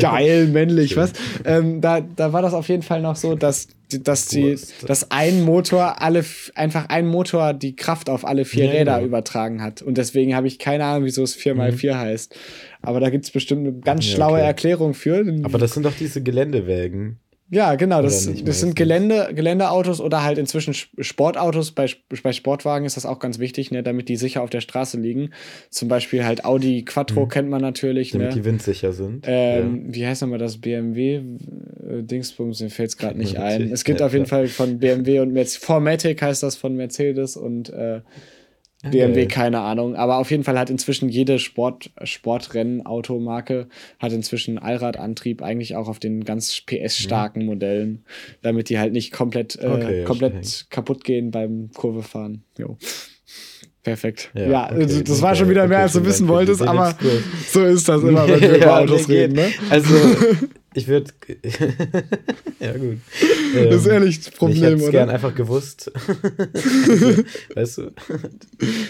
geil, 0.00 0.46
männlich, 0.48 0.90
Schön. 0.92 1.02
was? 1.04 1.12
Ähm, 1.44 1.80
da, 1.80 2.00
da 2.00 2.32
war 2.32 2.42
das 2.42 2.54
auf 2.54 2.68
jeden 2.68 2.82
Fall 2.82 3.00
noch 3.02 3.16
so, 3.16 3.34
dass, 3.34 3.68
dass, 3.90 4.26
die, 4.26 4.58
dass 4.86 5.10
ein 5.10 5.42
Motor 5.42 6.00
alle, 6.02 6.24
einfach 6.54 6.88
ein 6.88 7.06
Motor 7.06 7.54
die 7.54 7.76
Kraft 7.76 8.10
auf 8.10 8.26
alle 8.26 8.44
vier 8.44 8.64
Ja, 8.66 8.70
Räder 8.72 8.94
genau. 8.96 9.06
übertragen 9.06 9.62
hat. 9.62 9.82
Und 9.82 9.98
deswegen 9.98 10.34
habe 10.34 10.46
ich 10.46 10.58
keine 10.58 10.84
Ahnung, 10.84 11.04
wieso 11.04 11.22
es 11.22 11.36
4x4 11.38 11.94
heißt. 11.96 12.34
Aber 12.82 13.00
da 13.00 13.10
gibt 13.10 13.24
es 13.24 13.30
bestimmt 13.30 13.66
eine 13.66 13.78
ganz 13.80 14.04
Mhm. 14.04 14.10
Ja, 14.10 14.14
schlaue 14.16 14.38
okay. 14.38 14.46
Erklärung 14.46 14.94
für. 14.94 15.24
Aber 15.42 15.58
das 15.58 15.72
sind 15.74 15.84
doch 15.84 15.94
diese 15.98 16.22
Geländewägen. 16.22 17.18
Ja, 17.50 17.74
genau. 17.76 18.02
Das, 18.02 18.28
das 18.44 18.60
sind. 18.60 18.76
Gelände, 18.76 19.30
Geländeautos 19.34 20.00
oder 20.00 20.22
halt 20.22 20.36
inzwischen 20.36 20.72
Sp- 20.76 20.92
Sportautos. 21.00 21.72
Bei, 21.72 21.86
bei 22.22 22.32
Sportwagen 22.32 22.84
ist 22.84 22.96
das 22.98 23.06
auch 23.06 23.18
ganz 23.20 23.38
wichtig, 23.38 23.70
ne, 23.70 23.82
damit 23.82 24.08
die 24.10 24.16
sicher 24.16 24.42
auf 24.42 24.50
der 24.50 24.60
Straße 24.60 24.98
liegen. 25.00 25.30
Zum 25.70 25.88
Beispiel 25.88 26.24
halt 26.26 26.44
Audi 26.44 26.84
Quattro 26.84 27.26
kennt 27.26 27.48
man 27.48 27.62
natürlich. 27.62 28.12
Mhm. 28.12 28.18
Damit 28.18 28.34
Ne? 28.36 28.40
die 28.42 28.44
windsicher 28.46 28.92
sind. 28.92 29.24
Ähm, 29.26 29.86
Wie 29.88 30.06
heißt 30.06 30.20
nochmal 30.22 30.38
das 30.38 30.58
BMW? 30.58 31.16
Äh, 31.16 32.02
Dingsbums, 32.02 32.60
mir 32.60 32.70
fällt 32.70 32.90
es 32.90 32.96
gerade 32.98 33.16
nicht 33.18 33.38
ein. 33.38 33.72
Es 33.72 33.84
gibt 33.84 34.00
Ja, 34.00 34.06
auf 34.06 34.12
jeden. 34.12 34.26
Fall 34.26 34.48
von 34.48 34.78
BMW 34.78 35.20
und 35.20 35.32
Mercedes. 35.32 35.64
Formatic 35.64 36.20
heißt 36.20 36.42
das 36.42 36.56
von 36.56 36.76
Mercedes 36.76 37.36
und 37.36 37.70
äh, 37.70 38.00
BMW, 38.82 39.22
Okay. 39.22 39.26
keine 39.26 39.60
Ahnung. 39.60 39.96
Aber 39.96 40.18
auf 40.18 40.30
jeden 40.30 40.44
Fall 40.44 40.58
hat 40.58 40.70
inzwischen 40.70 41.08
jede 41.08 41.38
Sport, 41.38 41.90
Sportrennen-Automarke 42.02 43.68
hat 43.98 44.12
inzwischen 44.12 44.58
Allradantrieb, 44.58 45.42
eigentlich 45.42 45.74
auch 45.76 45.88
auf 45.88 45.98
den 45.98 46.24
ganz 46.24 46.60
PS-starken 46.64 47.44
Modellen, 47.44 48.04
damit 48.42 48.68
die 48.68 48.78
halt 48.78 48.92
nicht 48.92 49.12
komplett, 49.12 49.56
äh, 49.60 49.66
Okay, 49.66 49.98
ja, 50.00 50.04
komplett 50.04 50.66
kaputt 50.70 51.04
gehen 51.04 51.30
beim 51.30 51.70
Kurvefahren. 51.74 52.44
Jo. 52.56 52.76
Perfekt. 53.82 54.30
Ja, 54.34 54.48
Ja, 54.48 54.64
okay, 54.66 54.74
also 54.82 55.00
das 55.02 55.16
nee, 55.16 55.22
war 55.22 55.34
schon 55.34 55.48
wieder 55.48 55.66
mehr, 55.66 55.78
als 55.78 55.92
du 55.94 56.04
wissen 56.04 56.28
wolltest, 56.28 56.62
aber 56.62 56.96
so 57.50 57.64
ist 57.64 57.88
das 57.88 58.02
immer, 58.02 58.28
wenn 58.28 58.40
wir 58.40 58.48
über 58.56 58.58
Ja, 58.58 58.78
Autos 58.80 59.08
reden, 59.08 59.34
ne? 59.34 59.50
Also, 59.70 59.94
ich 60.74 60.86
würde. 60.88 61.10
ja, 62.60 62.72
gut. 62.76 62.98
Das 63.54 63.74
ist 63.74 63.86
Ähm, 63.86 63.92
ehrlich 63.92 64.18
das 64.18 64.28
ich 64.28 64.34
Problem, 64.34 64.62
hätte 64.62 64.84
es 64.84 64.90
gern 64.90 65.10
einfach 65.10 65.34
gewusst. 65.34 65.90
also, 67.54 67.90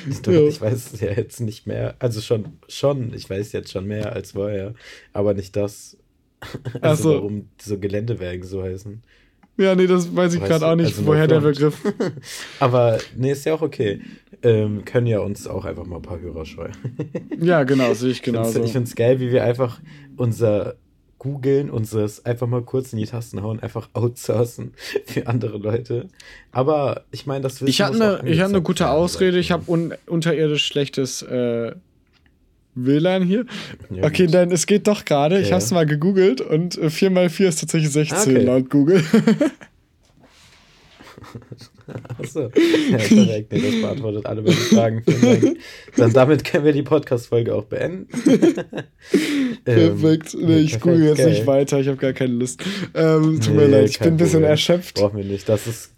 weißt 0.08 0.26
du, 0.26 0.30
ich, 0.30 0.36
Ja. 0.36 0.40
ich 0.48 0.60
weiß 0.60 1.00
ja 1.00 1.12
jetzt 1.12 1.40
nicht 1.40 1.66
mehr. 1.66 1.94
Also 1.98 2.20
schon, 2.20 2.58
schon, 2.68 3.12
ich 3.14 3.28
weiß 3.28 3.52
jetzt 3.52 3.70
schon 3.70 3.86
mehr 3.86 4.12
als 4.12 4.32
vorher, 4.32 4.74
aber 5.12 5.34
nicht 5.34 5.56
das. 5.56 5.96
Also 6.40 6.80
Ach 6.82 6.96
so. 6.96 7.14
warum 7.14 7.48
so 7.60 7.78
Geländewagen 7.78 8.44
so 8.44 8.62
heißen. 8.62 9.02
Ja, 9.56 9.74
nee, 9.74 9.88
das 9.88 10.14
weiß 10.14 10.34
ich 10.34 10.40
gerade 10.44 10.64
auch 10.68 10.76
nicht, 10.76 10.86
also 10.86 11.04
woher 11.06 11.26
der. 11.26 11.40
Begriff. 11.40 11.82
Aber 12.60 12.98
nee, 13.16 13.32
ist 13.32 13.44
ja 13.44 13.54
auch 13.54 13.60
okay. 13.62 14.00
Ähm, 14.40 14.84
können 14.84 15.08
ja 15.08 15.18
uns 15.18 15.48
auch 15.48 15.64
einfach 15.64 15.84
mal 15.84 15.96
ein 15.96 16.02
paar 16.02 16.20
Hörer 16.20 16.44
scheuen. 16.46 16.76
Ja, 17.40 17.64
genau, 17.64 17.92
sehe 17.92 18.10
ich 18.10 18.18
Ich 18.18 18.22
genauso. 18.22 18.62
Ich 18.62 18.70
finde 18.70 18.86
es 18.86 18.94
geil, 18.94 19.18
wie 19.18 19.32
wir 19.32 19.42
einfach 19.42 19.80
unser 20.16 20.76
googeln, 21.18 21.68
unseres 21.70 22.24
einfach 22.24 22.46
mal 22.46 22.62
kurz 22.62 22.92
in 22.92 22.98
die 22.98 23.06
Tasten 23.06 23.42
hauen, 23.42 23.60
einfach 23.60 23.88
outsourcen 23.94 24.72
für 25.06 25.26
andere 25.26 25.58
Leute. 25.58 26.08
Aber 26.52 27.04
ich 27.10 27.26
meine, 27.26 27.42
das 27.42 27.54
Wissen 27.60 27.68
Ich 27.68 27.80
hatte 27.82 28.20
eine, 28.22 28.28
ich 28.30 28.40
hatte 28.40 28.50
eine 28.54 28.62
gute 28.62 28.88
Ausrede. 28.88 29.38
Ich 29.38 29.50
habe 29.50 29.64
un 29.70 29.94
unterirdisch 30.06 30.64
schlechtes 30.64 31.22
äh, 31.22 31.72
WLAN 32.74 33.24
hier. 33.24 33.44
Ja, 33.90 34.04
okay, 34.04 34.26
gut. 34.26 34.34
dann 34.34 34.52
es 34.52 34.66
geht 34.66 34.86
doch 34.86 35.04
gerade. 35.04 35.40
Ich 35.40 35.48
Ja. 35.48 35.54
habe 35.56 35.64
es 35.64 35.70
mal 35.72 35.86
gegoogelt 35.86 36.40
und 36.40 36.78
äh, 36.78 36.86
4x4 36.86 37.48
ist 37.48 37.60
tatsächlich 37.60 37.90
16 37.90 38.36
Okay. 38.36 38.44
laut 38.44 38.70
Google. 38.70 39.02
Achso. 42.18 42.42
Ja, 42.42 42.96
perfekt. 42.98 43.52
Nee, 43.52 43.60
das 43.60 43.80
beantwortet 43.80 44.26
alle 44.26 44.42
meine 44.42 44.54
Fragen. 44.54 45.02
Dann 45.96 46.12
damit 46.12 46.44
können 46.44 46.64
wir 46.64 46.72
die 46.72 46.82
Podcast-Folge 46.82 47.54
auch 47.54 47.64
beenden. 47.64 48.08
Ähm, 49.66 49.98
perfekt. 50.00 50.34
Nee, 50.38 50.46
nee, 50.46 50.58
ich 50.60 50.80
google 50.80 51.04
jetzt 51.08 51.18
geil. 51.18 51.30
nicht 51.30 51.46
weiter. 51.46 51.80
Ich 51.80 51.88
habe 51.88 51.96
gar 51.98 52.12
keine 52.12 52.32
Lust. 52.32 52.62
Ähm, 52.94 53.38
tut 53.40 53.54
Nee, 53.54 53.60
mir 53.62 53.66
leid, 53.66 53.90
ich 53.90 53.98
bin 53.98 54.08
ein 54.08 54.16
bisschen 54.16 54.32
Problem. 54.34 54.50
erschöpft. 54.50 54.94
Brauchen 54.96 55.18
wir 55.18 55.24
nicht. 55.24 55.48
Das 55.48 55.66
ist. 55.66 55.94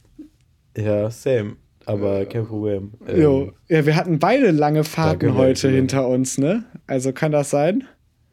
Ja, 0.76 1.10
same. 1.10 1.56
Aber 1.86 2.24
kein 2.26 2.46
Problem. 2.46 2.92
Ähm, 3.06 3.20
Jo. 3.20 3.52
Ja, 3.68 3.86
wir 3.86 3.96
hatten 3.96 4.18
beide 4.18 4.50
lange 4.50 4.82
Fahrten 4.84 5.34
heute 5.34 5.60
drüber. 5.62 5.74
hinter 5.76 6.08
uns, 6.08 6.38
ne? 6.38 6.64
Also 6.86 7.12
kann 7.12 7.32
das 7.32 7.50
sein? 7.50 7.84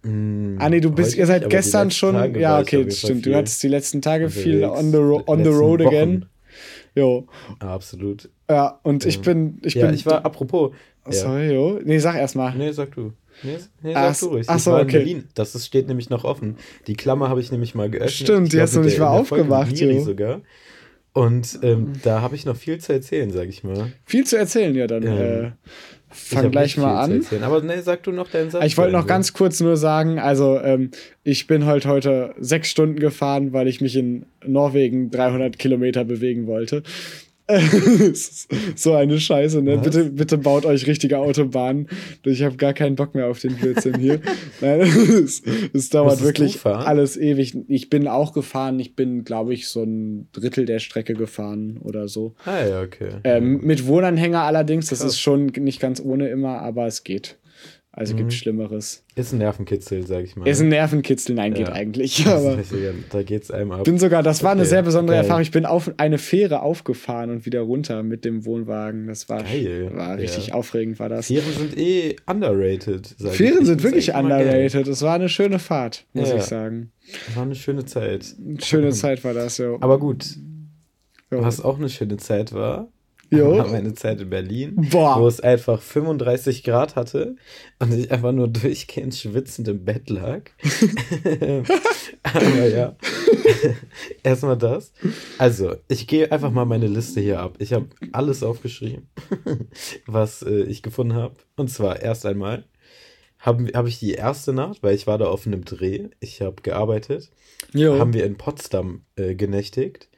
mh, 0.03 0.57
Ah, 0.63 0.69
nee, 0.69 0.79
du 0.79 0.91
bist, 0.91 1.15
ihr 1.15 1.25
seid 1.27 1.49
gestern 1.49 1.91
schon. 1.91 2.13
Tage 2.15 2.39
ja, 2.39 2.59
okay, 2.59 2.89
stimmt. 2.89 3.25
Du 3.25 3.35
hattest 3.35 3.61
die 3.61 3.67
letzten 3.67 4.01
Tage 4.01 4.29
viel 4.29 4.63
on 4.63 4.91
the, 4.91 4.97
ro 4.97 5.23
on 5.27 5.43
the 5.43 5.49
road 5.49 5.81
Wochen. 5.81 5.87
again. 5.87 6.25
Jo. 6.97 7.27
Ah, 7.59 7.73
absolut. 7.75 8.29
Ja, 8.49 8.79
und 8.83 9.05
ich 9.05 9.17
Ähm, 9.17 9.21
bin. 9.21 9.59
Ich 9.63 9.75
ja, 9.75 9.85
bin 9.85 9.95
ich 9.95 10.05
war, 10.05 10.25
apropos. 10.25 10.71
Ja. 11.05 11.11
Sorry, 11.13 11.51
jo. 11.53 11.79
Nee, 11.83 11.99
sag 11.99 12.15
erst 12.15 12.35
mal. 12.35 12.53
Nee, 12.55 12.71
sag 12.71 12.91
du. 12.95 13.13
Nee, 13.43 13.57
nee 13.83 13.93
Ach, 13.95 14.13
sag 14.13 14.19
du 14.29 14.35
ruhig. 14.35 14.49
ach 14.49 14.57
Ich 14.57 14.63
so, 14.63 14.75
in 14.75 14.81
okay. 14.83 14.97
Berlin. 14.97 15.23
Das 15.35 15.53
ist, 15.53 15.65
steht 15.67 15.87
nämlich 15.87 16.09
noch 16.09 16.23
offen. 16.23 16.57
Die 16.87 16.95
Klammer 16.95 17.29
habe 17.29 17.39
ich 17.39 17.51
nämlich 17.51 17.75
mal 17.75 17.89
geöffnet. 17.89 18.11
Stimmt, 18.11 18.47
Ich 18.47 18.51
die 18.53 18.61
hast 18.61 18.75
du 18.75 18.79
nicht 18.81 18.97
mal 18.97 19.09
aufgemacht, 19.09 19.77
jo. 19.79 19.99
sogar. 20.03 20.41
Und 21.13 21.59
ähm, 21.63 21.93
da 22.03 22.21
habe 22.21 22.35
ich 22.35 22.45
noch 22.45 22.55
viel 22.55 22.79
zu 22.79 22.93
erzählen, 22.93 23.31
sag 23.31 23.47
ich 23.47 23.63
mal. 23.63 23.91
Viel 24.05 24.25
zu 24.25 24.37
erzählen, 24.37 24.75
ja, 24.75 24.85
dann 24.87 25.03
Ähm, 25.03 25.11
äh, 25.17 25.47
Ich 25.47 25.51
fang 26.09 26.51
gleich 26.51 26.77
mal 26.77 27.03
an. 27.03 27.21
Aber 27.41 27.61
nee, 27.61 27.81
sag 27.81 28.03
du 28.03 28.11
noch 28.11 28.29
deinen 28.29 28.49
Satz. 28.49 28.65
Ich 28.65 28.77
wollte 28.77 28.93
noch 28.93 29.01
Ende. 29.01 29.09
ganz 29.09 29.33
kurz 29.33 29.59
nur 29.59 29.77
sagen, 29.77 30.19
also 30.19 30.59
ähm, 30.59 30.91
ich 31.23 31.47
bin 31.47 31.65
halt 31.65 31.85
heute 31.85 32.33
sechs 32.39 32.69
Stunden 32.69 32.99
gefahren, 32.99 33.53
weil 33.53 33.67
ich 33.67 33.81
mich 33.81 33.95
in 33.95 34.25
Norwegen 34.45 35.11
300 35.11 35.59
Kilometer 35.59 36.05
bewegen 36.05 36.47
wollte. 36.47 36.83
So 38.75 38.93
eine 38.93 39.19
Scheiße, 39.19 39.61
ne? 39.61 39.77
Was? 39.77 39.83
Bitte, 39.83 40.09
bitte 40.11 40.37
baut 40.37 40.65
euch 40.65 40.85
richtige 40.85 41.19
Autobahnen. 41.19 41.87
Ich 42.25 42.43
habe 42.43 42.57
gar 42.57 42.73
keinen 42.73 42.95
Bock 42.95 43.15
mehr 43.15 43.27
auf 43.27 43.39
den 43.39 43.55
Blödsinn 43.55 43.97
hier. 43.99 44.19
Nein, 44.61 44.81
es, 45.23 45.43
es 45.73 45.89
dauert 45.89 46.21
wirklich 46.21 46.65
alles 46.65 47.15
ewig. 47.15 47.57
Ich 47.67 47.89
bin 47.89 48.07
auch 48.07 48.33
gefahren. 48.33 48.79
Ich 48.79 48.95
bin, 48.95 49.23
glaube 49.23 49.53
ich, 49.53 49.69
so 49.69 49.83
ein 49.83 50.27
Drittel 50.33 50.65
der 50.65 50.79
Strecke 50.79 51.13
gefahren 51.13 51.79
oder 51.81 52.07
so. 52.07 52.35
Ah, 52.45 52.65
ja, 52.65 52.81
okay. 52.81 53.11
Ähm, 53.23 53.61
mit 53.61 53.87
Wohnanhänger 53.87 54.41
allerdings, 54.41 54.87
das 54.87 54.99
Krass. 54.99 55.13
ist 55.13 55.19
schon 55.19 55.45
nicht 55.45 55.79
ganz 55.79 56.01
ohne 56.01 56.27
immer, 56.27 56.61
aber 56.61 56.85
es 56.85 57.03
geht. 57.03 57.37
Also 57.99 58.13
Mhm. 58.13 58.17
gibt 58.19 58.33
Schlimmeres. 58.33 59.03
Ist 59.15 59.33
ein 59.33 59.39
Nervenkitzel, 59.39 60.05
sag 60.05 60.23
ich 60.23 60.35
mal. 60.35 60.47
Ist 60.47 60.61
ein 60.61 60.69
Nervenkitzel, 60.69 61.33
nein, 61.33 61.55
geht 61.55 61.67
Ja. 61.69 61.73
eigentlich. 61.73 62.23
Das 62.23 62.43
ist 62.43 62.71
Aber 62.71 62.93
da 63.09 63.23
geht's 63.23 63.49
einem 63.49 63.71
ab. 63.71 63.85
bin 63.85 63.97
sogar, 63.97 64.21
das 64.21 64.43
war 64.43 64.51
eine 64.51 64.61
Okay, 64.61 64.69
sehr 64.69 64.83
besondere 64.83 65.15
geil. 65.15 65.23
Erfahrung. 65.23 65.41
Ich 65.41 65.49
bin 65.49 65.65
auf 65.65 65.91
eine 65.97 66.19
Fähre 66.19 66.61
aufgefahren 66.61 67.31
und 67.31 67.47
wieder 67.47 67.61
runter 67.61 68.03
mit 68.03 68.23
dem 68.23 68.45
Wohnwagen. 68.45 69.07
Das 69.07 69.29
war, 69.29 69.41
Geil. 69.41 69.89
war 69.95 70.15
richtig 70.19 70.49
Ja. 70.49 70.53
aufregend, 70.53 70.99
war 70.99 71.09
das. 71.09 71.25
Fähren 71.25 71.51
sind 71.57 71.75
eh 71.75 72.17
underrated. 72.27 73.15
Sag 73.17 73.31
ich. 73.31 73.37
Fähren 73.37 73.65
sind 73.65 73.81
wirklich 73.81 74.13
underrated. 74.13 74.87
Es 74.87 75.01
war 75.01 75.15
eine 75.15 75.27
schöne 75.27 75.57
Fahrt, 75.57 76.05
muss 76.13 76.29
Ja. 76.29 76.35
ich 76.35 76.43
sagen. 76.43 76.91
War 77.33 77.43
eine 77.43 77.55
schöne 77.55 77.83
Zeit. 77.85 78.27
Schöne 78.59 78.91
Zeit 78.91 79.23
war 79.23 79.33
das, 79.33 79.57
jo. 79.57 79.77
Aber 79.81 79.97
gut, 79.97 80.23
was 81.31 81.61
auch 81.61 81.77
eine 81.79 81.89
schöne 81.89 82.17
Zeit 82.17 82.53
war, 82.53 82.89
Jo. 83.29 83.57
war 83.57 83.67
meine 83.67 83.93
Zeit 83.93 84.21
in 84.21 84.29
Berlin, 84.29 84.87
Boah. 84.91 85.19
wo 85.19 85.27
es 85.27 85.41
einfach 85.41 85.81
35 85.81 86.63
Grad 86.63 86.95
hatte 86.95 87.35
und 87.79 87.93
ich 87.93 88.11
einfach 88.11 88.31
nur 88.31 88.47
durchgehend 88.47 89.15
schwitzend 89.15 89.67
im 89.67 89.83
Bett 89.83 90.09
lag. 90.09 90.43
Aber 92.23 92.67
ja, 92.67 92.95
erstmal 94.23 94.57
das. 94.57 94.93
Also, 95.37 95.75
ich 95.87 96.07
gehe 96.07 96.31
einfach 96.31 96.51
mal 96.51 96.65
meine 96.65 96.87
Liste 96.87 97.19
hier 97.19 97.39
ab. 97.39 97.55
Ich 97.59 97.73
habe 97.73 97.87
alles 98.11 98.43
aufgeschrieben, 98.43 99.09
was 100.05 100.41
äh, 100.43 100.63
ich 100.63 100.81
gefunden 100.81 101.15
habe. 101.15 101.35
Und 101.55 101.69
zwar 101.69 102.01
erst 102.01 102.25
einmal 102.25 102.65
habe 103.39 103.67
hab 103.73 103.87
ich 103.87 103.99
die 103.99 104.13
erste 104.13 104.53
Nacht, 104.53 104.81
weil 104.83 104.95
ich 104.95 105.05
war 105.07 105.17
da 105.17 105.25
auf 105.27 105.45
einem 105.45 105.63
Dreh, 105.63 106.07
ich 106.19 106.41
habe 106.41 106.61
gearbeitet, 106.61 107.29
Jo. 107.73 107.99
haben 107.99 108.13
wir 108.13 108.25
in 108.25 108.37
Potsdam 108.37 109.03
äh, 109.15 109.35
genächtigt. 109.35 110.09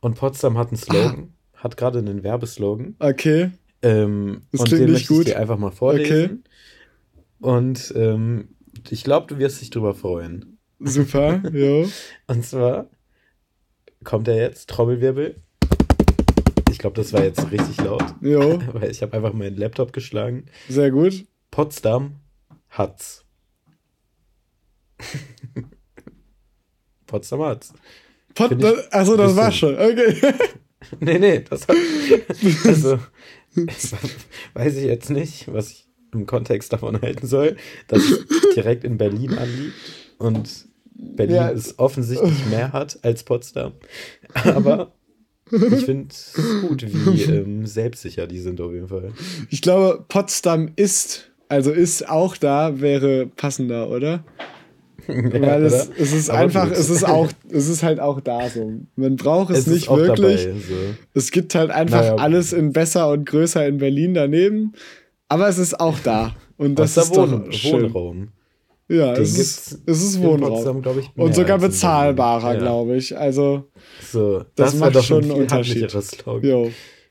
Und 0.00 0.14
Potsdam 0.16 0.58
hat 0.58 0.68
einen 0.68 0.76
Slogan, 0.76 1.32
hat 1.56 1.76
gerade 1.76 1.98
einen 1.98 2.22
Werbeslogan. 2.22 2.96
Okay. 2.98 3.50
Ähm, 3.82 4.42
Das 4.52 4.62
und 4.62 4.72
den 4.72 4.92
möchte 4.92 5.14
ich 5.14 5.24
dir 5.24 5.38
einfach 5.38 5.58
mal 5.58 5.70
vorlesen. 5.70 6.44
Und 7.40 7.92
ähm, 7.96 8.48
ich 8.90 9.04
glaube, 9.04 9.26
du 9.26 9.38
wirst 9.38 9.60
dich 9.60 9.70
drüber 9.70 9.94
freuen. 9.94 10.58
Super. 10.78 11.42
Jo. 11.52 11.88
Und 12.26 12.44
zwar 12.44 12.90
kommt 14.04 14.28
er 14.28 14.36
jetzt, 14.36 14.68
Trommelwirbel. 14.70 15.42
Ich 16.70 16.78
glaube, 16.78 16.96
das 16.96 17.12
war 17.12 17.24
jetzt 17.24 17.50
richtig 17.50 17.78
laut, 17.82 18.04
Jo. 18.20 18.60
weil 18.72 18.90
ich 18.90 19.02
habe 19.02 19.16
einfach 19.16 19.32
meinen 19.32 19.56
Laptop 19.56 19.92
geschlagen. 19.92 20.46
Sehr 20.68 20.90
gut. 20.90 21.26
Potsdam 21.50 22.16
hat's. 22.68 23.24
Potsdam 27.06 27.40
hat's. 27.42 27.72
Pot 28.34 28.52
ich 28.52 28.92
Achso, 28.92 29.16
das 29.16 29.34
war 29.36 29.50
schon. 29.50 29.74
Okay. 29.74 30.34
Nee, 31.00 31.18
nee, 31.18 31.40
das 31.48 31.66
hat. 31.68 31.76
Also, 32.64 32.98
weiß 34.54 34.76
ich 34.76 34.84
jetzt 34.84 35.10
nicht, 35.10 35.52
was 35.52 35.70
ich 35.70 35.88
im 36.12 36.26
Kontext 36.26 36.72
davon 36.72 37.00
halten 37.00 37.26
soll, 37.26 37.56
dass 37.88 38.02
es 38.02 38.24
direkt 38.54 38.84
in 38.84 38.98
Berlin 38.98 39.34
anliegt 39.34 39.74
und 40.18 40.66
Berlin 40.94 41.36
ja. 41.36 41.50
es 41.50 41.78
offensichtlich 41.78 42.46
mehr 42.46 42.72
hat 42.72 42.98
als 43.02 43.22
Potsdam. 43.24 43.72
Aber 44.32 44.92
ich 45.50 45.84
finde 45.84 46.08
es 46.10 46.32
gut, 46.62 46.84
wie 46.86 47.22
ähm, 47.22 47.66
selbstsicher 47.66 48.26
die 48.26 48.38
sind 48.38 48.60
auf 48.60 48.72
jeden 48.72 48.88
Fall. 48.88 49.12
Ich 49.50 49.62
glaube, 49.62 50.04
Potsdam 50.08 50.72
ist, 50.76 51.30
also 51.48 51.70
ist 51.70 52.08
auch 52.08 52.36
da, 52.36 52.80
wäre 52.80 53.26
passender, 53.26 53.90
oder? 53.90 54.24
Weil 55.08 55.64
es, 55.64 55.90
es 55.98 56.12
ist 56.12 56.30
Aber 56.30 56.40
einfach, 56.40 56.68
gut. 56.68 56.76
es 56.76 56.90
ist 56.90 57.04
auch, 57.04 57.28
es 57.50 57.68
ist 57.68 57.82
halt 57.82 58.00
auch 58.00 58.20
da 58.20 58.48
so. 58.48 58.72
Man 58.96 59.16
braucht 59.16 59.50
es, 59.50 59.60
es 59.60 59.66
nicht 59.66 59.90
wirklich. 59.90 60.44
Dabei, 60.44 60.58
so. 60.58 60.74
Es 61.14 61.30
gibt 61.30 61.54
halt 61.54 61.70
einfach 61.70 62.00
naja. 62.00 62.16
alles 62.16 62.52
in 62.52 62.72
besser 62.72 63.10
und 63.10 63.26
größer 63.26 63.66
in 63.66 63.78
Berlin 63.78 64.14
daneben. 64.14 64.72
Aber 65.28 65.48
es 65.48 65.58
ist 65.58 65.78
auch 65.78 65.98
da. 66.00 66.34
Und 66.56 66.78
das 66.78 66.96
ist 66.96 67.14
Wohn 67.14 67.46
doch 67.46 67.52
schön. 67.52 67.82
Wohnraum. 67.82 68.28
Ja, 68.88 69.14
es 69.14 69.36
ist, 69.36 69.80
es 69.84 70.02
ist 70.02 70.22
Wohnraum. 70.22 70.82
Potsdam, 70.82 71.04
und 71.16 71.34
sogar 71.34 71.58
bezahlbarer, 71.58 72.54
ja. 72.54 72.60
glaube 72.60 72.96
ich. 72.96 73.16
Also, 73.16 73.64
so, 74.00 74.44
das, 74.54 74.72
das 74.72 74.74
macht 74.76 75.04
schon 75.04 75.24
einen 75.24 75.32
Unterschied. 75.32 75.92
Jo. 76.42 76.70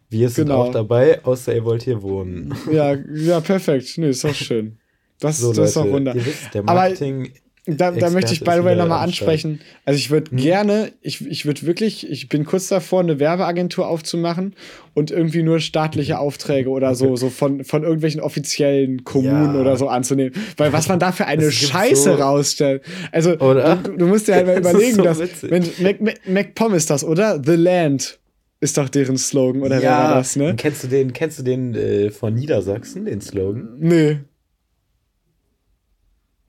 Wir 0.09 0.29
sind 0.29 0.47
genau. 0.47 0.63
auch 0.63 0.71
dabei, 0.71 1.23
außer 1.25 1.53
ihr 1.53 1.65
wollt 1.65 1.83
hier 1.83 2.01
wohnen. 2.01 2.53
Ja, 2.71 2.93
ja 2.93 3.41
perfekt. 3.41 3.97
Nee, 3.97 4.09
ist 4.09 4.23
doch 4.23 4.33
schön. 4.33 4.77
Das, 5.19 5.37
so, 5.39 5.51
das 5.51 5.69
ist 5.69 5.77
doch 5.77 5.89
wunderbar. 5.89 6.23
der 6.53 6.63
Marketing 6.63 7.23
Aber 7.23 7.44
da, 7.67 7.91
da 7.91 8.09
möchte 8.09 8.33
ich 8.33 8.41
by 8.41 8.53
the 8.57 8.63
way 8.63 8.75
nochmal 8.75 9.03
ansprechen. 9.03 9.61
Also 9.85 9.97
ich 9.97 10.11
würde 10.11 10.31
hm. 10.31 10.37
gerne, 10.37 10.91
ich, 11.01 11.25
ich 11.25 11.45
würde 11.45 11.63
wirklich, 11.63 12.09
ich 12.09 12.29
bin 12.29 12.45
kurz 12.45 12.67
davor, 12.67 12.99
eine 13.01 13.19
Werbeagentur 13.19 13.87
aufzumachen 13.87 14.55
und 14.93 15.11
irgendwie 15.11 15.43
nur 15.43 15.59
staatliche. 15.59 16.15
Aufträge 16.25 16.69
oder 16.69 16.95
so, 16.95 17.15
so 17.15 17.29
von, 17.29 17.63
von 17.63 17.83
irgendwelchen 17.83 18.21
offiziellen 18.21 19.03
Kommunen 19.03 19.55
ja. 19.55 19.61
oder 19.61 19.77
so 19.77 19.87
anzunehmen. 19.87 20.33
Weil 20.57 20.73
was 20.73 20.87
man 20.87 20.99
da 20.99 21.11
für 21.11 21.25
eine 21.25 21.51
Scheiße 21.51 22.03
so 22.03 22.13
rausstellt. 22.13 22.83
Also 23.11 23.35
du, 23.35 23.95
du, 23.97 24.07
musst 24.07 24.27
dir 24.27 24.35
halt 24.35 24.47
mal 24.47 24.57
überlegen, 24.59 25.03
das 25.03 25.17
so 25.17 25.25
dass, 25.25 25.43
wenn 25.43 25.63
Mac, 25.79 26.01
Mac, 26.01 26.19
MacPom 26.27 26.73
ist 26.73 26.89
das, 26.89 27.03
oder? 27.03 27.41
The 27.43 27.55
Land 27.55 28.19
ist 28.59 28.77
doch 28.77 28.89
deren 28.89 29.17
Slogan, 29.17 29.61
oder 29.61 29.75
ja. 29.75 29.81
wer 29.81 29.91
war 29.91 30.15
das, 30.15 30.35
ne? 30.35 30.55
Kennst 30.57 30.83
du 30.83 30.87
den, 30.87 31.13
kennst 31.13 31.39
du 31.39 31.43
den 31.43 31.75
äh, 31.75 32.09
von 32.09 32.33
Niedersachsen, 32.33 33.05
den 33.05 33.21
Slogan? 33.21 33.75
Nee. 33.79 34.17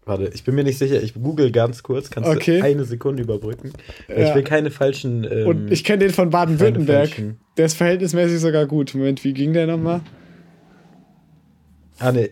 Warte, 0.07 0.31
ich 0.33 0.45
bin 0.45 0.55
mir 0.55 0.63
nicht 0.63 0.79
sicher. 0.79 1.03
Ich 1.03 1.15
google 1.15 1.51
ganz 1.51 1.83
kurz. 1.83 2.11
Kannst 2.11 2.31
okay. 2.31 2.61
du 2.61 2.65
eine 2.65 2.85
Sekunde 2.85 3.25
überbrücken? 3.25 3.73
Ja. 4.09 4.29
Ich 4.29 4.35
will 4.37 4.45
keine 4.45 4.71
falschen. 4.71 5.27
Ähm, 5.29 5.47
Und 5.49 5.73
ich 5.73 5.83
kenne 5.83 5.99
den 5.99 6.13
von 6.13 6.31
Baden-Württemberg. 6.31 7.11
Der 7.57 7.67
ist 7.67 7.77
verhältnismäßig 7.77 8.39
sogar 8.39 8.67
gut. 8.67 8.95
Moment, 8.95 9.25
wie 9.25 9.33
ging 9.33 9.53
der 9.53 9.67
nochmal? 9.67 10.01
Ah, 11.99 12.13
ne. 12.13 12.31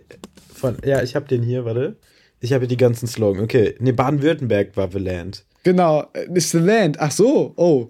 Von, 0.55 0.77
ja, 0.85 1.03
ich 1.03 1.17
habe 1.17 1.27
den 1.27 1.43
hier, 1.43 1.65
warte. 1.65 1.97
Ich 2.39 2.53
habe 2.53 2.69
die 2.69 2.77
ganzen 2.77 3.09
Slogan. 3.09 3.43
Okay. 3.43 3.75
Ne, 3.81 3.93
Baden-Württemberg 3.93 4.77
war 4.77 4.89
The 4.93 4.99
Land. 4.99 5.45
Genau, 5.65 6.05
äh, 6.13 6.29
ist 6.33 6.53
The 6.53 6.59
Land. 6.59 7.01
Ach 7.01 7.11
so, 7.11 7.55
oh. 7.57 7.89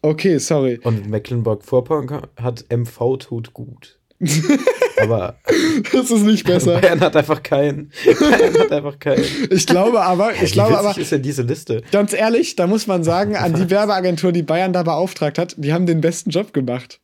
Okay, 0.00 0.38
sorry. 0.38 0.80
Und 0.82 1.08
Mecklenburg-Vorpommern 1.08 2.26
hat 2.36 2.64
MV 2.68 3.18
tut 3.18 3.52
gut. 3.52 4.00
Aber. 5.02 5.36
Das 5.92 6.10
ist 6.10 6.22
nicht 6.22 6.44
besser. 6.44 6.80
Bayern 6.80 7.00
hat 7.00 7.16
einfach 7.16 7.42
keinen. 7.42 7.90
Bayern 8.04 8.58
hat 8.58 8.72
einfach 8.72 8.98
keinen. 8.98 9.24
Ich 9.50 9.66
glaube 9.66 10.02
aber, 10.02 10.32
ich 10.40 10.52
glaube 10.52 10.78
aber. 10.78 10.96
ist 10.96 11.12
denn 11.12 11.22
diese 11.22 11.42
Liste? 11.42 11.82
Ganz 11.90 12.12
ehrlich, 12.12 12.56
da 12.56 12.66
muss 12.66 12.86
man 12.86 13.04
sagen, 13.04 13.36
an 13.36 13.54
die 13.54 13.70
Werbeagentur, 13.70 14.32
die 14.32 14.42
Bayern 14.42 14.72
da 14.72 14.82
beauftragt 14.82 15.38
hat, 15.38 15.54
die 15.58 15.72
haben 15.72 15.86
den 15.86 16.00
besten 16.00 16.30
Job 16.30 16.52
gemacht. 16.52 17.00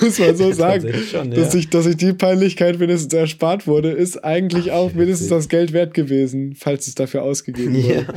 muss 0.00 0.18
man 0.18 0.36
so 0.36 0.52
sagen. 0.56 0.92
Schon, 1.10 1.32
ja. 1.32 1.38
dass, 1.38 1.54
ich, 1.54 1.70
dass 1.70 1.86
ich 1.86 1.96
die 1.96 2.12
Peinlichkeit 2.12 2.80
wenigstens 2.80 3.12
erspart 3.12 3.66
wurde, 3.66 3.90
ist 3.90 4.24
eigentlich 4.24 4.72
auch 4.72 4.92
mindestens 4.92 5.28
das 5.28 5.48
Geld 5.48 5.72
wert 5.72 5.94
gewesen, 5.94 6.54
falls 6.58 6.86
es 6.86 6.94
dafür 6.94 7.22
ausgegeben 7.22 7.82
wurde. 7.82 8.06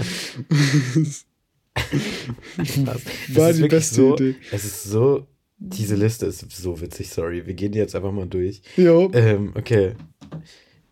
Ja. 2.86 2.96
War 3.30 3.52
die 3.52 3.68
beste 3.68 3.96
so, 3.96 4.14
Idee. 4.14 4.36
Es 4.52 4.64
ist 4.64 4.84
so 4.84 5.26
diese 5.66 5.96
Liste 5.96 6.26
ist 6.26 6.52
so 6.52 6.82
witzig, 6.82 7.10
sorry. 7.10 7.46
Wir 7.48 7.54
gehen 7.54 7.72
die 7.72 7.80
jetzt 7.80 7.96
einfach 7.96 8.12
mal 8.12 8.28
durch. 8.28 8.62
Jo. 8.76 9.10
Ähm, 9.14 9.54
okay. 9.56 9.94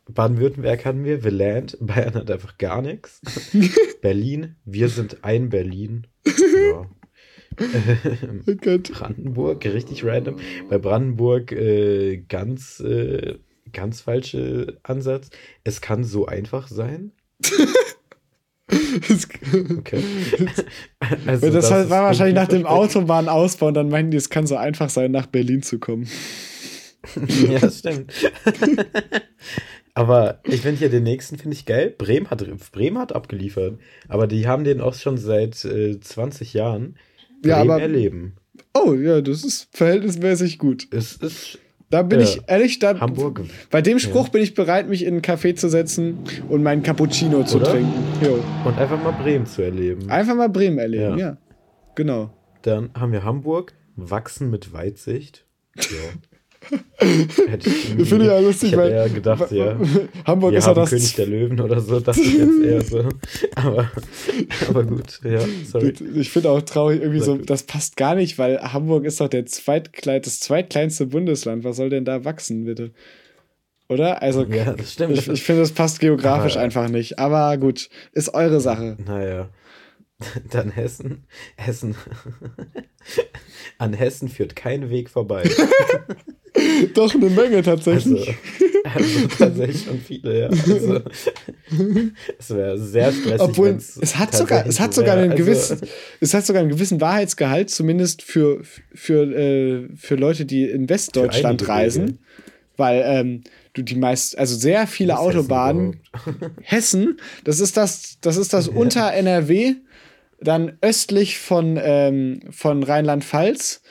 Baden-Württemberg 0.07 0.85
hatten 0.85 1.03
wir, 1.03 1.21
The 1.21 1.29
Land, 1.29 1.77
Bayern 1.81 2.13
hat 2.13 2.31
einfach 2.31 2.57
gar 2.57 2.81
nichts. 2.81 3.21
Berlin, 4.01 4.55
wir 4.63 4.87
sind 4.87 5.23
ein 5.23 5.49
Berlin. 5.49 6.07
Ja. 6.25 6.89
Ähm, 7.59 8.43
oh 8.47 8.77
Brandenburg, 8.93 9.65
richtig 9.65 10.05
random. 10.05 10.37
Bei 10.69 10.77
Brandenburg 10.77 11.51
äh, 11.51 12.17
ganz, 12.17 12.79
äh, 12.79 13.39
ganz 13.73 13.99
falsche 13.99 14.79
Ansatz. 14.83 15.29
Es 15.65 15.81
kann 15.81 16.05
so 16.05 16.25
einfach 16.25 16.69
sein. 16.69 17.11
Okay. 19.77 20.03
Also 21.25 21.49
das, 21.49 21.69
das 21.69 21.89
war 21.89 22.03
wahrscheinlich 22.03 22.35
nach 22.35 22.47
dem 22.47 22.65
Autobahnausbau 22.65 23.67
und 23.67 23.73
dann 23.73 23.89
meinten 23.89 24.11
die, 24.11 24.17
es 24.17 24.29
kann 24.29 24.47
so 24.47 24.55
einfach 24.55 24.89
sein, 24.89 25.11
nach 25.11 25.25
Berlin 25.25 25.63
zu 25.63 25.79
kommen. 25.79 26.07
ja, 27.49 27.59
das 27.59 27.79
stimmt. 27.79 28.13
Aber 29.93 30.39
ich 30.43 30.61
finde 30.61 30.79
hier 30.79 30.89
den 30.89 31.03
nächsten, 31.03 31.37
finde 31.37 31.55
ich 31.55 31.65
geil. 31.65 31.93
Bremen 31.97 32.29
hat, 32.29 32.45
Bremen 32.71 32.97
hat 32.97 33.13
abgeliefert. 33.13 33.77
Aber 34.07 34.27
die 34.27 34.47
haben 34.47 34.63
den 34.63 34.79
auch 34.79 34.93
schon 34.93 35.17
seit 35.17 35.65
äh, 35.65 35.99
20 35.99 36.53
Jahren. 36.53 36.95
Bremen 37.41 37.49
ja, 37.49 37.57
aber, 37.57 37.81
erleben. 37.81 38.35
Oh, 38.73 38.93
ja, 38.93 39.21
das 39.21 39.43
ist 39.43 39.67
verhältnismäßig 39.71 40.59
gut. 40.59 40.87
Es 40.91 41.15
ist 41.17 41.59
da 41.91 42.03
bin 42.03 42.21
ja. 42.21 42.25
ich 42.25 42.41
ehrlich, 42.47 42.79
da, 42.79 42.99
Hamburg. 42.99 43.41
Bei 43.69 43.81
dem 43.81 43.99
Spruch 43.99 44.25
ja. 44.25 44.31
bin 44.31 44.41
ich 44.41 44.53
bereit, 44.53 44.87
mich 44.87 45.03
in 45.03 45.15
einen 45.15 45.21
Café 45.21 45.55
zu 45.55 45.69
setzen 45.69 46.19
und 46.47 46.63
meinen 46.63 46.83
Cappuccino 46.83 47.39
Oder? 47.39 47.45
zu 47.45 47.59
trinken. 47.59 47.93
Jo. 48.23 48.39
Und 48.63 48.77
einfach 48.77 49.01
mal 49.03 49.11
Bremen 49.11 49.45
zu 49.45 49.61
erleben. 49.61 50.09
Einfach 50.09 50.35
mal 50.35 50.49
Bremen 50.49 50.79
erleben, 50.79 51.17
ja. 51.17 51.27
ja. 51.27 51.37
Genau. 51.95 52.31
Dann 52.61 52.91
haben 52.93 53.11
wir 53.11 53.25
Hamburg, 53.25 53.73
wachsen 53.95 54.49
mit 54.49 54.73
Weitsicht. 54.73 55.45
Ja. 55.77 56.30
Hätte 56.97 57.69
ich 57.69 58.07
Finde 58.07 58.25
ich 58.25 58.31
ja 58.31 58.39
lustig, 58.39 58.71
ich 58.71 58.77
weil 58.77 58.91
eher 58.91 59.09
gedacht, 59.09 59.51
ja. 59.51 59.79
Hamburg 60.25 60.53
ist 60.53 60.67
ja 60.67 60.73
das 60.73 60.89
König 60.91 61.15
der 61.15 61.25
Löwen 61.25 61.59
oder 61.59 61.79
so, 61.79 61.99
das 61.99 62.17
ist 62.17 62.33
jetzt 62.33 62.61
eher 62.63 62.81
so. 62.81 63.09
Aber, 63.55 63.91
aber 64.69 64.83
gut, 64.83 65.19
ja, 65.23 65.39
sorry. 65.65 65.93
Ich 66.15 66.29
finde 66.29 66.51
auch 66.51 66.61
traurig, 66.61 67.01
irgendwie 67.01 67.19
so, 67.19 67.35
das 67.37 67.63
passt 67.63 67.97
gar 67.97 68.13
nicht, 68.15 68.37
weil 68.37 68.61
Hamburg 68.61 69.05
ist 69.05 69.19
doch 69.19 69.27
der 69.27 69.45
zweitklein, 69.47 70.21
das 70.21 70.39
zweitkleinste 70.39 71.07
Bundesland. 71.07 71.63
Was 71.63 71.77
soll 71.77 71.89
denn 71.89 72.05
da 72.05 72.25
wachsen, 72.25 72.65
bitte? 72.65 72.91
Oder? 73.89 74.21
Also, 74.21 74.45
ja, 74.45 74.73
das 74.73 74.93
stimmt. 74.93 75.17
Ich, 75.17 75.27
ich 75.27 75.43
finde, 75.43 75.61
das 75.61 75.73
passt 75.73 75.99
geografisch 75.99 76.55
aber, 76.55 76.63
einfach 76.63 76.87
nicht. 76.87 77.19
Aber 77.19 77.57
gut, 77.57 77.89
ist 78.13 78.33
eure 78.33 78.61
Sache. 78.61 78.97
Naja. 79.05 79.49
Dann 80.51 80.69
Hessen. 80.69 81.25
Hessen. 81.57 81.95
An 83.77 83.93
Hessen 83.93 84.29
führt 84.29 84.55
kein 84.55 84.89
Weg 84.89 85.09
vorbei. 85.09 85.49
Doch, 86.93 87.13
eine 87.13 87.29
Menge 87.29 87.61
tatsächlich. 87.61 88.35
Also, 88.83 89.19
also 89.19 89.27
tatsächlich 89.37 89.83
schon 89.83 89.99
viele, 89.99 90.39
ja. 90.41 90.47
Also, 90.47 91.01
es 92.39 92.49
wäre 92.49 92.77
sehr 92.77 93.11
stressig. 93.11 93.41
Obwohl, 93.41 93.77
es 93.77 94.17
hat 94.17 94.35
sogar, 94.35 94.65
es 94.65 94.79
hat 94.79 94.93
sogar 94.93 95.17
einen 95.17 95.35
gewissen, 95.35 95.79
also, 95.81 95.93
es 96.19 96.33
hat 96.33 96.45
sogar 96.45 96.61
einen 96.61 96.71
gewissen 96.71 96.99
Wahrheitsgehalt, 97.01 97.69
zumindest 97.69 98.21
für, 98.21 98.61
für, 98.93 99.23
äh, 99.23 99.89
für 99.95 100.15
Leute, 100.15 100.45
die 100.45 100.65
in 100.65 100.89
Westdeutschland 100.89 101.67
reisen. 101.67 102.07
Wege. 102.07 102.17
Weil 102.77 103.03
ähm, 103.05 103.43
du 103.73 103.83
die 103.83 103.95
meist, 103.95 104.37
also 104.37 104.55
sehr 104.55 104.87
viele 104.87 105.19
Autobahnen. 105.19 106.01
Hessen, 106.13 106.51
Hessen, 106.61 107.17
das 107.43 107.59
ist 107.59 107.77
das, 107.77 108.17
das 108.21 108.37
ist 108.37 108.53
das 108.53 108.67
ja. 108.67 108.73
unter 108.73 109.13
NRW, 109.13 109.75
dann 110.39 110.77
östlich 110.81 111.37
von, 111.37 111.79
ähm, 111.81 112.41
von 112.49 112.81
Rheinland-Pfalz 112.81 113.81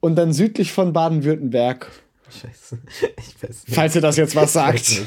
und 0.00 0.16
dann 0.16 0.32
südlich 0.32 0.72
von 0.72 0.92
Baden-Württemberg. 0.92 1.90
Scheiße. 2.30 2.78
Ich 3.18 3.42
weiß 3.42 3.66
nicht. 3.66 3.74
Falls 3.74 3.94
ihr 3.94 4.00
das 4.00 4.16
jetzt 4.16 4.36
was 4.36 4.52
sagt. 4.52 5.02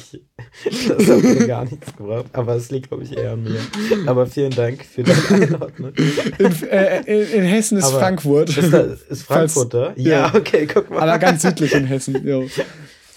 Das 0.65 1.07
hat 1.07 1.23
mir 1.23 1.47
gar 1.47 1.65
nichts 1.65 1.95
gebracht, 1.95 2.25
aber 2.33 2.55
es 2.55 2.69
liegt, 2.69 2.89
glaube 2.89 3.03
ich, 3.03 3.15
eher 3.17 3.31
an 3.33 3.43
mir. 3.43 3.59
Aber 4.05 4.27
vielen 4.27 4.51
Dank 4.51 4.83
für 4.83 5.03
deine 5.03 5.29
Einordnung. 5.29 5.93
In, 5.95 6.69
äh, 6.69 7.01
in, 7.01 7.39
in 7.39 7.43
Hessen 7.43 7.77
ist 7.77 7.85
aber 7.85 7.99
Frankfurt. 7.99 8.55
Ist, 8.55 8.73
ist 9.09 9.23
Frankfurt 9.23 9.73
da? 9.73 9.93
Ja, 9.95 10.27
ja, 10.27 10.35
okay, 10.35 10.67
guck 10.71 10.89
mal. 10.89 11.09
Aber 11.09 11.19
ganz 11.19 11.41
südlich 11.41 11.73
in 11.73 11.85
Hessen, 11.85 12.25
jo. 12.25 12.47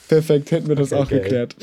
Perfekt, 0.09 0.51
hätten 0.53 0.69
wir 0.69 0.77
das 0.77 0.93
okay, 0.93 1.01
auch 1.01 1.07
okay. 1.07 1.21
geklärt. 1.21 1.57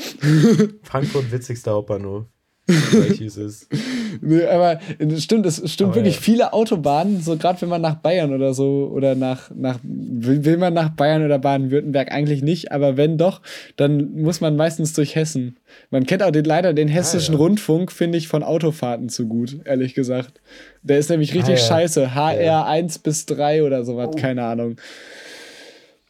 Frankfurt, 0.82 1.32
witzigster 1.32 1.72
Hauptbahnhof 1.72 2.26
nee, 4.20 4.46
aber 4.46 4.80
es 4.98 5.22
stimmt, 5.22 5.44
es 5.44 5.56
stimmt 5.70 5.90
aber 5.90 5.96
wirklich 5.96 6.14
ja. 6.14 6.20
viele 6.22 6.52
Autobahnen, 6.54 7.20
so 7.20 7.36
gerade 7.36 7.60
wenn 7.60 7.68
man 7.68 7.82
nach 7.82 7.96
Bayern 7.96 8.32
oder 8.32 8.54
so 8.54 8.90
oder 8.90 9.14
nach, 9.14 9.50
nach 9.54 9.78
will, 9.82 10.46
will 10.46 10.56
man 10.56 10.72
nach 10.72 10.88
Bayern 10.88 11.22
oder 11.24 11.38
Baden-Württemberg 11.38 12.10
eigentlich 12.10 12.42
nicht, 12.42 12.72
aber 12.72 12.96
wenn 12.96 13.18
doch, 13.18 13.42
dann 13.76 14.14
muss 14.14 14.40
man 14.40 14.56
meistens 14.56 14.94
durch 14.94 15.14
Hessen. 15.14 15.56
Man 15.90 16.06
kennt 16.06 16.22
auch 16.22 16.30
den, 16.30 16.44
leider 16.44 16.72
den 16.72 16.88
hessischen 16.88 17.34
ah, 17.34 17.38
ja. 17.38 17.44
Rundfunk, 17.44 17.92
finde 17.92 18.16
ich, 18.16 18.28
von 18.28 18.42
Autofahrten 18.42 19.10
zu 19.10 19.26
gut, 19.26 19.58
ehrlich 19.66 19.94
gesagt. 19.94 20.40
Der 20.82 20.98
ist 20.98 21.10
nämlich 21.10 21.34
richtig 21.34 21.56
ah, 21.56 21.58
ja. 21.58 21.66
scheiße. 21.66 22.14
HR 22.14 22.66
1 22.66 23.00
bis 23.00 23.26
3 23.26 23.62
oder 23.64 23.84
sowas, 23.84 24.10
oh. 24.12 24.16
keine 24.16 24.44
Ahnung. 24.44 24.76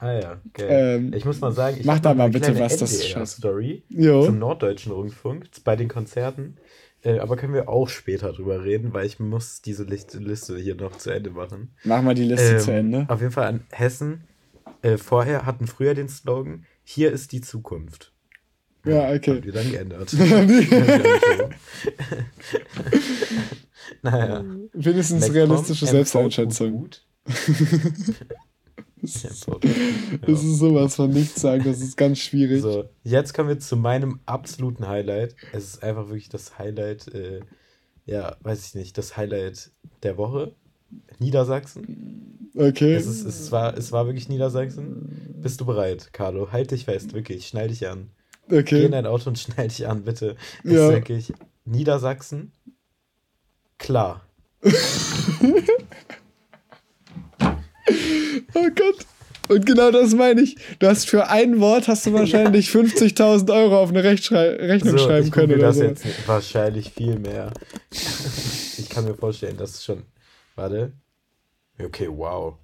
Ah 0.05 0.13
ja, 0.13 0.41
okay. 0.47 0.67
Ähm, 0.69 1.15
ich 1.15 1.25
muss 1.25 1.41
mal 1.41 1.53
sagen, 1.53 1.79
ich 1.81 1.87
mach 1.87 1.99
da 1.99 2.13
mal 2.13 2.29
bitte 2.29 2.59
was, 2.59 2.77
das 2.77 2.93
ist. 2.93 3.17
Story 3.39 3.85
Jo. 3.89 4.27
zum 4.27 4.39
Norddeutschen 4.39 4.93
Rundfunk 4.93 5.47
bei 5.65 5.77
den 5.77 5.89
Konzerten. 5.89 6.59
Äh, 7.03 7.21
aber 7.21 7.39
können 7.39 7.55
wir 7.55 7.71
auch 7.71 7.89
später 7.89 8.35
drüber 8.35 8.65
reden, 8.65 8.93
weil 8.93 9.07
ich 9.07 9.19
muss 9.19 9.63
diese 9.63 9.85
Liste, 9.85 10.59
hier 10.59 10.75
noch 10.75 10.99
zu 10.99 11.09
Ende 11.09 11.31
machen. 11.31 11.75
Mach 11.85 12.03
mal 12.03 12.15
die 12.15 12.25
Liste 12.25 12.57
Ähm, 12.57 12.61
zu 12.61 12.71
Ende. 12.71 13.07
Auf 13.09 13.23
jeden 13.23 13.33
Fall 13.33 13.47
an 13.47 13.65
Hessen. 13.73 14.25
Äh, 14.83 14.99
vorher 14.99 15.47
hatten 15.47 15.67
früher 15.67 15.95
den 15.95 16.11
Slogan: 16.11 16.67
Hier 16.83 17.11
ist 17.11 17.33
die 17.33 17.41
Zukunft. 17.41 18.13
Ja, 18.85 19.11
okay. 19.11 19.37
Haben 19.37 19.41
die 19.41 19.53
dann 19.53 19.71
geändert. 19.71 20.13
Wenigstens 24.75 25.29
naja. 25.29 25.33
realistische 25.33 25.87
Netcom, 25.87 25.97
Selbsteinschätzung. 25.97 26.73
Gut. 26.73 27.07
Das 30.27 30.43
ist 30.43 30.59
sowas 30.59 30.97
von 30.97 31.11
nichts 31.11 31.41
sagen, 31.41 31.65
das 31.65 31.81
ist 31.81 31.97
ganz 31.97 32.19
schwierig. 32.19 32.63
So, 32.63 32.85
jetzt 33.03 33.35
kommen 33.35 33.49
wir 33.49 33.59
zu 33.59 33.77
meinem 33.77 34.21
absoluten 34.27 34.87
Highlight. 34.89 35.37
Es 35.53 35.65
ist 35.65 35.83
einfach 35.83 36.09
wirklich 36.09 36.29
das 36.29 36.59
Highlight, 36.59 37.09
äh, 37.15 37.41
ja, 38.07 38.37
weiß 38.43 38.67
ich 38.69 38.75
nicht, 38.75 38.97
das 38.99 39.17
Highlight 39.17 39.71
der 40.03 40.17
Woche. 40.17 40.55
Niedersachsen. 41.19 42.51
Okay. 42.57 42.95
Es, 42.95 43.07
ist, 43.07 43.25
es, 43.25 43.51
war, 43.51 43.77
es 43.77 43.91
war 43.93 44.07
wirklich 44.07 44.29
Niedersachsen. 44.29 45.39
Bist 45.43 45.61
du 45.61 45.65
bereit, 45.67 46.13
Carlo? 46.13 46.53
Halt 46.53 46.71
dich 46.71 46.85
fest, 46.85 47.13
wirklich. 47.15 47.49
Schnall 47.49 47.69
dich 47.69 47.89
an. 47.89 48.11
Geh 48.49 48.57
in 48.57 48.61
Okay. 48.63 48.89
dein 48.91 49.07
Auto 49.07 49.29
und 49.31 49.39
schnall 49.39 49.69
dich 49.69 49.89
an, 49.89 50.05
bitte. 50.05 50.37
Es 50.63 50.73
Ja. 50.73 50.89
ist 50.89 50.95
wirklich 50.95 51.33
Niedersachsen. 51.65 52.53
Klar. 53.79 54.23
Oh 58.55 58.69
Gott. 58.75 59.07
Und 59.49 59.67
genau 59.67 59.91
das 59.91 60.15
meine 60.15 60.41
ich. 60.41 60.57
Du 60.79 60.87
hast 60.87 61.07
für 61.09 61.29
ein 61.29 61.61
Wort 61.61 61.87
hast 61.87 62.07
du 62.07 62.15
wahrscheinlich 62.15 62.71
50.000 62.71 63.53
Euro 63.55 63.79
auf 63.79 63.91
eine 63.91 64.03
Rechtschrei 64.03 64.49
Rechnung 64.57 64.97
So, 64.97 65.05
schreiben 65.05 65.31
können 65.31 65.53
oder 65.55 65.67
das 65.67 65.77
so. 65.77 65.83
jetzt 65.85 66.05
wahrscheinlich 66.27 66.93
viel 66.93 67.19
mehr. 67.19 67.53
ich 67.91 68.89
kann 68.89 69.05
mir 69.05 69.15
vorstellen, 69.15 69.59
dass 69.59 69.75
es 69.75 69.85
schon. 69.85 70.03
Warte. 70.55 70.93
Okay, 71.79 72.09
wow. 72.11 72.55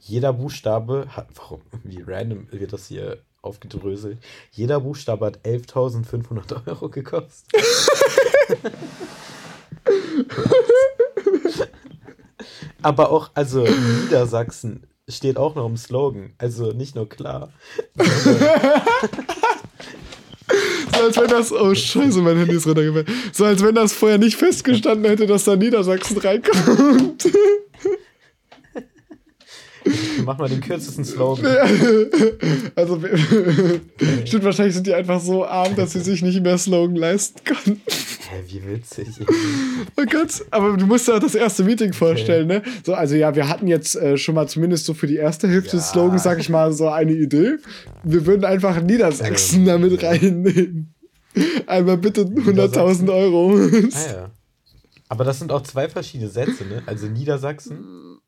Jeder 0.00 0.34
Buchstabe 0.34 1.06
hat. 1.08 1.28
Warum? 1.36 1.62
Wie 1.82 2.02
random 2.06 2.46
wird 2.50 2.74
das 2.74 2.88
hier 2.88 3.22
aufgedröselt? 3.40 4.18
Jeder 4.52 4.80
Buchstabe 4.80 5.24
hat 5.24 5.38
11.500 5.46 6.68
Euro 6.68 6.90
gekostet. 6.90 7.48
Aber 12.82 13.10
auch, 13.10 13.30
also 13.34 13.66
Niedersachsen 14.02 14.86
steht 15.08 15.36
auch 15.36 15.54
noch 15.54 15.66
im 15.66 15.76
Slogan. 15.76 16.32
Also 16.38 16.72
nicht 16.72 16.94
nur 16.94 17.08
klar. 17.08 17.52
So 20.96 21.04
als 21.04 21.16
wenn 21.16 21.28
das. 21.28 21.52
Oh 21.52 21.74
Scheiße, 21.74 22.20
mein 22.20 22.36
Handy 22.36 22.56
ist 22.56 22.66
runtergefallen. 22.66 23.06
So 23.32 23.44
als 23.44 23.62
wenn 23.62 23.74
das 23.74 23.92
vorher 23.92 24.18
nicht 24.18 24.36
festgestanden 24.36 25.04
hätte, 25.06 25.26
dass 25.26 25.44
da 25.44 25.56
Niedersachsen 25.56 26.18
reinkommt. 26.18 27.28
Mach 30.24 30.38
mal 30.38 30.48
den 30.48 30.60
kürzesten 30.60 31.04
Slogan. 31.04 31.44
Also 32.76 33.00
stimmt, 34.24 34.44
wahrscheinlich 34.44 34.74
sind 34.74 34.86
die 34.86 34.94
einfach 34.94 35.20
so 35.20 35.44
arm, 35.44 35.76
dass 35.76 35.92
sie 35.92 36.00
sich 36.00 36.22
nicht 36.22 36.42
mehr 36.42 36.58
Slogan 36.58 36.96
leisten 36.96 37.42
können. 37.44 37.80
Hä, 38.30 38.42
wie 38.48 38.66
witzig. 38.66 39.08
Oh 39.96 40.04
Gott, 40.10 40.44
aber 40.50 40.76
du 40.76 40.86
musst 40.86 41.06
dir 41.06 41.14
auch 41.14 41.20
das 41.20 41.34
erste 41.34 41.62
Meeting 41.62 41.92
vorstellen, 41.92 42.46
ne? 42.48 42.62
So, 42.84 42.94
also 42.94 43.14
ja, 43.14 43.34
wir 43.36 43.48
hatten 43.48 43.66
jetzt 43.68 43.94
äh, 43.96 44.16
schon 44.16 44.34
mal 44.34 44.48
zumindest 44.48 44.86
so 44.86 44.94
für 44.94 45.06
die 45.06 45.16
erste 45.16 45.46
Hälfte 45.48 45.76
des 45.76 45.86
Ja. 45.86 45.92
Slogans, 45.92 46.22
sag 46.24 46.38
ich 46.40 46.48
mal, 46.48 46.72
so 46.72 46.88
eine 46.88 47.12
Idee. 47.12 47.56
Wir 48.02 48.26
würden 48.26 48.44
einfach 48.44 48.80
Niedersachsen 48.82 49.60
Ähm, 49.60 49.66
damit 49.66 50.02
reinnehmen. 50.02 50.94
Einmal 51.66 51.98
bitte 51.98 52.22
100.000 52.22 53.12
Euro. 53.12 53.56
Ah 53.56 54.12
ja. 54.12 54.30
Aber 55.08 55.24
das 55.24 55.38
sind 55.38 55.52
auch 55.52 55.62
zwei 55.62 55.88
verschiedene 55.88 56.30
Sätze, 56.30 56.64
ne? 56.64 56.82
Also 56.86 57.06
Niedersachsen. 57.06 58.18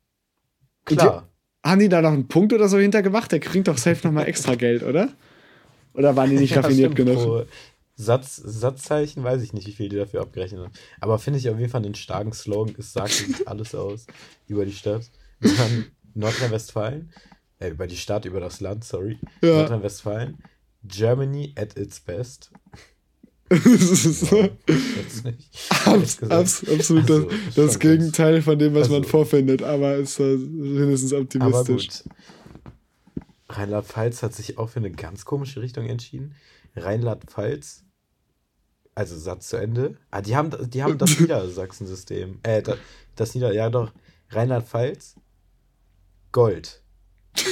Klar. 0.85 1.27
Haben 1.63 1.79
die 1.79 1.89
da 1.89 2.01
noch 2.01 2.11
einen 2.11 2.27
Punkt 2.27 2.53
oder 2.53 2.67
so 2.67 2.77
hintergemacht? 2.77 3.31
Der 3.31 3.39
kriegt 3.39 3.67
doch 3.67 3.77
safe 3.77 4.05
nochmal 4.07 4.27
extra 4.27 4.55
Geld, 4.55 4.83
oder? 4.83 5.09
Oder 5.93 6.15
waren 6.15 6.29
die 6.29 6.37
nicht 6.37 6.51
Ja, 6.55 6.61
raffiniert 6.61 6.93
stimmt, 6.93 7.09
genug? 7.09 7.47
Satz, 7.99 8.35
Satzzeichen 8.35 9.23
weiß 9.23 9.41
ich 9.41 9.53
nicht, 9.53 9.67
wie 9.67 9.71
viel 9.71 9.89
die 9.89 9.95
dafür 9.95 10.21
abgerechnet 10.21 10.61
haben. 10.61 10.73
Aber 11.01 11.17
finde 11.17 11.39
ich 11.39 11.49
auf 11.49 11.57
jeden 11.57 11.71
Fall 11.71 11.83
einen 11.83 11.95
starken 11.95 12.31
Slogan. 12.31 12.75
Es 12.77 12.93
sagt 12.93 13.25
alles 13.47 13.73
aus 13.73 14.05
über 14.47 14.65
die 14.65 14.73
Stadt. 14.73 15.09
Dann 15.39 15.85
Nordrhein-Westfalen, 16.13 17.11
äh, 17.59 17.69
über 17.69 17.87
die 17.87 17.97
Stadt, 17.97 18.25
über 18.25 18.39
das 18.39 18.59
Land, 18.59 18.83
sorry. 18.83 19.17
Ja. 19.41 19.55
Nordrhein-Westfalen. 19.55 20.37
Germany 20.83 21.53
at 21.57 21.75
its 21.75 21.99
best. 21.99 22.51
Das 23.49 23.65
ist 24.05 24.19
so, 24.27 24.49
abs, 25.85 26.21
abs, 26.23 26.63
absolut 26.69 27.09
Also, 27.09 27.29
das, 27.55 27.71
ist 27.71 27.79
Gegenteil 27.79 28.41
von 28.41 28.59
dem, 28.59 28.73
was 28.73 28.89
man 28.89 28.99
Also- 28.99 29.09
vorfindet, 29.09 29.63
aber 29.63 29.95
ist 29.95 30.19
äh, 30.19 30.35
mindestens 30.37 31.13
optimistisch. 31.13 32.03
Rheinland-Pfalz 33.49 34.23
hat 34.23 34.33
sich 34.33 34.57
auch 34.57 34.69
für 34.69 34.79
eine 34.79 34.91
ganz 34.91 35.23
komische 35.23 35.61
Richtung 35.61 35.85
entschieden. 35.85 36.35
Rheinland-Pfalz, 36.75 37.85
also 38.93 39.17
Satz 39.17 39.47
zu 39.49 39.57
Ende. 39.57 39.97
Ah, 40.11 40.21
die 40.21 40.35
haben, 40.35 40.51
die 40.69 40.83
haben 40.83 40.97
das 40.97 41.17
Niedersachsen-System. 41.19 42.39
Äh, 42.43 42.61
das, 42.61 42.77
das 43.15 43.35
Nieder, 43.35 43.53
ja 43.53 43.69
doch. 43.69 43.93
Rheinland-Pfalz, 44.31 45.15
Gold. 46.33 46.83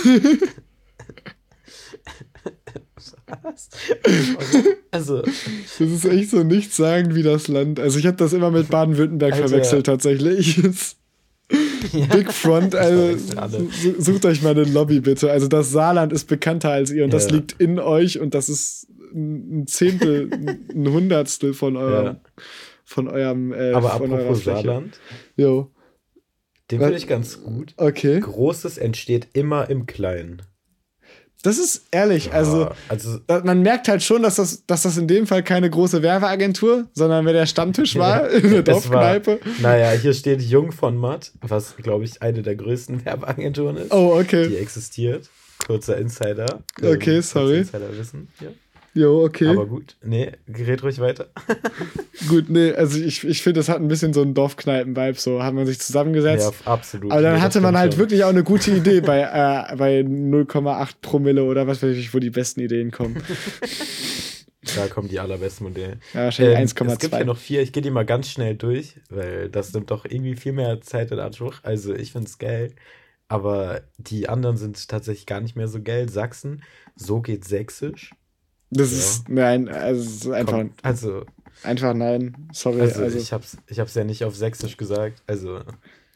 Was? 3.44 3.70
Also, 4.92 5.22
Das 5.22 5.80
ist 5.82 6.06
echt 6.06 6.30
so 6.30 6.44
nichts 6.44 6.78
sagen 6.78 7.16
wie 7.16 7.24
das 7.24 7.48
Land. 7.50 7.80
Also 7.82 8.00
ich 8.00 8.06
habe 8.06 8.16
das 8.18 8.32
immer 8.32 8.50
mit 8.50 8.70
Baden-Württemberg 8.70 9.36
verwechselt 9.36 9.86
tatsächlich. 9.86 10.56
ja. 11.92 12.06
Big 12.14 12.32
Front, 12.32 12.76
also 12.76 13.18
sucht 14.00 14.26
euch 14.26 14.42
mal 14.42 14.52
eine 14.52 14.64
Lobby 14.64 15.02
bitte. 15.02 15.30
Also 15.32 15.48
das 15.50 15.72
Saarland 15.72 16.14
ist 16.14 16.26
bekannter 16.30 16.72
als 16.72 16.92
ihr 16.92 17.04
und 17.04 17.12
das 17.14 17.26
Ja. 17.30 17.36
liegt 17.36 17.60
in 17.60 17.78
euch 17.80 18.20
und 18.20 18.34
das 18.34 18.48
ist 18.48 18.88
ein 19.14 19.68
Zehntel, 19.68 20.30
ein 20.74 20.88
Hundertstel 20.92 21.54
von 21.54 21.76
eurem, 21.76 22.06
Ja. 22.06 22.22
von 22.86 23.08
eurem, 23.10 23.52
äh, 23.54 23.72
Aber 23.74 23.90
von 23.92 24.14
apropos. 24.14 24.44
Saarland, 24.46 24.98
Jo, 25.36 25.72
den 26.72 26.80
finde 26.80 26.98
ich 26.98 27.08
ganz 27.08 27.44
gut. 27.44 27.74
okay. 27.78 28.20
Großes 28.22 28.78
entsteht 28.78 29.28
immer 29.34 29.70
im 29.70 29.86
Kleinen. 29.86 30.42
Das 31.46 31.58
ist 31.58 31.84
ehrlich, 31.92 32.34
also 32.34 32.62
Ja, 32.62 32.72
also 32.90 33.20
da- 33.28 33.42
man 33.44 33.62
merkt 33.62 33.88
halt 33.88 34.02
schon, 34.04 34.24
dass 34.24 34.36
das, 34.36 34.66
dass 34.66 34.82
das 34.84 34.98
in 34.98 35.08
dem 35.08 35.28
Fall 35.28 35.44
keine 35.44 35.70
große 35.70 36.02
Werbeagentur, 36.02 36.86
sondern 36.94 37.26
wer 37.26 37.34
der 37.34 37.46
Stammtisch 37.46 37.96
war 37.98 38.30
in 38.30 38.50
der 38.52 38.64
Dorfkneipe. 38.64 39.40
Naja, 39.62 39.92
hier 39.92 40.14
steht 40.14 40.42
Jung 40.42 40.72
von 40.72 40.98
Matt, 40.98 41.32
was, 41.42 41.76
glaube 41.78 42.04
ich, 42.06 42.22
eine 42.22 42.42
der 42.42 42.56
größten 42.56 43.06
Werbeagenturen 43.06 43.78
ist, 43.78 43.92
Oh, 43.94 44.16
die 44.16 44.22
okay. 44.22 44.56
existiert. 44.58 45.30
Kurzer 45.66 45.98
Insider. 45.98 46.64
Okay, 46.84 47.22
sorry. 47.22 47.60
Insiderwissen. 47.60 48.28
Ja. 48.42 48.48
Jo, 48.98 49.26
okay. 49.26 49.48
Aber 49.50 49.66
gut, 49.66 49.98
nee, 50.04 50.32
red 50.48 50.82
ruhig 50.84 51.00
weiter. 51.00 51.28
Gut, 52.30 52.50
nee, 52.50 52.72
also 52.72 52.98
ich, 52.98 53.24
ich 53.26 53.44
finde, 53.44 53.60
das 53.60 53.68
hat 53.70 53.82
ein 53.82 53.90
bisschen 53.90 54.14
so 54.14 54.22
einen 54.22 54.34
Dorfkneipen-Vibe, 54.34 55.20
so 55.20 55.44
hat 55.44 55.54
man 55.54 55.66
sich 55.68 55.80
zusammengesetzt. 55.80 56.54
Ja, 56.66 56.72
absolut. 56.72 57.12
aber 57.12 57.22
dann 57.22 57.36
Nee, 57.36 57.42
hatte 57.42 57.60
man 57.62 57.78
halt 57.78 57.94
schon. 57.94 58.00
wirklich 58.00 58.24
auch 58.24 58.30
eine 58.30 58.44
gute 58.44 58.72
Idee 58.76 59.02
bei, 59.02 59.20
äh, 59.20 59.76
bei 59.76 60.00
0,8 60.00 60.94
Promille 61.02 61.44
oder 61.44 61.68
was 61.68 61.84
weiß 61.84 61.96
ich, 61.98 62.14
wo 62.14 62.20
die 62.20 62.30
besten 62.32 62.62
Ideen 62.62 62.92
kommen. 62.92 63.22
Da 64.76 64.88
kommen 64.88 65.08
die 65.08 65.20
allerbesten 65.20 65.68
Modelle. 65.68 66.00
Ja, 66.14 66.24
wahrscheinlich 66.24 66.58
Ähm, 66.58 66.64
es 66.64 66.76
gibt 66.76 66.90
hier 67.14 67.22
1,2. 67.22 67.26
noch 67.26 67.38
vier, 67.38 67.62
ich 67.62 67.72
gehe 67.72 67.84
die 67.84 67.92
mal 67.92 68.06
ganz 68.06 68.30
schnell 68.30 68.56
durch, 68.56 68.96
weil 69.10 69.48
das 69.50 69.72
nimmt 69.74 69.92
doch 69.92 70.06
irgendwie 70.06 70.36
viel 70.36 70.54
mehr 70.54 70.82
Zeit 70.82 71.12
in 71.12 71.20
Anspruch. 71.20 71.56
Also 71.62 71.94
ich 71.94 72.12
finde 72.14 72.28
es 72.28 72.40
geil, 72.40 72.74
aber 73.28 73.82
die 74.00 74.28
anderen 74.28 74.58
sind 74.58 74.88
tatsächlich 74.90 75.28
gar 75.28 75.40
nicht 75.40 75.56
mehr 75.56 75.68
so 75.68 75.82
geil. 75.84 76.10
Sachsen, 76.10 76.64
so 76.96 77.22
geht 77.22 77.46
Sächsisch. 77.46 78.10
Das 78.76 78.92
Ja. 78.92 78.98
ist, 78.98 79.30
nein, 79.30 79.68
also 79.70 80.02
es 80.02 80.16
ist 80.16 80.28
einfach, 80.30 80.54
Kommt, 80.54 80.74
also, 80.84 81.26
einfach 81.64 81.94
nein. 81.94 82.36
Sorry. 82.54 82.82
also, 82.82 83.02
Also, 83.04 83.18
ich 83.18 83.32
hab's, 83.34 83.58
ich 83.68 83.80
hab's 83.80 83.96
ja 83.96 84.04
nicht 84.04 84.24
auf 84.24 84.36
Sächsisch 84.36 84.78
gesagt. 84.78 85.22
Also, 85.28 85.62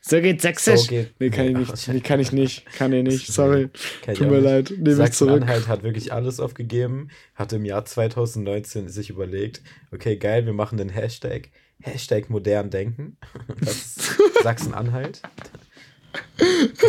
so 0.01 0.21
geht 0.21 0.41
Sächsisch. 0.41 0.81
so 0.81 0.87
geht. 0.87 1.13
nee, 1.19 1.29
kann 1.29 1.45
ich 1.47 1.51
Ja, 1.53 1.59
nicht. 1.59 1.87
Nee, 1.89 1.99
kann 2.01 2.19
ich 2.19 2.31
nicht. 2.31 2.65
Kann 2.73 2.93
ich 2.93 3.03
nicht. 3.03 3.27
Sorry. 3.33 3.69
Ich 4.07 4.17
Tut 4.17 4.27
mir 4.29 4.35
nicht. 4.41 4.43
leid. 4.43 4.71
Nehme 4.77 5.03
ich 5.05 5.11
zurück. 5.13 5.39
Sachsen-Anhalt 5.39 5.67
hat 5.67 5.83
wirklich 5.83 6.13
alles 6.13 6.39
aufgegeben, 6.39 7.09
hat 7.35 7.51
im 7.53 7.65
Jahr 7.65 7.83
2019 7.85 8.87
sich 8.89 9.09
überlegt, 9.09 9.61
okay, 9.91 10.15
geil, 10.17 10.45
wir 10.45 10.53
machen 10.53 10.77
den 10.77 10.89
Hashtag, 10.89 11.49
Hashtag 11.81 12.29
modern 12.29 12.69
denken. 12.69 13.17
Das 13.61 13.75
ist 13.75 14.17
Sachsen-Anhalt. 14.43 15.21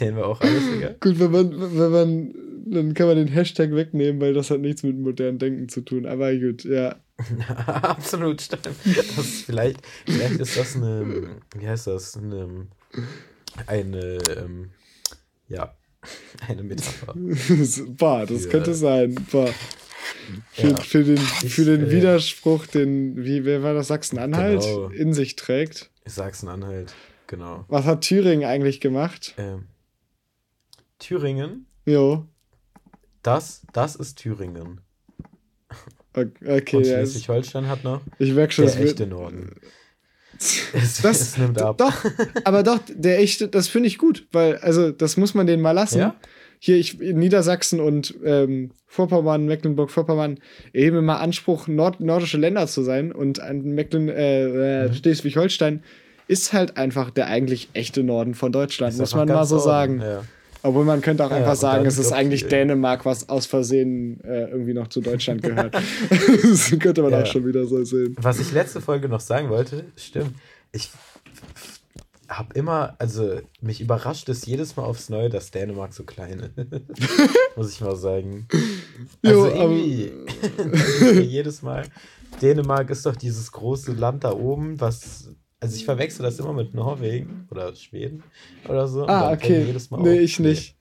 Den 0.00 0.16
wir 0.16 0.26
auch 0.26 0.40
alles, 0.40 0.64
Digga. 0.72 0.94
Gut, 1.00 1.18
wenn 1.18 1.30
man, 1.30 1.78
wenn 1.78 1.90
man, 1.90 2.34
dann 2.70 2.94
kann 2.94 3.06
man 3.06 3.16
den 3.16 3.28
Hashtag 3.28 3.72
wegnehmen, 3.72 4.20
weil 4.20 4.34
das 4.34 4.50
hat 4.50 4.60
nichts 4.60 4.82
mit 4.82 4.98
modernem 4.98 5.38
Denken 5.38 5.68
zu 5.68 5.80
tun. 5.82 6.06
Aber 6.06 6.34
gut, 6.36 6.64
ja. 6.64 6.96
Absolut, 7.66 8.40
stimmt. 8.42 8.66
Das 8.66 9.18
ist 9.18 9.42
vielleicht, 9.44 9.80
vielleicht 10.06 10.38
ist 10.40 10.56
das 10.56 10.76
eine, 10.76 11.36
wie 11.58 11.66
heißt 11.68 11.86
das, 11.88 12.16
eine, 12.16 12.66
eine, 13.66 14.18
ähm, 14.36 14.70
Ja, 15.48 15.74
eine 16.46 16.62
Metapher. 16.62 17.14
Boah, 17.88 18.24
das 18.26 18.44
Ja. 18.44 18.50
könnte 18.50 18.74
sein. 18.74 19.14
Boah. 19.32 19.52
Für, 20.52 20.68
Ja. 20.68 20.76
für 20.76 21.04
den, 21.04 21.16
für 21.16 21.46
Ich, 21.46 21.54
den 21.56 21.86
äh, 21.86 21.90
Widerspruch, 21.90 22.66
den, 22.66 23.24
wie, 23.24 23.44
wer 23.44 23.62
war 23.62 23.74
das, 23.74 23.88
Sachsen-Anhalt, 23.88 24.60
Genau. 24.60 24.88
in 24.88 25.12
sich 25.12 25.36
trägt. 25.36 25.90
Sachsen-Anhalt, 26.06 26.94
genau. 27.26 27.64
Was 27.68 27.84
hat 27.86 28.02
Thüringen 28.02 28.44
eigentlich 28.48 28.80
gemacht? 28.80 29.34
Ähm, 29.38 29.64
Thüringen, 30.98 31.66
Jo. 31.86 32.26
Das, 33.22 33.62
das 33.72 33.96
ist 33.96 34.16
Thüringen. 34.18 34.80
Okay, 36.14 36.76
Und 36.76 36.86
ja, 36.86 36.96
Schleswig-Holstein 36.96 37.68
hat 37.68 37.84
noch 37.84 38.00
ich 38.18 38.32
merke 38.32 38.52
schon, 38.52 38.66
der 38.66 38.80
echte 38.80 39.06
Norden. 39.06 39.54
Es, 40.72 41.02
Das- 41.02 41.20
es 41.20 41.38
nimmt 41.38 41.60
ab. 41.60 41.78
Doch, 41.78 42.04
aber 42.44 42.62
doch, 42.62 42.78
der 42.88 43.18
echte, 43.18 43.48
das 43.48 43.66
finde 43.66 43.88
ich 43.88 43.98
gut, 43.98 44.28
weil, 44.30 44.56
also, 44.58 44.92
das 44.92 45.16
muss 45.16 45.34
man 45.34 45.48
denen 45.48 45.62
mal 45.62 45.72
lassen. 45.72 45.98
Ja? 45.98 46.14
Hier, 46.60 46.76
ich, 46.76 47.00
in 47.00 47.18
Niedersachsen 47.18 47.80
und 47.80 48.14
ähm, 48.24 48.70
Vorpommern, 48.86 49.46
Mecklenburg-Vorpommern 49.46 50.38
erheben 50.72 50.98
immer 50.98 51.18
Anspruch, 51.18 51.66
Nord 51.66 51.98
nordische 51.98 52.36
Länder 52.38 52.68
zu 52.68 52.82
sein. 52.82 53.10
Und 53.10 53.40
ein 53.40 53.62
Mecklen, 53.74 54.08
äh, 54.08 54.84
äh, 54.84 54.88
Mhm. 54.88 54.94
Schleswig-Holstein 54.94 55.82
ist 56.28 56.52
halt 56.52 56.76
einfach 56.76 57.10
der 57.10 57.26
eigentlich 57.26 57.70
echte 57.72 58.04
Norden 58.04 58.34
von 58.34 58.52
Deutschland, 58.52 58.92
Ist 58.92 59.00
muss 59.00 59.14
man 59.16 59.26
mal 59.26 59.44
so 59.44 59.56
Orden, 59.56 59.64
sagen. 59.64 60.00
Ja. 60.00 60.22
Obwohl 60.62 60.84
man 60.84 61.00
könnte 61.00 61.24
auch 61.24 61.30
Ja, 61.30 61.36
einfach 61.36 61.54
sagen, 61.56 61.86
es 61.86 61.98
ist 61.98 62.12
eigentlich 62.12 62.40
viel. 62.42 62.50
Dänemark, 62.50 63.04
was 63.04 63.28
aus 63.28 63.46
Versehen 63.46 64.20
äh, 64.24 64.50
irgendwie 64.50 64.74
noch 64.74 64.88
zu 64.88 65.00
Deutschland 65.00 65.42
gehört. 65.42 65.74
das 66.42 66.70
könnte 66.80 67.02
man 67.02 67.12
Ja. 67.12 67.22
auch 67.22 67.26
schon 67.26 67.46
wieder 67.46 67.64
so 67.66 67.82
sehen. 67.84 68.16
Was 68.20 68.40
ich 68.40 68.52
letzte 68.52 68.80
Folge 68.80 69.08
noch 69.08 69.20
sagen 69.20 69.48
wollte, 69.50 69.84
stimmt. 69.96 70.32
Ich 70.72 70.90
habe 72.28 72.52
immer, 72.54 72.94
also 72.98 73.40
mich 73.62 73.80
überrascht 73.80 74.28
es 74.28 74.44
jedes 74.44 74.76
Mal 74.76 74.82
aufs 74.84 75.08
Neue, 75.08 75.30
dass 75.30 75.50
Dänemark 75.50 75.94
so 75.94 76.02
klein 76.04 76.40
ist. 76.40 76.52
Muss 77.56 77.72
ich 77.72 77.80
mal 77.80 77.96
sagen. 77.96 78.46
Jo, 79.22 79.44
Also 79.44 79.46
aber- 79.46 79.70
irgendwie, 79.70 80.12
ich 81.20 81.26
jedes 81.30 81.62
Mal, 81.62 81.84
Dänemark 82.42 82.90
ist 82.90 83.06
doch 83.06 83.16
dieses 83.16 83.50
große 83.52 83.92
Land 83.92 84.24
da 84.24 84.32
oben, 84.32 84.78
was. 84.80 85.30
Also 85.60 85.76
ich 85.76 85.84
verwechsel 85.84 86.22
das 86.22 86.38
immer 86.38 86.52
mit 86.52 86.74
Norwegen 86.74 87.48
oder 87.50 87.74
Schweden 87.74 88.22
oder 88.68 88.86
so. 88.86 89.06
Ah, 89.06 89.32
okay. 89.32 89.64
jedes 89.66 89.90
Mal 89.90 90.00
Nee, 90.02 90.18
auf, 90.18 90.20
ich 90.20 90.38
nicht. 90.38 90.76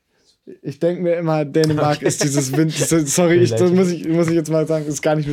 Ich 0.62 0.80
denke 0.80 1.02
mir 1.02 1.16
immer, 1.16 1.44
Dänemark 1.44 2.02
ist 2.04 2.24
dieses 2.24 2.56
Wind. 2.56 2.72
Sorry, 2.72 3.38
ich, 3.38 3.50
das 3.50 3.72
muss 3.72 3.92
ich, 3.92 4.08
muss 4.08 4.28
ich 4.28 4.36
jetzt 4.36 4.50
mal 4.50 4.66
sagen, 4.68 4.86
ist 4.86 5.02
gar 5.02 5.16
nicht. 5.16 5.28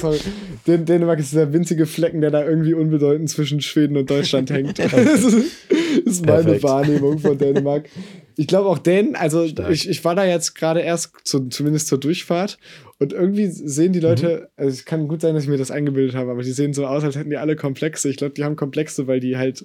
Sorry. 0.00 0.20
Dän 0.66 0.84
Dänemark 0.84 1.18
ist 1.18 1.32
dieser 1.32 1.52
winzige 1.52 1.86
Flecken, 1.86 2.20
der 2.20 2.30
da 2.30 2.44
irgendwie 2.44 2.74
unbedeutend 2.74 3.30
zwischen 3.30 3.60
Schweden 3.62 3.96
und 3.96 4.08
Deutschland 4.10 4.50
hängt. 4.50 4.78
das 4.78 4.92
ist 4.94 6.26
meine 6.26 6.42
Perfekt. 6.42 6.62
Wahrnehmung 6.62 7.18
von 7.18 7.36
Dänemark. 7.36 7.88
Ich 8.36 8.46
glaube 8.46 8.68
auch 8.68 8.78
Dänen, 8.78 9.16
also 9.16 9.48
Stark. 9.48 9.70
ich, 9.70 9.88
ich 9.88 10.04
war 10.04 10.14
da 10.14 10.24
jetzt 10.24 10.54
gerade 10.54 10.80
erst, 10.80 11.12
zu, 11.24 11.48
zumindest 11.48 11.88
zur 11.88 11.98
Durchfahrt, 11.98 12.58
und 13.00 13.12
irgendwie 13.12 13.46
sehen 13.46 13.92
die 13.92 14.00
Leute, 14.00 14.50
also 14.56 14.70
es 14.70 14.84
kann 14.84 15.08
gut 15.08 15.20
sein, 15.22 15.34
dass 15.34 15.42
ich 15.44 15.48
mir 15.50 15.56
das 15.56 15.70
eingebildet 15.72 16.14
habe, 16.14 16.30
aber 16.30 16.42
die 16.42 16.52
sehen 16.52 16.72
so 16.74 16.86
aus, 16.86 17.02
als 17.02 17.16
hätten 17.16 17.30
die 17.30 17.36
alle 17.38 17.56
Komplexe. 17.56 18.08
Ich 18.08 18.16
glaube, 18.16 18.34
die 18.34 18.44
haben 18.44 18.54
Komplexe, 18.56 19.06
weil 19.08 19.18
die 19.20 19.36
halt 19.36 19.64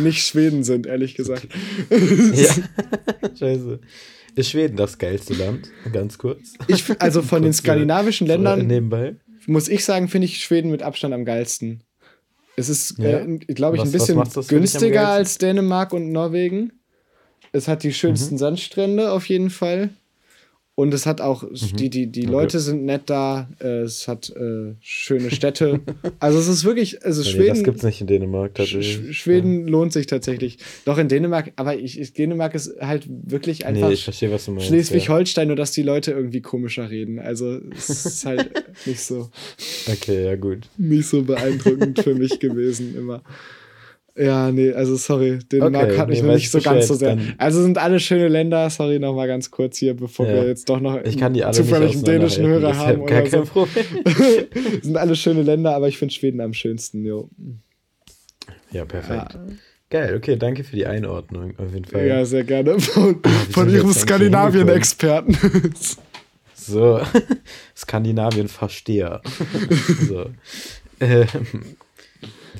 nicht 0.00 0.24
Schweden 0.26 0.64
sind, 0.64 0.86
ehrlich 0.86 1.14
gesagt. 1.14 1.46
Ja. 1.90 2.54
Scheiße. 3.38 3.80
Ist 4.36 4.50
Schweden 4.50 4.76
das 4.76 4.98
geilste 4.98 5.34
Land? 5.34 5.68
Ganz 5.92 6.16
kurz. 6.18 6.54
Ich, 6.68 6.84
also 7.00 7.22
von 7.22 7.42
den 7.42 7.52
skandinavischen 7.52 8.26
so 8.26 8.32
Ländern, 8.32 8.66
Nebenbei. 8.66 9.16
muss 9.46 9.68
ich 9.68 9.84
sagen, 9.84 10.08
finde 10.08 10.26
ich 10.26 10.38
Schweden 10.42 10.70
mit 10.70 10.82
Abstand 10.82 11.12
am 11.14 11.24
geilsten. 11.24 11.82
Es 12.56 12.68
ist, 12.68 12.98
Ja? 12.98 13.20
äh, 13.20 13.38
glaube 13.38 13.76
ich, 13.76 13.82
Was- 13.82 13.88
ein 13.88 13.92
bisschen 13.92 14.46
günstiger 14.48 15.08
als 15.08 15.38
Dänemark 15.38 15.92
und 15.92 16.12
Norwegen. 16.12 16.72
Es 17.52 17.66
hat 17.66 17.82
die 17.82 17.92
schönsten 17.92 18.34
Mhm. 18.34 18.38
Sandstrände 18.38 19.10
auf 19.12 19.26
jeden 19.28 19.50
Fall. 19.50 19.90
Und 20.78 20.94
es 20.94 21.06
hat 21.06 21.20
auch, 21.20 21.42
die, 21.76 21.90
die, 21.90 22.06
die 22.06 22.20
Mhm. 22.20 22.26
Okay. 22.28 22.32
Leute 22.36 22.60
sind 22.60 22.84
nett 22.84 23.02
da. 23.06 23.48
äh, 23.58 23.80
Es 23.80 24.06
hat 24.06 24.30
äh, 24.30 24.74
schöne 24.80 25.32
Städte. 25.32 25.80
also 26.20 26.38
es 26.38 26.46
ist 26.46 26.64
wirklich, 26.64 27.04
also 27.04 27.20
Nee, 27.22 27.24
das 27.26 27.32
Schweden, 27.34 27.64
gibt's 27.64 27.82
nicht 27.82 28.00
in 28.00 28.06
Dänemark 28.06 28.54
tatsächlich. 28.54 29.18
Schweden 29.18 29.66
lohnt 29.66 29.92
sich 29.92 30.06
tatsächlich. 30.06 30.58
Doch 30.84 30.96
in 30.98 31.08
Dänemark, 31.08 31.50
aber 31.56 31.76
ich, 31.76 31.98
ich, 31.98 32.12
Dänemark 32.12 32.54
ist 32.54 32.80
halt 32.80 33.08
wirklich 33.08 33.58
Ja. 33.60 33.66
einfach 33.66 33.88
Nee, 33.88 33.94
ich 33.94 34.04
verstehe, 34.04 34.30
was 34.30 34.44
du 34.44 34.52
meinst. 34.52 34.68
Schleswig-Holstein, 34.68 35.48
nur 35.48 35.56
dass 35.56 35.72
die 35.72 35.82
Leute 35.82 36.12
irgendwie 36.12 36.42
komischer 36.42 36.88
reden. 36.88 37.18
Also 37.18 37.58
es 37.76 37.88
ist 38.06 38.24
halt 38.24 38.48
nicht 38.86 39.00
so, 39.00 39.30
ja. 39.88 39.94
Okay, 39.94 40.26
ja, 40.26 40.36
gut. 40.36 40.68
nicht 40.76 41.08
so 41.08 41.22
beeindruckend 41.22 42.00
für 42.04 42.14
mich 42.14 42.38
gewesen 42.38 42.94
immer. 42.96 43.24
Ja, 44.18 44.50
nee, 44.50 44.72
also 44.72 44.96
sorry, 44.96 45.38
Dänemark 45.38 45.90
Okay, 45.90 45.96
hat 45.98 46.08
mich 46.08 46.20
nee, 46.22 46.26
noch 46.28 46.34
nicht 46.34 46.44
ich 46.44 46.50
so 46.50 46.60
ganz 46.60 46.88
so 46.88 46.94
sehr. 46.94 47.16
Also 47.38 47.62
sind 47.62 47.78
alle 47.78 48.00
schöne 48.00 48.28
Länder, 48.28 48.68
sorry 48.70 48.98
nochmal 48.98 49.28
ganz 49.28 49.50
kurz 49.50 49.76
hier, 49.78 49.94
bevor 49.94 50.26
Ja. 50.26 50.34
wir 50.34 50.46
jetzt 50.48 50.68
doch 50.68 50.80
noch 50.80 51.00
Ich 51.04 51.16
kann 51.16 51.34
die 51.34 51.44
alle 51.44 51.54
zufällig 51.54 51.92
einen 51.94 52.04
dänischen 52.04 52.46
Hörer 52.46 52.76
haben 52.76 53.06
gar 53.06 53.22
oder 53.22 53.30
so. 53.30 53.36
kein 53.38 53.46
Problem. 53.46 53.84
sind 54.82 54.96
alle 54.96 55.14
schöne 55.14 55.42
Länder, 55.42 55.74
aber 55.74 55.88
ich 55.88 55.98
finde 55.98 56.12
Schweden 56.14 56.40
am 56.40 56.52
schönsten, 56.52 57.04
jo. 57.04 57.30
Ja, 58.72 58.84
perfekt. 58.84 59.34
Ja. 59.34 59.46
Geil, 59.90 60.16
okay, 60.16 60.36
danke 60.36 60.64
für 60.64 60.76
die 60.76 60.84
Einordnung 60.86 61.54
auf 61.58 61.72
jeden 61.72 61.84
Fall. 61.86 62.06
Ja, 62.06 62.24
sehr 62.24 62.44
gerne. 62.44 62.78
Von, 62.80 63.20
von 63.50 63.70
ihrem 63.70 63.90
Skandinavien-Experten. 63.92 65.36
So, 66.54 67.00
Skandinavien-Versteher. 67.76 69.22
so. 70.08 70.26
Ähm, 71.00 71.26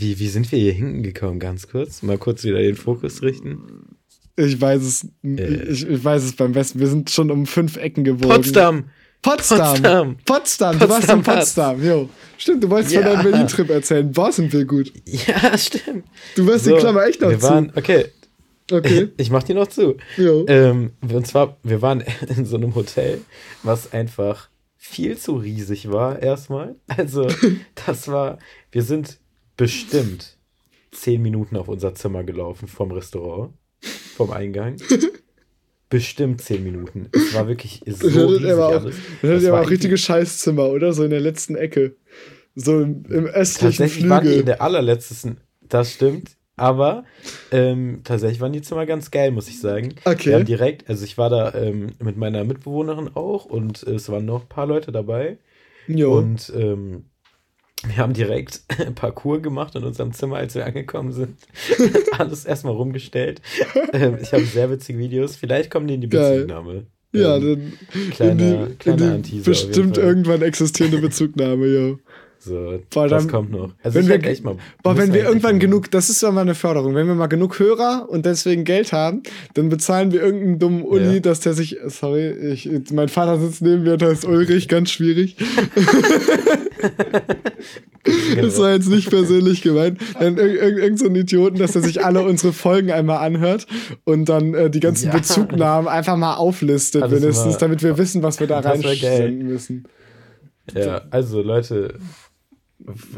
wie, 0.01 0.19
wie 0.19 0.29
sind 0.29 0.51
wir 0.53 0.59
hier 0.59 0.73
hingekommen, 0.73 1.39
ganz 1.41 1.69
kurz? 1.69 2.03
Mal 2.03 2.19
kurz 2.19 2.45
wieder 2.45 2.59
den 2.59 2.77
Fokus 2.77 3.23
richten. 3.23 3.97
Ich 4.37 4.61
weiß 4.61 4.83
es, 4.83 5.07
Äh. 5.25 5.65
ich, 5.71 5.89
ich 5.89 6.05
weiß 6.05 6.23
es 6.25 6.33
beim 6.35 6.53
besten. 6.53 6.79
Wir 6.81 6.87
sind 6.87 7.11
schon 7.11 7.31
um 7.31 7.47
fünf 7.47 7.77
Ecken 7.77 8.05
gewogen. 8.05 8.29
Potsdam! 8.35 8.85
Potsdam! 9.21 9.59
Potsdam. 9.65 10.17
Potsdam! 10.25 10.79
Du 10.79 10.89
warst 10.89 11.11
in 11.11 11.23
Potsdam 11.23 11.85
jo. 11.85 12.09
Stimmt, 12.37 12.63
du 12.63 12.71
wolltest 12.71 12.95
Ja. 12.95 13.03
von 13.03 13.13
deinem 13.13 13.31
Berlin-Trip 13.31 13.69
erzählen. 13.71 14.13
Boah, 14.13 14.31
sind 14.33 14.53
wir 14.53 14.65
gut. 14.65 14.93
Ja, 15.05 15.59
stimmt. 15.59 16.05
Du 16.37 16.47
warst 16.47 16.65
So, 16.67 16.75
die 16.75 16.81
Klammer 16.81 17.05
echt 17.07 17.21
noch 17.21 17.31
wir 17.31 17.41
zu. 17.41 17.49
waren, 17.49 17.73
okay, 17.75 18.05
okay. 18.71 19.09
ich 19.17 19.31
mach 19.31 19.43
die 19.43 19.55
noch 19.55 19.67
zu. 19.67 19.97
Jo. 20.17 20.45
Ähm, 20.47 20.93
und 21.13 21.27
zwar, 21.27 21.57
wir 21.65 21.83
waren 21.83 22.05
in 22.37 22.45
so 22.47 22.57
einem 22.57 22.77
Hotel, 22.77 23.21
was 23.65 23.93
einfach 23.93 24.49
viel 24.77 25.19
zu 25.19 25.35
riesig 25.35 25.91
war, 25.91 26.23
erstmal. 26.23 26.77
Also, 26.87 27.27
das 27.87 28.07
war, 28.07 28.39
wir 28.71 28.85
sind 28.85 29.19
bestimmt 29.59 30.39
zehn 30.91 31.21
Minuten 31.21 31.57
auf 31.59 31.69
unser 31.69 31.95
Zimmer 31.95 32.25
gelaufen 32.25 32.67
vom 32.67 32.91
Restaurant, 32.93 33.53
vom 34.17 34.31
Eingang. 34.31 34.77
Bestimmt 35.91 36.43
zehn 36.43 36.65
Minuten. 36.65 37.09
Es 37.13 37.33
war 37.33 37.49
wirklich 37.49 37.81
so 37.87 38.09
Das 38.09 38.15
riesig 38.31 38.53
aber 38.53 38.69
auch, 38.69 38.73
alles. 38.83 38.97
das 39.23 39.43
Das 39.43 39.51
war 39.53 39.63
auch 39.63 39.71
richtige 39.71 39.97
Scheißzimmer, 39.97 40.69
oder? 40.69 40.93
So 40.93 41.03
in 41.05 41.09
der 41.11 41.21
letzten 41.21 41.55
Ecke. 41.57 41.97
So 42.55 42.81
im, 42.81 43.05
im 43.09 43.25
östlichen 43.27 43.71
Tatsächlich 43.79 44.09
waren 44.09 44.23
die 44.25 44.29
in 44.29 44.35
Flügel. 44.35 44.45
der 44.45 44.61
allerletzten, 44.63 45.39
das 45.67 45.95
stimmt, 45.95 46.33
aber 46.57 47.05
ähm, 47.53 48.01
tatsächlich 48.05 48.41
waren 48.41 48.53
die 48.53 48.61
Zimmer 48.61 48.85
ganz 48.85 49.11
geil, 49.11 49.31
muss 49.31 49.49
ich 49.49 49.61
sagen. 49.61 49.95
Okay. 50.05 50.27
Wir 50.27 50.35
haben 50.37 50.45
direkt, 50.45 50.91
also 50.91 51.05
ich 51.05 51.17
war 51.17 51.31
da 51.31 51.55
ähm, 51.55 51.87
mit 52.03 52.19
meiner 52.19 52.45
Mitbewohnerin 52.45 53.09
auch 53.15 53.47
und 53.47 53.83
es 53.85 54.11
waren 54.11 54.27
noch 54.27 54.43
ein 54.43 54.49
paar 54.49 54.67
Leute 54.67 54.93
dabei. 54.93 55.39
Jo. 55.87 56.19
Und 56.19 56.53
ähm, 56.55 57.07
wir 57.87 57.97
haben 57.99 58.13
direkt 58.13 58.63
Parcours 58.95 59.43
gemacht 59.43 59.75
in 59.77 59.85
unserem 59.85 60.13
Zimmer, 60.13 60.37
als 60.37 60.55
wir 60.55 60.67
angekommen 60.67 61.13
sind. 61.13 61.37
Alles 62.19 62.45
erstmal 62.45 62.75
rumgestellt. 62.75 63.41
ähm, 63.93 64.19
ich 64.21 64.33
habe 64.33 64.45
sehr 64.45 64.71
witzige 64.71 64.99
Videos. 64.99 65.37
Vielleicht 65.37 65.71
kommen 65.71 65.87
die 65.87 65.95
in 65.95 66.01
die. 66.01 66.07
Bezugnahme. 66.09 66.87
ja, 67.13 67.37
ähm, 67.37 67.73
dann 67.89 68.11
kleiner- 68.11 68.31
in 68.33 68.69
die, 68.71 68.75
kleiner 68.77 69.15
in 69.15 69.23
die 69.23 69.41
bestimmt 69.41 69.97
irgendwann 69.99 70.43
existierende 70.43 70.99
Bezugnahme, 71.03 71.67
jo. 71.67 71.99
So, 72.41 72.79
Boah, 72.91 73.09
das 73.09 73.25
dann- 73.25 73.33
kommt 73.33 73.51
noch. 73.51 73.75
Also 73.83 73.99
wenn 73.99 74.09
wir- 74.09 74.25
echt 74.31 74.45
mal. 74.45 74.57
Boah, 74.85 74.97
wenn 74.97 75.13
wir 75.13 75.25
irgendwann 75.25 75.59
genug, 75.59 75.91
das 75.91 76.09
ist 76.09 76.23
ja 76.23 76.31
mal 76.31 76.43
eine 76.43 76.55
Förderung, 76.55 76.95
wenn 76.95 77.09
wir 77.09 77.15
mal 77.17 77.27
genug 77.27 77.59
Hörer 77.59 78.07
und 78.09 78.25
deswegen 78.27 78.63
Geld 78.65 78.93
haben, 78.93 79.25
dann 79.55 79.69
bezahlen 79.69 80.13
wir 80.13 80.23
irgendeinen 80.23 80.59
dummen 80.61 80.83
Uli, 80.85 81.15
Ja. 81.15 81.21
dass 81.21 81.41
der 81.41 81.55
sich, 81.55 81.79
sorry, 81.87 82.31
ich, 82.53 82.69
mein 82.93 83.09
Vater 83.09 83.39
sitzt 83.41 83.61
neben 83.63 83.83
mir 83.83 83.95
und 83.95 84.03
heißt 84.03 84.25
Ulrich, 84.25 84.69
ganz 84.69 84.91
schwierig. 84.93 85.37
Das 88.37 88.59
war 88.59 88.73
jetzt 88.73 88.89
nicht 88.89 89.11
persönlich 89.11 89.61
gemeint. 89.63 90.01
Dann 90.19 90.37
ir 90.39 90.45
ir 90.63 90.79
irgend 90.79 90.99
so 90.99 91.07
einen 91.07 91.17
Idioten, 91.17 91.59
dass 91.59 91.75
er 91.77 91.83
sich 91.83 92.05
alle 92.05 92.23
unsere 92.23 92.53
Folgen 92.53 92.91
einmal 92.91 93.19
anhört 93.19 93.67
und 94.05 94.29
dann 94.29 94.55
äh, 94.55 94.71
die 94.71 94.81
ganzen 94.81 95.07
Ja. 95.09 95.13
Bezugnahmen 95.13 95.89
einfach 95.89 96.17
mal 96.17 96.35
auflistet, 96.37 97.03
Alles 97.03 97.21
mindestens, 97.21 97.55
mal- 97.55 97.59
damit 97.59 97.83
wir 97.83 97.99
wissen, 97.99 98.23
was 98.23 98.41
wir 98.41 98.47
da 98.47 98.61
reinsenden 98.61 99.47
müssen. 99.47 99.85
Ja, 100.75 101.03
also 101.11 101.43
Leute, 101.43 101.99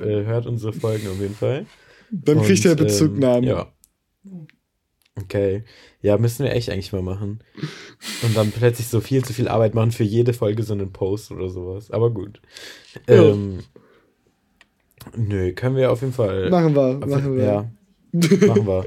äh, 0.02 0.24
hört 0.24 0.46
unsere 0.46 0.72
Folgen 0.72 1.06
auf 1.08 1.20
jeden 1.20 1.34
Fall. 1.34 1.66
Dann 2.10 2.42
kriegt 2.42 2.64
er 2.64 2.72
Und, 2.72 2.80
ähm, 2.80 2.86
Bezugnahmen. 2.86 3.44
ja. 3.44 3.66
Okay. 5.16 5.64
Ja, 6.02 6.16
müssen 6.18 6.44
wir 6.44 6.52
echt 6.52 6.70
eigentlich 6.70 6.92
mal 6.92 7.02
machen. 7.02 7.40
Und 8.22 8.36
dann 8.36 8.52
plötzlich 8.52 8.88
so 8.88 9.00
viel 9.00 9.24
zu 9.24 9.32
viel 9.32 9.48
Arbeit 9.48 9.74
machen 9.74 9.92
für 9.92 10.04
jede 10.04 10.32
Folge 10.32 10.62
so 10.62 10.72
einen 10.72 10.92
Post 10.92 11.30
oder 11.30 11.48
sowas. 11.48 11.90
Aber 11.90 12.10
gut. 12.10 12.40
Ja. 13.08 13.30
Ähm, 13.30 13.60
nö, 15.16 15.52
können 15.52 15.76
wir 15.76 15.90
auf 15.90 16.00
jeden 16.00 16.12
Fall. 16.12 16.50
Machen 16.50 16.74
wir, 16.74 17.06
machen 17.06 17.36
wir. 17.36 17.44
Ja, 17.44 17.70
machen 18.46 18.66
wir. 18.66 18.84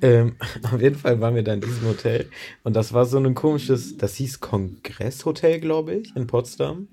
Ähm, 0.00 0.36
auf 0.62 0.80
jeden 0.80 0.96
Fall 0.96 1.20
waren 1.20 1.34
wir 1.34 1.42
da 1.42 1.54
in 1.54 1.60
diesem 1.60 1.88
Hotel 1.88 2.28
und 2.62 2.76
das 2.76 2.92
war 2.92 3.04
so 3.04 3.18
ein 3.18 3.34
komisches, 3.34 3.96
das 3.96 4.14
hieß 4.14 4.38
Kongresshotel, 4.40 5.58
glaube 5.58 5.94
ich, 5.94 6.14
in 6.14 6.26
Potsdam. 6.26 6.88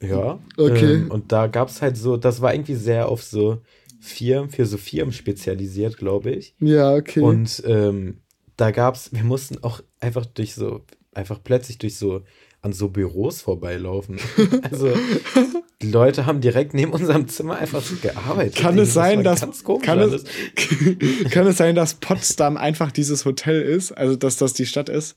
Ja. 0.00 0.38
Okay. 0.56 0.94
Ähm, 0.94 1.10
und 1.10 1.32
da 1.32 1.46
gab 1.46 1.68
es 1.68 1.82
halt 1.82 1.96
so, 1.96 2.16
das 2.16 2.40
war 2.40 2.54
irgendwie 2.54 2.74
sehr 2.74 3.08
auf 3.08 3.22
so 3.22 3.62
Firmen, 4.02 4.50
für 4.50 4.66
so 4.66 4.78
Firmen 4.78 5.12
spezialisiert, 5.12 5.96
glaube 5.96 6.32
ich. 6.32 6.56
Ja, 6.58 6.92
okay. 6.92 7.20
Und 7.20 7.62
ähm, 7.64 8.18
da 8.56 8.72
gab's, 8.72 9.10
wir 9.12 9.22
mussten 9.22 9.62
auch 9.62 9.80
einfach 10.00 10.26
durch 10.26 10.54
so, 10.54 10.80
einfach 11.14 11.38
plötzlich 11.42 11.78
durch 11.78 11.96
so, 11.96 12.22
an 12.62 12.72
so 12.72 12.88
Büros 12.88 13.42
vorbeilaufen. 13.42 14.18
also, 14.70 14.92
die 15.80 15.90
Leute 15.90 16.26
haben 16.26 16.40
direkt 16.40 16.74
neben 16.74 16.92
unserem 16.92 17.28
Zimmer 17.28 17.58
einfach 17.58 17.80
so 17.80 17.94
gearbeitet. 18.02 18.56
kann 18.56 18.76
es 18.76 18.92
sein, 18.92 19.22
dass 19.22 19.40
kann 19.82 20.00
es, 20.00 20.24
kann 21.30 21.46
es 21.46 21.56
sein, 21.56 21.76
dass 21.76 21.94
Potsdam 21.94 22.56
einfach 22.56 22.90
dieses 22.90 23.24
Hotel 23.24 23.62
ist, 23.62 23.92
also 23.92 24.16
dass 24.16 24.36
das 24.36 24.52
die 24.52 24.66
Stadt 24.66 24.88
ist? 24.88 25.16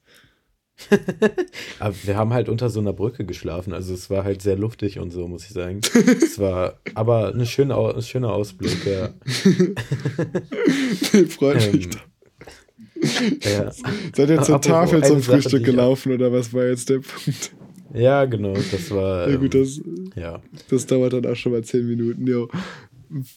Aber 1.79 1.95
wir 2.03 2.17
haben 2.17 2.33
halt 2.33 2.49
unter 2.49 2.69
so 2.69 2.79
einer 2.81 2.93
Brücke 2.93 3.25
geschlafen, 3.25 3.73
also 3.73 3.93
es 3.93 4.09
war 4.09 4.23
halt 4.23 4.41
sehr 4.41 4.57
luftig 4.57 4.99
und 4.99 5.11
so, 5.11 5.27
muss 5.27 5.43
ich 5.45 5.51
sagen. 5.51 5.81
es 6.21 6.37
war 6.39 6.79
aber 6.93 7.29
eine 7.33 7.45
schöne, 7.45 7.75
Au- 7.75 7.93
ein 7.93 8.01
schöner 8.01 8.33
Ausblick, 8.33 8.85
ja. 8.85 9.09
Freut 11.29 11.73
mich. 11.73 11.85
Ähm, 11.85 11.91
ja. 13.43 13.71
Seid 14.15 14.29
ihr 14.29 14.41
zur 14.41 14.61
Tafel 14.61 15.03
zum 15.03 15.21
Sache, 15.21 15.41
Frühstück 15.41 15.63
gelaufen 15.65 16.11
oder 16.13 16.31
was 16.31 16.53
war 16.53 16.65
jetzt 16.65 16.89
der 16.89 16.99
Punkt? 16.99 17.53
ja, 17.93 18.25
genau, 18.25 18.53
das 18.53 18.91
war. 18.91 19.29
Ja 19.29 19.37
gut, 19.37 19.55
ähm, 19.55 19.61
das, 19.63 19.81
ja. 20.15 20.41
das 20.69 20.85
dauert 20.85 21.13
dann 21.13 21.25
auch 21.25 21.35
schon 21.35 21.51
mal 21.51 21.63
zehn 21.63 21.87
Minuten. 21.87 22.25
Jo. 22.27 22.47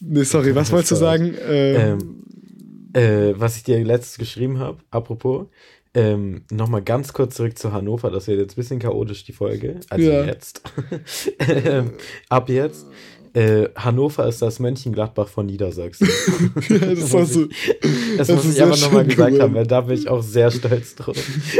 Nee, 0.00 0.22
sorry, 0.24 0.54
was 0.54 0.68
Das 0.68 0.72
wolltest 0.72 0.92
du 0.92 0.96
sagen? 0.96 1.34
Ähm, 1.48 1.98
Äh, 2.94 3.34
was 3.38 3.56
ich 3.58 3.64
dir 3.64 3.84
letztes 3.84 4.16
geschrieben 4.16 4.58
habe, 4.58 4.78
apropos, 4.90 5.46
ähm, 5.98 6.42
nochmal 6.50 6.82
ganz 6.82 7.12
kurz 7.12 7.34
zurück 7.34 7.58
zu 7.58 7.72
Hannover, 7.72 8.10
das 8.12 8.28
wird 8.28 8.38
jetzt 8.38 8.52
ein 8.52 8.56
bisschen 8.56 8.78
chaotisch, 8.78 9.24
die 9.24 9.32
Folge. 9.32 9.80
Also 9.90 10.10
Ja. 10.10 10.24
jetzt. 10.24 10.62
ähm, 11.40 11.94
ab 12.28 12.48
jetzt. 12.48 12.86
Äh, 13.34 13.68
Hannover 13.76 14.26
ist 14.28 14.40
das 14.42 14.58
Mönchengladbach 14.58 15.28
von 15.28 15.46
Niedersachsen. 15.46 16.08
ja, 16.68 16.78
das 16.94 17.12
war 17.12 17.24
so. 17.26 17.46
Das, 18.16 18.28
Das 18.28 18.36
muss 18.36 18.44
ich 18.46 18.52
sehr 18.52 18.66
aber 18.66 18.76
nochmal 18.76 19.04
gesagt 19.04 19.30
geworden. 19.32 19.42
haben, 19.42 19.54
weil 19.54 19.66
da 19.66 19.82
bin 19.82 19.96
ich 19.96 20.08
auch 20.08 20.22
sehr 20.22 20.50
stolz 20.50 20.94
drauf. 20.96 21.16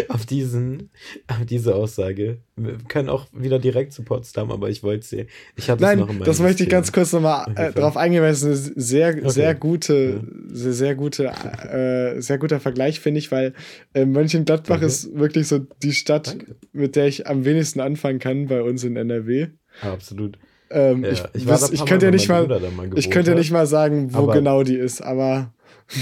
auf, 0.09 0.27
diesen, 0.27 0.91
auf 1.27 1.45
diese 1.47 1.75
Aussage. 1.75 2.39
Wir 2.57 2.79
können 2.89 3.09
auch 3.09 3.27
wieder 3.33 3.59
direkt 3.59 3.93
zu 3.93 4.03
Potsdam, 4.03 4.51
aber 4.51 4.71
ich 4.71 4.83
wollte 4.83 5.07
sie. 5.07 5.27
Ich 5.57 5.71
hatte 5.71 5.85
es 5.85 5.97
noch 5.97 6.09
in 6.11 6.17
Nein, 6.19 6.27
das 6.27 6.41
möchte 6.41 6.63
ich 6.65 6.69
ganz 6.69 6.93
kurz 6.93 7.13
nochmal 7.13 7.47
äh, 7.49 7.51
Okay. 7.69 7.73
darauf 7.75 7.97
eingehen, 7.97 8.23
weil 8.23 8.33
es 8.33 8.45
eine 8.45 8.57
sehr, 8.57 9.31
sehr 9.31 9.51
Okay. 9.51 9.59
gute, 9.61 10.21
sehr, 10.53 10.73
sehr 10.73 10.95
gute, 10.95 11.25
äh, 11.27 12.21
sehr 12.21 12.39
guter 12.39 12.61
Vergleich, 12.61 13.01
finde 13.01 13.19
ich, 13.19 13.31
weil 13.31 13.53
äh, 13.95 14.05
Mönchengladbach 14.05 14.69
Danke. 14.77 14.87
ist 14.87 15.15
wirklich 15.15 15.49
so 15.49 15.59
die 15.83 15.93
Stadt, 15.93 16.29
Danke. 16.29 16.57
mit 16.73 16.97
der 16.97 17.07
ich 17.07 17.27
am 17.27 17.45
wenigsten 17.45 17.81
anfangen 17.81 18.19
kann 18.19 18.47
bei 18.47 18.63
uns 18.63 18.85
in 18.85 18.97
NRW. 18.97 19.49
Ah, 19.83 19.93
absolut. 19.93 20.39
Ähm, 20.71 21.05
Ja, 21.05 21.11
ich 21.11 21.23
ich 21.35 21.47
ein 21.51 21.59
ich 21.73 21.85
könnte 21.87 22.07
ja 22.07 22.11
nicht 22.13 22.29
mal, 22.29 22.61
ich 22.95 23.11
könnte 23.11 23.31
ja 23.31 23.37
nicht 23.37 23.51
mal 23.51 23.67
sagen, 23.67 24.13
wo 24.13 24.19
Aber- 24.25 24.33
genau 24.35 24.63
die 24.63 24.77
ist, 24.77 25.01
aber 25.03 25.53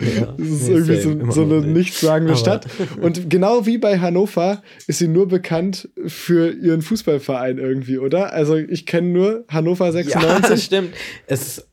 Ja, 0.00 0.32
es 0.38 0.46
ist 0.48 0.68
nee, 0.68 0.74
irgendwie 0.74 1.00
so, 1.00 1.30
so 1.32 1.42
eine 1.42 1.54
nicht. 1.60 1.66
nichtssagende 1.76 2.32
Aber- 2.34 2.38
Stadt. 2.40 2.66
Und 3.00 3.28
genau 3.28 3.66
wie 3.66 3.78
bei 3.78 3.98
Hannover 3.98 4.62
ist 4.86 4.98
sie 4.98 5.08
nur 5.08 5.26
bekannt 5.26 5.88
für 6.06 6.52
ihren 6.52 6.82
Fußballverein 6.82 7.58
irgendwie, 7.58 7.98
oder? 7.98 8.32
Also 8.32 8.54
ich 8.56 8.86
kenne 8.86 9.08
nur 9.08 9.44
Hannover 9.48 9.86
Ja, 9.86 9.92
96 10.04 10.62
stimmt. 10.64 10.90
Es, 11.26 11.66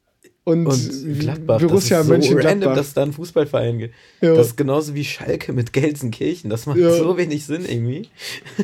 und, 0.46 0.68
und 0.68 1.20
Gladbach, 1.20 1.60
Borussia 1.60 2.04
das 2.04 2.20
ist 2.20 2.30
so 2.30 2.38
random, 2.38 2.76
dass 2.76 2.93
da 2.93 3.02
ein 3.04 3.12
Fußballverein 3.14 3.80
gibt. 3.80 3.96
Ja. 4.22 4.36
Das 4.36 4.48
ist 4.48 4.56
genauso 4.56 4.93
wie 4.96 5.04
Schalke 5.04 5.52
mit 5.54 5.74
Gelsenkirchen. 5.74 6.50
Das 6.50 6.68
macht 6.68 6.78
Ja. 6.78 6.91
so 6.93 7.18
wenig 7.18 7.46
Sinn 7.46 7.66
irgendwie. 7.68 8.08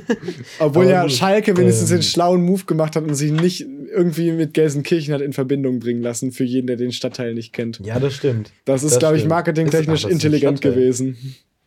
Obwohl 0.60 0.86
ja. 0.88 1.10
Schalke 1.10 1.58
wenigstens 1.58 1.90
Ähm. 1.92 1.98
den 1.98 2.04
schlauen 2.04 2.44
Move 2.44 2.66
gemacht 2.66 2.96
hat 2.96 3.04
und 3.04 3.16
sich 3.16 3.32
nicht 3.32 3.62
irgendwie 3.94 4.32
mit 4.32 4.54
Gelsenkirchen 4.54 5.14
hat 5.14 5.22
in 5.22 5.34
Verbindung 5.34 5.80
bringen 5.80 6.02
lassen, 6.02 6.32
für 6.32 6.44
jeden, 6.44 6.68
der 6.68 6.78
den 6.78 6.92
Stadtteil 6.92 7.34
nicht 7.34 7.52
kennt. 7.52 7.80
Ja, 7.84 8.00
das 8.00 8.14
stimmt. 8.14 8.52
Das 8.66 8.84
ist, 8.84 9.00
glaube 9.00 9.18
ich, 9.18 9.26
marketingtechnisch 9.26 10.06
Ist- 10.06 10.12
intelligent 10.12 10.62
gewesen. 10.62 11.18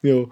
Jo. 0.00 0.30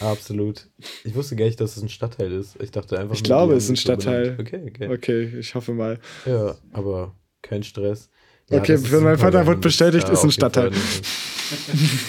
Absolut. 0.00 0.66
Ich 1.04 1.14
wusste 1.14 1.36
gar 1.36 1.44
nicht, 1.46 1.60
dass 1.60 1.76
es 1.76 1.82
ein 1.82 1.88
Stadtteil 1.88 2.32
ist. 2.32 2.56
Ich 2.62 2.70
dachte 2.70 2.98
einfach. 2.98 3.14
Ich 3.14 3.22
glaube, 3.22 3.54
es 3.54 3.64
ist 3.64 3.70
ein 3.70 3.76
so 3.76 3.82
Stadtteil. 3.82 4.36
Okay, 4.40 4.60
okay. 4.66 4.88
Okay, 4.88 5.38
ich 5.38 5.54
hoffe 5.54 5.72
mal. 5.74 5.98
Ja, 6.26 6.56
aber 6.72 7.14
kein 7.42 7.62
Stress. 7.62 8.08
Ja, 8.50 8.58
Okay, 8.58 8.72
das 8.72 8.82
ist 8.82 8.92
wenn 8.92 9.02
mein 9.04 9.16
super 9.16 9.32
Vater 9.32 9.46
wird 9.46 9.60
bestätigt, 9.60 10.06
Ja, 10.08 10.12
ist 10.12 10.24
ein 10.24 10.30
Stadtteil. 10.32 10.70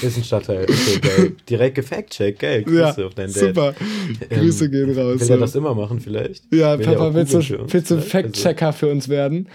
Ist 0.02 0.18
ein 0.18 0.24
Stadtteil. 0.24 0.64
Okay, 0.64 1.00
geil. 1.02 1.32
Direkt 1.50 1.76
gefact-check, 1.76 2.40
geil. 2.40 2.64
Grüße 2.64 2.78
Ja, 3.02 3.08
auf 3.08 3.14
deinen 3.16 3.34
Dad. 3.34 3.44
super. 3.44 3.76
Ähm, 4.30 4.40
Grüße 4.40 4.70
gehen 4.70 4.98
raus. 4.98 5.20
Will 5.22 5.30
er 5.32 5.38
das 5.38 5.56
immer 5.56 5.74
machen 5.76 6.00
vielleicht? 6.00 6.44
Ja, 6.54 6.78
Will 6.78 6.86
Papa, 6.86 7.14
willst 7.14 7.34
du, 7.34 7.42
für 7.42 7.60
willst 7.72 7.92
du 7.92 7.96
vielleicht? 8.00 8.16
Also, 8.26 8.42
Fact-Checker 8.42 8.74
für 8.74 8.88
uns 8.88 9.10
werden? 9.10 9.50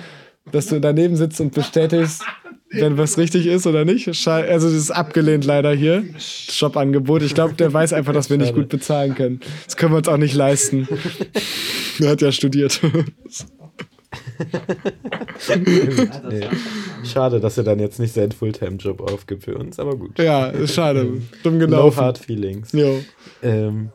Dass 0.53 0.67
du 0.67 0.81
daneben 0.81 1.17
sitzt 1.17 1.41
und 1.41 1.53
bestätigst, 1.55 2.23
wenn 2.71 2.97
was 2.99 3.19
richtig 3.19 3.47
ist 3.47 3.67
oder 3.67 3.85
nicht? 3.85 4.07
Also, 4.09 4.67
das 4.69 4.77
ist 4.77 4.91
abgelehnt 4.93 5.45
leider 5.45 5.73
hier. 5.73 6.05
Das 6.13 6.47
Jobangebot. 6.59 7.23
Ich 7.23 7.35
glaube, 7.35 7.55
der 7.55 7.73
weiß 7.73 7.93
einfach, 7.93 8.13
dass 8.13 8.31
wir 8.31 8.39
nicht 8.39 8.55
gut 8.55 8.69
bezahlen 8.69 9.15
können. 9.15 9.41
Das 9.67 9.77
können 9.77 9.93
wir 9.93 9.99
uns 9.99 10.09
auch 10.09 10.17
nicht 10.19 10.35
leisten. 10.35 10.89
er 12.01 12.11
hat 12.11 12.23
ja 12.23 12.31
studiert. 12.33 12.81
Nee. 16.29 16.49
Schade, 17.05 17.41
dass 17.41 17.59
er 17.59 17.65
dann 17.65 17.79
jetzt 17.79 17.99
nicht 17.99 18.13
seinen 18.15 18.33
Fulltime-Job 18.33 19.01
aufgibt 19.01 19.45
für 19.45 19.57
uns, 19.57 19.79
aber 19.79 19.97
gut. 19.97 20.19
ja, 20.19 20.47
ist 20.49 20.75
schade. 20.75 21.21
Dumm 21.43 21.55
No 21.59 21.67
gelaufen. 21.67 22.01
hard 22.01 22.19
feelings. 22.19 22.73
Jo. 22.73 23.01
Ähm, 23.43 23.91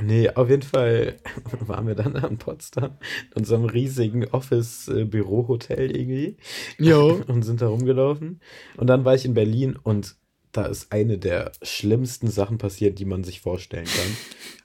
nee, 0.00 0.28
auf 0.30 0.48
jeden 0.50 0.62
Fall 0.62 1.16
waren 1.66 1.86
wir 1.86 1.94
dann 1.94 2.16
an 2.16 2.38
Potsdam 2.38 2.96
in 3.30 3.38
unserem 3.38 3.64
riesigen 3.64 4.26
Office-Büro-Hotel 4.28 5.94
irgendwie 5.96 6.36
Jo. 6.78 7.20
und 7.28 7.42
sind 7.42 7.62
da 7.62 7.68
rumgelaufen. 7.68 8.40
Und 8.76 8.86
dann 8.88 9.04
war 9.04 9.14
ich 9.14 9.24
in 9.24 9.34
Berlin 9.34 9.76
und 9.82 10.16
da 10.52 10.66
ist 10.66 10.92
eine 10.92 11.16
der 11.16 11.52
schlimmsten 11.62 12.28
Sachen 12.28 12.58
passiert, 12.58 12.98
die 12.98 13.06
man 13.06 13.24
sich 13.24 13.40
vorstellen 13.40 13.86
kann 13.86 14.16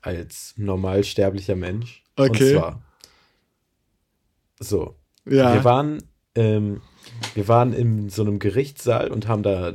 als 0.01 0.53
normalsterblicher 0.57 1.55
Mensch. 1.55 2.03
Okay. 2.17 2.55
Und 2.55 2.59
zwar 2.59 2.81
so, 4.59 4.95
Ja. 5.29 5.53
wir 5.53 5.63
waren, 5.63 6.03
ähm, 6.35 6.81
wir 7.35 7.47
waren 7.47 7.73
in 7.73 8.09
so 8.09 8.21
einem 8.23 8.39
Gerichtssaal 8.39 9.09
und 9.11 9.27
haben 9.27 9.43
da 9.43 9.73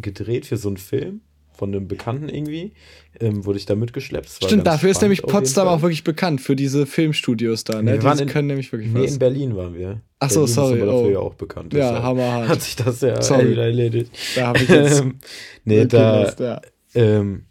gedreht 0.00 0.46
für 0.46 0.56
so 0.56 0.68
einen 0.68 0.76
Film 0.76 1.20
von 1.52 1.74
einem 1.74 1.88
Bekannten 1.88 2.28
irgendwie. 2.28 2.72
Ähm, 3.20 3.44
wurde 3.44 3.58
ich 3.58 3.66
da 3.66 3.74
mitgeschleppt. 3.74 4.28
Stimmt, 4.28 4.64
dafür 4.64 4.90
ist 4.90 5.02
nämlich 5.02 5.22
Potsdam 5.22 5.66
auch 5.66 5.82
wirklich 5.82 6.04
bekannt, 6.04 6.40
für 6.40 6.54
diese 6.54 6.86
Filmstudios 6.86 7.64
da. 7.64 7.82
Ne? 7.82 7.94
wir 7.94 8.02
waren 8.04 8.16
Die 8.16 8.22
in- 8.22 8.28
können 8.28 8.46
nämlich 8.46 8.70
wirklich 8.70 8.92
Nee, 8.92 9.02
was. 9.04 9.12
in 9.14 9.18
Berlin 9.18 9.56
waren 9.56 9.74
wir. 9.74 10.00
Ach 10.20 10.30
so, 10.30 10.40
Berlin 10.42 10.54
sorry, 10.54 10.76
Ist 10.76 10.82
aber 10.82 10.92
dafür 10.92 11.06
oh. 11.08 11.10
ja 11.10 11.18
auch 11.18 11.34
bekannt. 11.34 11.74
Ja, 11.74 11.80
deshalb 11.80 12.02
hammerhart. 12.04 12.48
Hat 12.48 12.62
sich 12.62 12.76
das 12.76 13.00
ja 13.00 13.20
Sorry. 13.20 13.50
wieder 13.50 13.62
erledigt. 13.64 14.12
Da 14.36 14.46
habe 14.48 14.58
ich 14.60 14.68
jetzt. 14.68 15.00
Ähm, 15.00 15.18
nee, 15.64 15.84
da, 15.86 16.22
das- 16.22 16.38
ja. 16.38 16.60
ähm, 16.94 17.46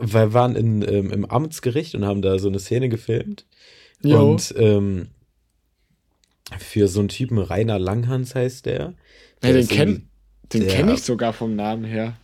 wir 0.00 0.32
waren 0.34 0.56
in, 0.56 0.82
ähm, 0.82 1.10
im 1.12 1.24
Amtsgericht 1.24 1.94
und 1.94 2.04
haben 2.04 2.22
da 2.22 2.38
so 2.40 2.48
eine 2.48 2.58
Szene 2.58 2.88
gefilmt. 2.88 3.46
Jo. 4.02 4.32
Und 4.32 4.52
ähm, 4.58 5.08
für 6.58 6.88
so 6.88 7.00
einen 7.00 7.08
Typen, 7.08 7.38
Rainer 7.38 7.78
Langhans 7.78 8.34
heißt 8.34 8.66
der. 8.66 8.94
Ja, 9.42 9.50
den 9.52 9.56
ist 9.56 9.70
kenn, 9.70 10.08
den 10.52 10.66
kenne 10.66 10.94
ich 10.94 11.02
sogar 11.02 11.32
vom 11.32 11.56
Namen 11.56 11.84
her. 11.84 12.16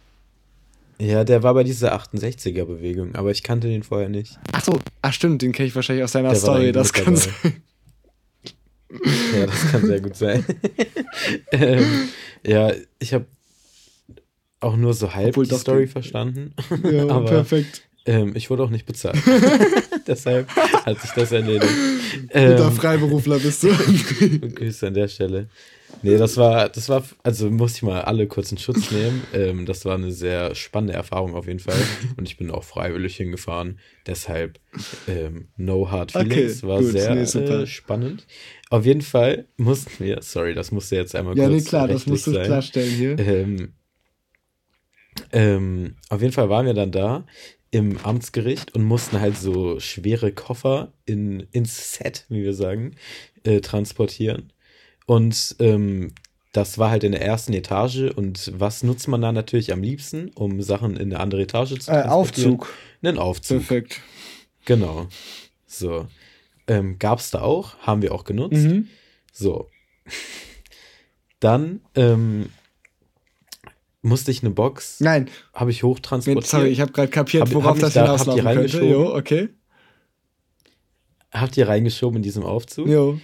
Ja, 0.98 1.24
der 1.24 1.42
war 1.42 1.54
bei 1.54 1.64
dieser 1.64 1.94
68er-Bewegung, 1.96 3.16
aber 3.16 3.30
ich 3.32 3.42
kannte 3.42 3.66
den 3.66 3.82
vorher 3.82 4.08
nicht. 4.08 4.38
Ach 4.52 4.62
so, 4.62 4.78
ach 5.00 5.12
stimmt, 5.12 5.42
den 5.42 5.50
kenne 5.52 5.66
ich 5.68 5.74
wahrscheinlich 5.74 6.04
aus 6.04 6.12
deiner 6.12 6.28
Der 6.30 6.38
Story. 6.38 6.70
Das 6.72 6.92
kann 6.92 7.14
dabei. 7.14 7.16
sein. 7.16 7.62
Ja, 9.34 9.46
das 9.46 9.70
kann 9.70 9.86
sehr 9.86 10.00
gut 10.02 10.14
sein. 10.16 10.44
ähm, 11.52 12.08
ja, 12.46 12.72
ich 12.98 13.14
habe 13.14 13.24
auch 14.60 14.76
nur 14.76 14.92
so 14.92 15.14
halb 15.14 15.30
Obwohl 15.30 15.46
die 15.46 15.54
Story 15.54 15.86
verstanden. 15.86 16.52
Ja, 16.84 17.04
Aber- 17.08 17.24
perfekt. 17.24 17.88
Ähm, 18.04 18.32
ich 18.34 18.50
wurde 18.50 18.64
auch 18.64 18.70
nicht 18.70 18.86
bezahlt. 18.86 19.16
Deshalb 20.06 20.48
hat 20.56 21.00
sich 21.00 21.10
das 21.12 21.32
erledigt. 21.32 21.72
Guter 22.28 22.66
Ähm, 22.66 22.72
Freiberufler 22.72 23.38
bist 23.38 23.62
du. 23.62 23.68
Grüße 24.54 24.88
an 24.88 24.94
der 24.94 25.08
Stelle. 25.08 25.48
Nee, 26.02 26.16
das 26.16 26.36
war, 26.36 26.68
das 26.68 26.88
war, 26.88 27.04
also 27.22 27.50
musste 27.50 27.76
ich 27.76 27.82
mal 27.82 28.00
alle 28.00 28.26
kurz 28.26 28.50
in 28.50 28.58
Schutz 28.58 28.90
nehmen. 28.90 29.22
Ähm, 29.34 29.66
das 29.66 29.84
war 29.84 29.94
eine 29.94 30.10
sehr 30.10 30.54
spannende 30.54 30.94
Erfahrung 30.94 31.34
auf 31.34 31.46
jeden 31.46 31.60
Fall. 31.60 31.78
Und 32.16 32.28
ich 32.28 32.36
bin 32.36 32.50
auch 32.50 32.64
freiwillig 32.64 33.16
hingefahren. 33.16 33.78
Deshalb 34.06 34.58
ähm, 35.06 35.48
no 35.56 35.90
hard 35.90 36.16
Okay, 36.16 36.28
feelings. 36.28 36.62
war 36.64 36.80
gut, 36.80 36.90
sehr 36.90 37.14
nee, 37.14 37.20
äh, 37.22 37.66
spannend. 37.66 38.26
Auf 38.70 38.84
jeden 38.84 39.02
Fall 39.02 39.46
mussten 39.58 40.04
wir, 40.04 40.22
sorry, 40.22 40.54
das 40.54 40.72
musste 40.72 40.96
jetzt 40.96 41.14
einmal 41.14 41.36
ja, 41.36 41.46
kurz 41.46 41.62
nee, 41.62 41.68
klar, 41.68 41.86
das 41.86 42.06
musst 42.06 42.26
du 42.26 42.32
klarstellen 42.32 42.90
hier. 42.90 43.18
Ähm, 43.18 43.74
ähm, 45.30 45.96
auf 46.08 46.20
jeden 46.20 46.32
Fall 46.32 46.48
waren 46.48 46.66
wir 46.66 46.74
dann 46.74 46.90
da 46.90 47.26
im 47.72 47.98
Amtsgericht 48.04 48.74
und 48.74 48.84
mussten 48.84 49.20
halt 49.20 49.36
so 49.36 49.80
schwere 49.80 50.30
Koffer 50.30 50.92
in, 51.06 51.40
ins 51.52 51.94
Set, 51.94 52.26
wie 52.28 52.44
wir 52.44 52.54
sagen, 52.54 52.94
äh, 53.44 53.60
transportieren. 53.60 54.52
Und 55.06 55.56
ähm, 55.58 56.12
das 56.52 56.76
war 56.76 56.90
halt 56.90 57.02
in 57.02 57.12
der 57.12 57.22
ersten 57.22 57.54
Etage 57.54 58.10
und 58.14 58.52
was 58.54 58.82
nutzt 58.82 59.08
man 59.08 59.22
da 59.22 59.32
natürlich 59.32 59.72
am 59.72 59.82
liebsten, 59.82 60.28
um 60.34 60.60
Sachen 60.60 60.98
in 60.98 61.12
eine 61.12 61.20
andere 61.20 61.42
Etage 61.42 61.78
zu 61.78 61.90
äh, 61.90 62.02
Aufzug. 62.02 62.72
Einen 63.02 63.16
Aufzug. 63.18 63.66
Perfekt. 63.66 64.00
Genau. 64.66 65.08
So. 65.66 66.06
Ähm, 66.66 66.98
gab's 66.98 67.30
da 67.30 67.40
auch, 67.40 67.78
haben 67.78 68.02
wir 68.02 68.14
auch 68.14 68.24
genutzt. 68.24 68.64
Mhm. 68.64 68.88
So. 69.32 69.70
Dann 71.40 71.80
ähm, 71.94 72.50
musste 74.02 74.30
ich 74.32 74.42
eine 74.42 74.50
Box, 74.50 75.00
Nein, 75.00 75.28
habe 75.54 75.70
ich 75.70 75.82
hochtransportiert. 75.84 76.46
sorry, 76.46 76.68
ich 76.68 76.80
habe 76.80 76.92
gerade 76.92 77.08
kapiert, 77.10 77.42
Hab- 77.44 77.54
worauf 77.54 77.76
hab 77.76 77.78
das 77.80 77.94
da- 77.94 78.00
hab 78.08 78.20
hinauslaufen 78.20 78.46
die 78.66 78.70
könnte. 78.70 78.84
Jo, 78.84 79.14
okay. 79.14 79.48
Habt 81.30 81.56
ihr 81.56 81.68
reingeschoben 81.68 82.16
in 82.18 82.22
diesem 82.22 82.42
Aufzug? 82.42 82.88
Jo. 82.88 83.18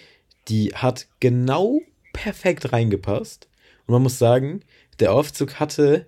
Die 0.48 0.68
hat 0.74 1.08
genau 1.20 1.80
perfekt 2.12 2.72
reingepasst. 2.72 3.48
Und 3.86 3.92
man 3.92 4.02
muss 4.02 4.18
sagen, 4.18 4.60
der 4.98 5.12
Aufzug 5.12 5.60
hatte 5.60 6.06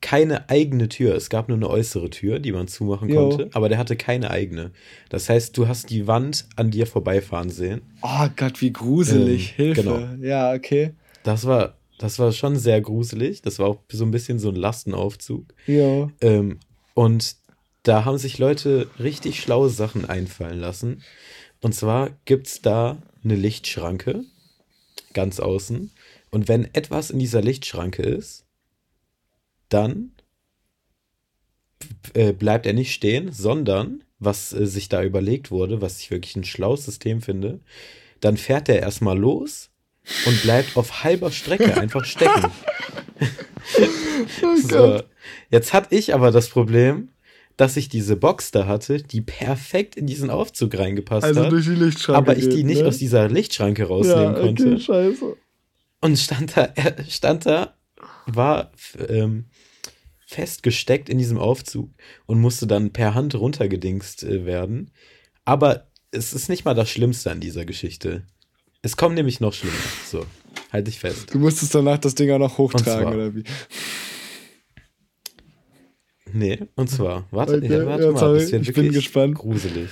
keine 0.00 0.48
eigene 0.48 0.88
Tür. 0.88 1.14
Es 1.14 1.28
gab 1.30 1.48
nur 1.48 1.56
eine 1.58 1.68
äußere 1.68 2.08
Tür, 2.10 2.38
die 2.38 2.52
man 2.52 2.68
zumachen 2.68 3.08
Jo. 3.08 3.28
konnte, 3.28 3.50
aber 3.54 3.68
der 3.68 3.78
hatte 3.78 3.96
keine 3.96 4.30
eigene. 4.30 4.70
Das 5.08 5.28
heißt, 5.28 5.56
du 5.58 5.68
hast 5.68 5.90
die 5.90 6.06
Wand 6.06 6.46
an 6.56 6.70
dir 6.70 6.86
vorbeifahren 6.86 7.50
sehen. 7.50 7.82
Oh 8.02 8.28
Gott, 8.36 8.60
wie 8.62 8.72
gruselig. 8.72 9.50
Ähm, 9.58 9.64
Hilfe. 9.74 9.82
genau. 9.82 9.98
Ja, 10.24 10.52
okay. 10.54 10.92
Das 11.22 11.46
war, 11.46 11.76
das 11.98 12.18
war 12.18 12.32
schon 12.32 12.56
sehr 12.56 12.80
gruselig. 12.80 13.42
Das 13.42 13.58
war 13.58 13.68
auch 13.68 13.78
so 13.90 14.04
ein 14.04 14.10
bisschen 14.10 14.38
so 14.38 14.48
ein 14.48 14.56
Lastenaufzug. 14.56 15.46
Jo. 15.66 16.10
Ähm, 16.20 16.60
und 16.94 17.36
da 17.82 18.04
haben 18.04 18.18
sich 18.18 18.38
Leute 18.38 18.90
richtig 18.98 19.40
schlaue 19.40 19.70
Sachen 19.70 20.04
einfallen 20.04 20.58
lassen. 20.58 21.02
Und 21.60 21.74
zwar 21.74 22.10
gibt 22.24 22.48
es 22.48 22.62
da 22.62 22.98
eine 23.24 23.36
Lichtschranke 23.36 24.24
ganz 25.14 25.40
außen. 25.40 25.90
Und 26.30 26.48
wenn 26.48 26.72
etwas 26.74 27.10
in 27.10 27.18
dieser 27.18 27.40
Lichtschranke 27.40 28.02
ist, 28.02 28.44
dann 29.68 30.12
äh, 32.14 32.32
bleibt 32.32 32.66
er 32.66 32.72
nicht 32.72 32.92
stehen, 32.92 33.32
sondern, 33.32 34.04
was 34.18 34.52
äh, 34.52 34.66
sich 34.66 34.88
da 34.88 35.02
überlegt 35.02 35.50
wurde, 35.50 35.80
was 35.80 36.00
ich 36.00 36.10
wirklich 36.10 36.36
ein 36.36 36.44
schlaues 36.44 36.84
System 36.84 37.22
finde, 37.22 37.60
dann 38.20 38.36
fährt 38.36 38.68
er 38.68 38.80
erstmal 38.80 39.18
los 39.18 39.70
und 40.26 40.42
bleibt 40.42 40.76
auf 40.76 41.04
halber 41.04 41.30
Strecke 41.30 41.76
einfach 41.76 42.04
stecken. 42.04 42.50
Oh 44.42 44.56
So. 44.56 44.68
Gott. 44.68 45.06
Jetzt 45.50 45.72
hatte 45.72 45.94
ich 45.94 46.14
aber 46.14 46.30
das 46.30 46.48
Problem, 46.48 47.08
dass 47.56 47.76
ich 47.76 47.88
diese 47.88 48.16
Box 48.16 48.50
da 48.50 48.66
hatte, 48.66 49.02
die 49.02 49.20
perfekt 49.20 49.96
in 49.96 50.06
diesen 50.06 50.30
Aufzug 50.30 50.78
reingepasst 50.78 51.24
Also 51.24 51.44
hat, 51.44 51.52
durch 51.52 51.64
die 51.64 51.74
Lichtschranke. 51.74 52.18
aber 52.18 52.36
ich 52.36 52.48
die 52.48 52.56
geht, 52.56 52.66
nicht 52.66 52.82
ne? 52.82 52.88
aus 52.88 52.98
dieser 52.98 53.28
Lichtschranke 53.28 53.82
ja, 53.82 53.88
rausnehmen 53.88 54.34
okay, 54.36 54.40
konnte. 54.46 54.78
scheiße. 54.80 55.36
Und 56.00 56.18
stand 56.18 56.56
da, 56.56 56.62
er 56.74 57.04
stand 57.08 57.46
da, 57.46 57.74
war 58.26 58.70
ähm, 59.08 59.46
festgesteckt 60.26 61.08
in 61.08 61.18
diesem 61.18 61.38
Aufzug 61.38 61.90
und 62.26 62.40
musste 62.40 62.66
dann 62.66 62.92
per 62.92 63.14
Hand 63.14 63.34
runtergedingst 63.34 64.22
äh, 64.24 64.44
werden. 64.44 64.90
Aber 65.44 65.88
es 66.10 66.32
ist 66.32 66.48
nicht 66.48 66.64
mal 66.64 66.74
das 66.74 66.90
Schlimmste 66.90 67.30
an 67.30 67.40
dieser 67.40 67.64
Geschichte. 67.64 68.24
Es 68.86 68.96
kommt 68.96 69.16
nämlich 69.16 69.40
noch 69.40 69.52
schlimmer. 69.52 69.74
So, 70.08 70.24
halt 70.72 70.86
dich 70.86 71.00
fest. 71.00 71.34
Du 71.34 71.40
musstest 71.40 71.74
danach 71.74 71.98
das 71.98 72.14
Ding 72.14 72.30
auch 72.30 72.38
noch 72.38 72.56
hochtragen, 72.56 73.12
oder 73.12 73.34
wie? 73.34 73.42
Nee, 76.32 76.60
und 76.76 76.88
zwar, 76.88 77.26
warte, 77.32 77.56
Okay, 77.56 77.66
ja, 77.72 77.84
warte 77.84 78.04
ja, 78.04 78.10
mal, 78.12 78.34
das 78.38 78.52
wird 78.52 78.62
ich 78.68 78.72
bin 78.74 78.92
gespannt. 78.92 79.34
gruselig. 79.34 79.90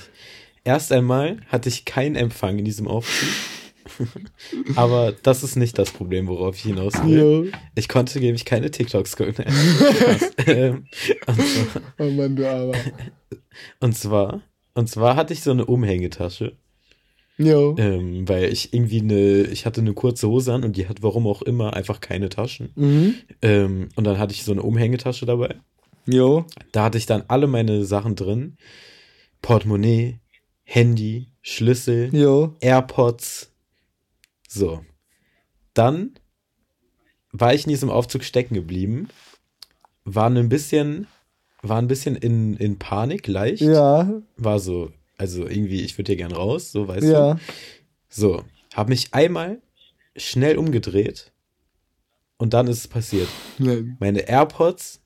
Erst 0.63 0.93
einmal 0.93 1.39
hatte 1.47 1.67
ich 1.67 1.83
keinen 1.83 2.15
Empfang 2.15 2.57
in 2.57 2.63
diesem 2.63 2.87
Aufzug. 2.87 3.27
Aber 4.77 5.11
das 5.11 5.43
ist 5.43 5.57
nicht 5.57 5.77
das 5.77 5.91
Problem, 5.91 6.27
worauf 6.27 6.55
ich 6.55 6.61
hinaus 6.63 6.93
will. 7.03 7.19
Jo. 7.19 7.57
Ich 7.75 7.89
konnte 7.89 8.17
nämlich 8.21 8.45
keine 8.45 8.71
TikToks 8.71 9.17
gucken. 9.17 9.35
Spaß. 9.35 10.31
Und, 11.27 11.41
zwar, 11.41 11.81
Oh 11.99 12.09
Mann, 12.11 12.35
du 12.37 12.49
Armer. 12.49 12.73
und 13.81 13.97
zwar, 13.97 14.41
und 14.73 14.89
zwar 14.89 15.17
hatte 15.17 15.33
ich 15.33 15.41
so 15.41 15.51
eine 15.51 15.65
Umhängetasche, 15.65 16.55
Jo. 17.37 17.75
ähm, 17.77 18.27
weil 18.29 18.45
ich 18.45 18.73
irgendwie 18.73 19.01
eine, 19.01 19.41
ich 19.43 19.65
hatte 19.65 19.81
eine 19.81 19.93
kurze 19.93 20.27
Hose 20.29 20.53
an 20.53 20.63
und 20.63 20.77
die 20.77 20.87
hat 20.87 21.03
warum 21.03 21.27
auch 21.27 21.41
immer 21.41 21.73
einfach 21.73 21.99
keine 21.99 22.29
Taschen. 22.29 22.71
Mhm. 22.75 23.15
Ähm, 23.41 23.89
und 23.95 24.03
dann 24.05 24.17
hatte 24.17 24.33
ich 24.33 24.43
so 24.43 24.51
eine 24.53 24.61
Umhängetasche 24.63 25.25
dabei. 25.25 25.55
Jo. 26.05 26.45
Da 26.71 26.85
hatte 26.85 26.97
ich 26.97 27.05
dann 27.05 27.23
alle 27.27 27.47
meine 27.47 27.83
Sachen 27.83 28.15
drin. 28.15 28.57
Portemonnaie, 29.41 30.19
Handy, 30.63 31.27
Schlüssel, 31.41 32.09
Jo. 32.15 32.55
AirPods. 32.61 33.51
So. 34.47 34.81
Dann 35.73 36.11
war 37.31 37.53
ich 37.53 37.65
in 37.65 37.69
diesem 37.69 37.89
Aufzug 37.89 38.23
stecken 38.23 38.53
geblieben. 38.53 39.09
War 40.05 40.29
ein 40.29 40.49
bisschen, 40.49 41.07
war 41.61 41.79
ein 41.79 41.87
bisschen 41.87 42.15
in, 42.15 42.55
in 42.55 42.79
Panik, 42.79 43.27
leicht. 43.27 43.61
Ja. 43.61 44.21
War 44.37 44.59
so, 44.59 44.91
also 45.17 45.47
irgendwie, 45.47 45.81
ich 45.81 45.97
würde 45.97 46.11
hier 46.11 46.17
gern 46.17 46.31
raus, 46.31 46.71
so, 46.71 46.87
weißt 46.87 47.03
Ja. 47.07 47.33
du. 47.35 47.39
So. 48.09 48.43
Hab 48.73 48.89
mich 48.89 49.13
einmal 49.13 49.61
schnell 50.15 50.57
umgedreht. 50.57 51.31
Und 52.37 52.53
dann 52.53 52.67
ist 52.67 52.79
es 52.79 52.87
passiert. 52.87 53.29
Nein. 53.59 53.95
Meine 53.99 54.27
AirPods, 54.27 54.99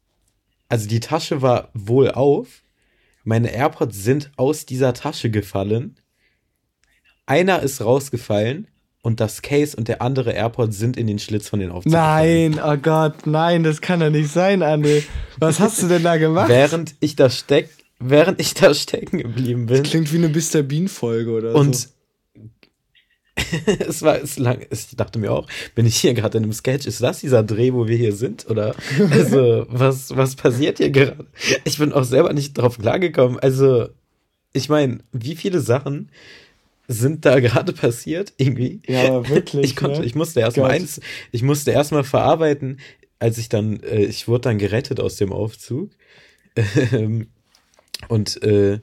also 0.67 0.87
die 0.87 0.99
Tasche 0.99 1.41
war 1.41 1.69
wohl 1.73 2.09
auf. 2.11 2.63
Meine 3.23 3.51
AirPods 3.53 4.03
sind 4.03 4.31
aus 4.37 4.65
dieser 4.65 4.93
Tasche 4.93 5.29
gefallen. 5.29 5.99
Einer 7.27 7.61
ist 7.61 7.81
rausgefallen 7.81 8.67
und 9.03 9.19
das 9.19 9.43
Case 9.43 9.77
und 9.77 9.87
der 9.87 10.01
andere 10.01 10.33
AirPod 10.33 10.73
sind 10.73 10.97
in 10.97 11.05
den 11.05 11.19
Schlitz 11.19 11.47
von 11.47 11.59
den 11.59 11.69
Aufzug 11.69 11.91
gefallen. 11.93 12.51
Nein, 12.55 12.61
oh 12.63 12.77
Gott, 12.81 13.27
nein, 13.27 13.63
das 13.63 13.81
kann 13.81 13.99
doch 13.99 14.09
nicht 14.09 14.31
sein, 14.31 14.63
André. 14.63 15.03
Was 15.37 15.59
hast 15.59 15.81
du 15.83 15.87
denn 15.87 16.03
da 16.03 16.17
gemacht? 16.17 16.49
Während 16.49 16.95
ich 16.99 17.15
da 17.15 17.29
steck, 17.29 17.69
während 17.99 18.39
ich 18.39 18.53
da 18.53 18.73
stecken 18.73 19.19
geblieben 19.19 19.65
bin. 19.65 19.83
Klingt 19.83 20.11
wie 20.13 20.17
eine 20.17 20.29
Mr. 20.29 20.63
Bean-Folge 20.63 21.31
oder 21.31 21.55
Und 21.55 21.75
so. 21.75 21.89
es 23.87 24.01
war 24.01 24.21
es 24.21 24.37
lang, 24.37 24.65
ich 24.69 24.95
dachte 24.95 25.19
mir 25.19 25.31
auch, 25.31 25.47
bin 25.75 25.85
ich 25.85 25.97
hier 25.97 26.13
gerade 26.13 26.37
in 26.37 26.43
einem 26.43 26.53
Sketch? 26.53 26.85
Ist 26.85 27.01
das 27.01 27.21
dieser 27.21 27.43
Dreh, 27.43 27.73
wo 27.73 27.87
wir 27.87 27.97
hier 27.97 28.13
sind? 28.13 28.49
Oder 28.49 28.75
also, 29.11 29.65
was, 29.69 30.15
was 30.15 30.35
passiert 30.35 30.77
hier 30.77 30.89
gerade? 30.89 31.25
Ich 31.63 31.77
bin 31.77 31.93
auch 31.93 32.03
selber 32.03 32.33
nicht 32.33 32.57
drauf 32.57 32.77
klargekommen. 32.77 33.39
Also, 33.39 33.89
ich 34.53 34.69
meine, 34.69 34.99
wie 35.11 35.35
viele 35.35 35.61
Sachen 35.61 36.11
sind 36.87 37.25
da 37.25 37.39
gerade 37.39 37.71
passiert? 37.71 38.33
Irgendwie. 38.37 38.81
Ja, 38.87 39.27
wirklich, 39.29 39.63
Ich 39.63 39.75
konnte, 39.75 39.99
ne? 40.01 40.05
ich 40.05 40.15
musste 40.15 40.39
erstmal 40.39 40.71
eins, 40.71 40.99
ich 41.31 41.43
musste 41.43 41.71
erstmal 41.71 42.03
verarbeiten, 42.03 42.79
als 43.19 43.37
ich 43.37 43.47
dann, 43.47 43.81
äh, 43.83 44.03
ich 44.03 44.27
wurde 44.27 44.41
dann 44.41 44.57
gerettet 44.57 44.99
aus 44.99 45.15
dem 45.15 45.31
Aufzug. 45.31 45.91
Ähm, 46.91 47.27
und 48.07 48.41
äh, 48.43 48.79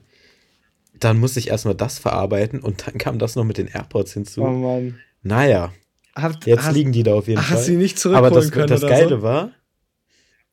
dann 0.99 1.19
musste 1.19 1.39
ich 1.39 1.49
erstmal 1.49 1.75
das 1.75 1.99
verarbeiten 1.99 2.59
und 2.59 2.87
dann 2.87 2.97
kam 2.97 3.19
das 3.19 3.35
noch 3.35 3.43
mit 3.43 3.57
den 3.57 3.67
AirPods 3.67 4.13
hinzu. 4.13 4.41
Oh 4.41 4.49
Mann. 4.49 4.99
Naja, 5.21 5.73
Habt, 6.15 6.45
jetzt 6.47 6.63
hast, 6.63 6.75
liegen 6.75 6.91
die 6.91 7.03
da 7.03 7.13
auf 7.13 7.27
jeden 7.27 7.39
ach, 7.39 7.45
Fall. 7.45 7.57
hast 7.57 7.67
du 7.67 7.71
die 7.71 7.77
nicht 7.77 7.97
Aber 8.05 8.29
zurückholen 8.29 8.33
das, 8.33 8.51
können 8.51 8.67
das 8.67 8.81
Geile 8.81 9.09
so? 9.17 9.21
war, 9.21 9.51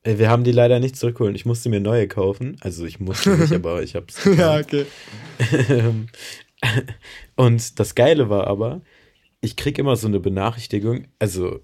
äh, 0.03 0.17
wir 0.17 0.29
haben 0.29 0.43
die 0.43 0.51
leider 0.51 0.79
nicht 0.79 0.95
zurückholen. 0.95 1.35
Ich 1.35 1.45
musste 1.45 1.69
mir 1.69 1.79
neue 1.79 2.07
kaufen. 2.07 2.57
Also 2.61 2.85
ich 2.85 2.99
musste 2.99 3.31
nicht, 3.37 3.51
aber 3.53 3.83
ich 3.83 3.95
hab's. 3.95 4.23
ja, 4.37 4.59
okay. 4.59 4.85
Ähm, 5.69 6.07
und 7.35 7.79
das 7.79 7.95
Geile 7.95 8.29
war 8.29 8.47
aber, 8.47 8.81
ich 9.41 9.55
krieg 9.55 9.77
immer 9.77 9.95
so 9.95 10.07
eine 10.07 10.19
Benachrichtigung. 10.19 11.07
Also 11.19 11.59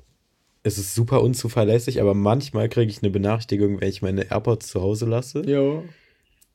es 0.64 0.78
ist 0.78 0.95
super 0.95 1.22
unzuverlässig, 1.22 2.02
aber 2.02 2.14
manchmal 2.14 2.70
kriege 2.70 2.91
ich 2.91 3.02
eine 3.02 3.12
Benachrichtigung, 3.12 3.82
wenn 3.82 3.89
ich 3.89 4.02
meine 4.02 4.30
AirPods 4.30 4.68
zu 4.68 4.82
Hause 4.82 5.06
lasse. 5.06 5.41
Jo. 5.45 5.84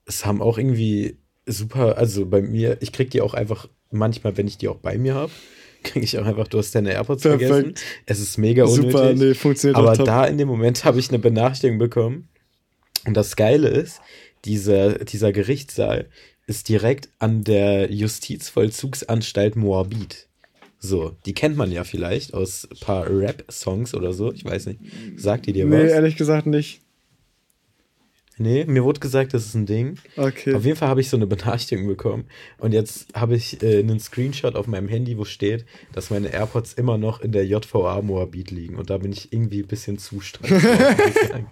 Es 0.07 0.25
haben 0.25 0.41
auch 0.41 0.57
irgendwie 0.57 1.19
super, 1.47 1.99
also 1.99 2.27
bei 2.27 2.43
mir, 2.43 2.79
ich 2.81 2.93
krieg 2.93 3.11
die 3.11 3.21
auch 3.21 3.35
einfach 3.35 3.69
manchmal, 3.91 4.37
wenn 4.37 4.47
ich 4.47 4.59
die 4.59 4.69
auch 4.69 4.77
bei 4.77 4.99
mir 4.99 5.15
habe, 5.15 5.33
kriege 5.83 6.05
ich 6.05 6.19
auch 6.19 6.27
einfach, 6.27 6.49
du 6.49 6.59
hast 6.59 6.75
deine 6.75 6.93
AirPods 6.93 7.23
Perfekt. 7.23 7.49
vergessen. 7.49 7.75
Es 8.07 8.21
ist 8.21 8.39
mega 8.39 8.65
unnötig. 8.65 8.93
Super, 8.93 9.13
nee, 9.13 9.35
funktioniert 9.35 9.77
aber 9.77 9.97
da 9.97 10.25
in 10.25 10.39
dem 10.39 10.49
Moment 10.49 10.85
habe 10.85 10.99
ich 10.99 11.09
eine 11.11 11.19
Benachrichtigung 11.19 11.79
bekommen. 11.79 12.29
Und 13.07 13.15
das 13.15 13.37
Geile 13.37 13.69
ist, 13.69 14.01
dieser, 14.45 14.99
dieser 15.05 15.33
Gerichtssaal 15.33 16.09
ist 16.47 16.69
direkt 16.69 17.09
an 17.19 17.45
der 17.45 17.93
Justizvollzugsanstalt 17.93 19.57
Moabit. 19.57 20.29
So, 20.79 21.17
die 21.25 21.33
kennt 21.33 21.57
man 21.57 21.73
ja 21.73 21.85
vielleicht 21.85 22.35
aus 22.35 22.69
ein 22.71 22.79
paar 22.81 23.09
Rap-Songs 23.09 23.95
oder 23.95 24.13
so. 24.13 24.33
Ich 24.33 24.45
weiß 24.45 24.67
nicht. 24.67 24.81
Sagt 25.17 25.47
die 25.47 25.53
dir 25.53 25.67
nee, 25.67 25.85
was? 25.85 25.91
ehrlich 25.91 26.17
gesagt 26.17 26.47
nicht. 26.47 26.81
Nee, 28.39 28.65
mir 28.67 28.85
wurde 28.85 29.01
gesagt, 29.01 29.33
das 29.33 29.47
ist 29.47 29.55
ein 29.55 29.65
Ding. 29.65 29.97
Okay. 30.17 30.55
Auf 30.55 30.65
jeden 30.65 30.77
Fall 30.77 30.89
habe 30.89 31.01
ich 31.01 31.09
so 31.09 31.17
eine 31.17 31.27
Benachrichtigung 31.27 31.87
bekommen. 31.87 32.25
Und 32.59 32.73
jetzt 32.73 33.07
habe 33.15 33.35
ich 33.35 33.63
äh, 33.63 33.79
einen 33.79 33.99
Screenshot 33.99 34.57
auf 34.57 34.67
meinem 34.67 34.89
Handy, 34.89 35.17
wo 35.17 35.25
steht, 35.25 35.65
dass 35.93 36.11
meine 36.11 36.29
AirPods 36.33 36.75
immer 36.75 36.99
noch 36.99 37.21
in 37.23 37.33
der 37.33 37.47
JVA 37.47 38.03
Moabit 38.03 38.51
liegen. 38.51 38.77
Und 38.77 38.91
da 38.91 38.99
bin 38.99 39.11
ich 39.13 39.33
irgendwie 39.33 39.61
ein 39.63 39.67
bisschen 39.67 39.99
zu 39.99 40.21
sagen. 40.21 41.47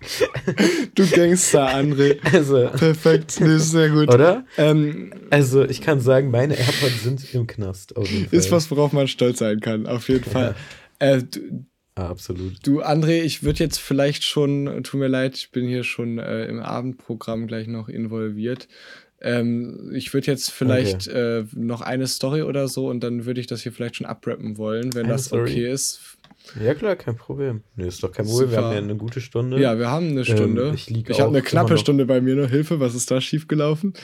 Du 0.94 1.06
Gangster, 1.08 1.68
André. 1.74 2.18
Also, 2.34 2.68
Perfekt, 2.68 3.40
nee, 3.40 3.58
sehr 3.58 3.88
gut. 3.90 4.12
oder? 4.12 4.44
Ähm, 4.58 5.12
Also, 5.30 5.64
ich 5.64 5.80
kann 5.80 6.00
sagen, 6.00 6.30
meine 6.30 6.54
AirPods 6.58 7.02
sind 7.02 7.34
im 7.34 7.46
Knast. 7.46 7.92
Ist 8.30 8.50
was, 8.50 8.70
worauf 8.70 8.92
man 8.92 9.08
stolz 9.08 9.38
sein 9.38 9.60
kann, 9.60 9.86
auf 9.86 10.08
jeden 10.08 10.24
Fall. 10.24 10.54
Äh, 10.98 11.22
du, 11.22 11.64
Absolut. 11.96 12.54
Du, 12.64 12.82
André, 12.82 13.22
ich 13.22 13.44
würde 13.44 13.60
jetzt 13.60 13.78
vielleicht 13.78 14.24
schon, 14.24 14.82
tut 14.82 14.98
mir 14.98 15.08
leid, 15.08 15.36
ich 15.36 15.50
bin 15.52 15.68
hier 15.68 15.84
schon 15.84 16.18
äh, 16.18 16.46
im 16.46 16.58
Abendprogramm 16.58 17.46
gleich 17.46 17.68
noch 17.68 17.88
involviert. 17.88 18.68
Ähm, 19.20 19.90
ich 19.94 20.12
würde 20.12 20.26
jetzt 20.26 20.50
vielleicht 20.50 21.08
okay. 21.08 21.40
äh, 21.40 21.44
noch 21.54 21.80
eine 21.80 22.06
Story 22.06 22.42
oder 22.42 22.68
so 22.68 22.88
und 22.88 23.00
dann 23.00 23.26
würde 23.26 23.40
ich 23.40 23.46
das 23.46 23.62
hier 23.62 23.72
vielleicht 23.72 23.96
schon 23.96 24.06
abrappen 24.06 24.58
wollen, 24.58 24.92
wenn 24.94 25.04
eine 25.04 25.12
das 25.12 25.26
Story? 25.26 25.50
okay 25.50 25.70
ist. 25.70 26.00
Ja, 26.62 26.74
klar, 26.74 26.96
kein 26.96 27.16
Problem. 27.16 27.62
Nee, 27.76 27.86
ist 27.86 28.02
doch 28.02 28.12
kein 28.12 28.26
Problem. 28.26 28.50
Super. 28.50 28.60
Wir 28.60 28.66
haben 28.66 28.72
ja 28.72 28.82
eine 28.82 28.96
gute 28.96 29.20
Stunde. 29.20 29.60
Ja, 29.60 29.78
wir 29.78 29.90
haben 29.90 30.10
eine 30.10 30.24
Stunde. 30.24 30.68
Ähm, 30.68 30.74
ich 30.74 30.90
ich 30.90 31.20
habe 31.20 31.30
eine 31.30 31.42
knappe 31.42 31.78
Stunde 31.78 32.04
bei 32.04 32.20
mir. 32.20 32.34
Nur 32.34 32.48
Hilfe, 32.48 32.80
was 32.80 32.94
ist 32.94 33.10
da 33.10 33.20
schiefgelaufen? 33.20 33.94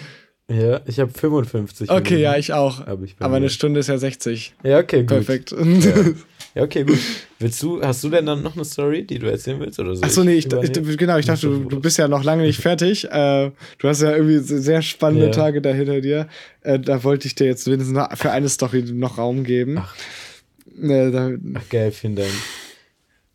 Ja, 0.50 0.80
ich 0.86 0.98
habe 0.98 1.12
55. 1.12 1.90
Okay, 1.90 2.02
Minuten. 2.02 2.22
ja, 2.22 2.36
ich 2.36 2.52
auch. 2.52 2.80
Ich 3.02 3.16
Aber 3.18 3.30
mir. 3.30 3.36
eine 3.36 3.50
Stunde 3.50 3.80
ist 3.80 3.88
ja 3.88 3.98
60. 3.98 4.54
Ja, 4.64 4.78
okay, 4.78 5.00
gut. 5.00 5.08
Perfekt. 5.08 5.52
Ja. 5.52 5.56
ja. 6.54 6.62
okay, 6.62 6.84
gut. 6.84 6.98
Willst 7.38 7.62
du, 7.62 7.80
hast 7.82 8.04
du 8.04 8.10
denn 8.10 8.26
dann 8.26 8.42
noch 8.42 8.54
eine 8.54 8.64
Story, 8.64 9.06
die 9.06 9.18
du 9.18 9.30
erzählen 9.30 9.60
willst? 9.60 9.78
Oder 9.78 9.96
so? 9.96 10.02
Achso, 10.02 10.24
nee, 10.24 10.34
ich, 10.34 10.46
ich, 10.52 10.98
genau, 10.98 11.16
ich 11.16 11.26
dachte, 11.26 11.46
du, 11.46 11.64
du 11.64 11.80
bist 11.80 11.98
ja 11.98 12.08
noch 12.08 12.22
lange 12.22 12.42
nicht 12.42 12.60
fertig. 12.60 13.04
Äh, 13.10 13.50
du 13.78 13.88
hast 13.88 14.02
ja 14.02 14.14
irgendwie 14.14 14.38
sehr 14.38 14.82
spannende 14.82 15.26
ja. 15.26 15.32
Tage 15.32 15.62
da 15.62 15.70
hinter 15.70 16.00
dir. 16.00 16.28
Äh, 16.62 16.78
da 16.78 17.02
wollte 17.04 17.26
ich 17.26 17.34
dir 17.34 17.46
jetzt 17.46 17.66
wenigstens 17.66 17.96
noch 17.96 18.16
für 18.16 18.30
eine 18.30 18.48
Story 18.48 18.82
noch 18.92 19.18
Raum 19.18 19.44
geben. 19.44 19.78
Ach, 19.78 19.94
äh, 20.80 21.10
da, 21.10 21.30
Ach 21.54 21.68
geil, 21.68 21.92
vielen 21.92 22.16
Dank. 22.16 22.32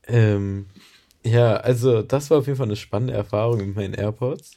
Ähm, 0.08 0.68
ja, 1.24 1.56
also 1.56 2.04
das 2.04 2.30
war 2.30 2.38
auf 2.40 2.46
jeden 2.46 2.58
Fall 2.58 2.68
eine 2.68 2.76
spannende 2.76 3.14
Erfahrung 3.14 3.58
mit 3.58 3.76
meinen 3.76 3.94
AirPods. 3.96 4.52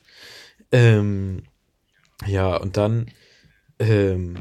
Ähm, 0.71 1.45
ja, 2.27 2.57
und 2.57 2.77
dann, 2.77 3.07
ähm, 3.79 4.37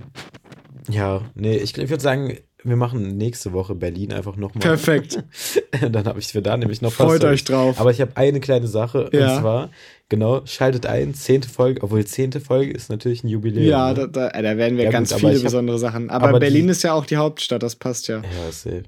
ja, 0.89 1.21
nee, 1.35 1.57
ich, 1.57 1.77
ich 1.77 1.89
würde 1.89 2.03
sagen, 2.03 2.37
wir 2.69 2.75
machen 2.75 3.17
nächste 3.17 3.53
Woche 3.53 3.75
Berlin 3.75 4.13
einfach 4.13 4.35
nochmal. 4.35 4.61
Perfekt. 4.61 5.23
dann 5.91 6.05
habe 6.05 6.19
ich 6.19 6.27
für 6.27 6.41
da 6.41 6.57
nämlich 6.57 6.81
noch 6.81 6.91
Freut 6.91 7.23
euch 7.23 7.43
drauf. 7.43 7.79
Aber 7.79 7.91
ich 7.91 8.01
habe 8.01 8.11
eine 8.15 8.39
kleine 8.39 8.67
Sache 8.67 9.09
ja. 9.13 9.35
und 9.35 9.41
zwar, 9.41 9.69
genau, 10.09 10.45
schaltet 10.45 10.85
ein, 10.85 11.13
zehnte 11.13 11.49
Folge, 11.49 11.83
obwohl 11.83 12.05
zehnte 12.05 12.39
Folge 12.39 12.71
ist 12.71 12.89
natürlich 12.89 13.23
ein 13.23 13.27
Jubiläum. 13.27 13.65
Ja, 13.65 13.89
ne? 13.89 14.07
da, 14.09 14.29
da, 14.29 14.41
da, 14.41 14.57
werden 14.57 14.77
wir 14.77 14.85
ja, 14.85 14.91
ganz 14.91 15.11
gut, 15.11 15.19
viele 15.19 15.39
besondere 15.39 15.75
hab, 15.75 15.81
Sachen. 15.81 16.09
Aber, 16.09 16.29
aber 16.29 16.39
Berlin 16.39 16.65
die, 16.65 16.71
ist 16.71 16.83
ja 16.83 16.93
auch 16.93 17.05
die 17.05 17.17
Hauptstadt, 17.17 17.63
das 17.63 17.75
passt 17.75 18.07
ja. 18.07 18.17
Ja, 18.17 18.51
safe. 18.51 18.83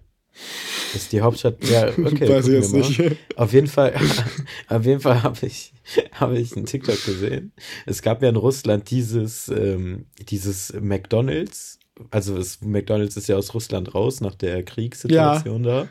Ist 0.95 1.11
die 1.11 1.21
Hauptstadt. 1.21 1.63
Ja, 1.65 1.87
okay. 2.05 2.29
Weiß 2.29 2.47
ich 2.47 2.53
jetzt 2.53 2.73
nicht. 2.73 3.01
Auf 3.35 3.53
jeden 3.53 3.67
Fall, 3.67 3.93
auf 4.67 4.85
jeden 4.85 5.01
Fall 5.01 5.23
habe 5.23 5.45
ich, 5.45 5.73
habe 6.13 6.37
ich 6.37 6.55
einen 6.55 6.65
TikTok 6.65 7.03
gesehen. 7.05 7.51
Es 7.85 8.01
gab 8.01 8.21
ja 8.21 8.29
in 8.29 8.35
Russland 8.35 8.89
dieses, 8.89 9.49
ähm, 9.49 10.05
dieses 10.29 10.73
McDonalds. 10.79 11.78
Also 12.11 12.37
es, 12.37 12.61
McDonalds 12.61 13.17
ist 13.17 13.27
ja 13.27 13.35
aus 13.35 13.53
Russland 13.53 13.93
raus 13.93 14.21
nach 14.21 14.35
der 14.35 14.63
Kriegssituation 14.63 15.63
ja. 15.63 15.81
da. 15.83 15.87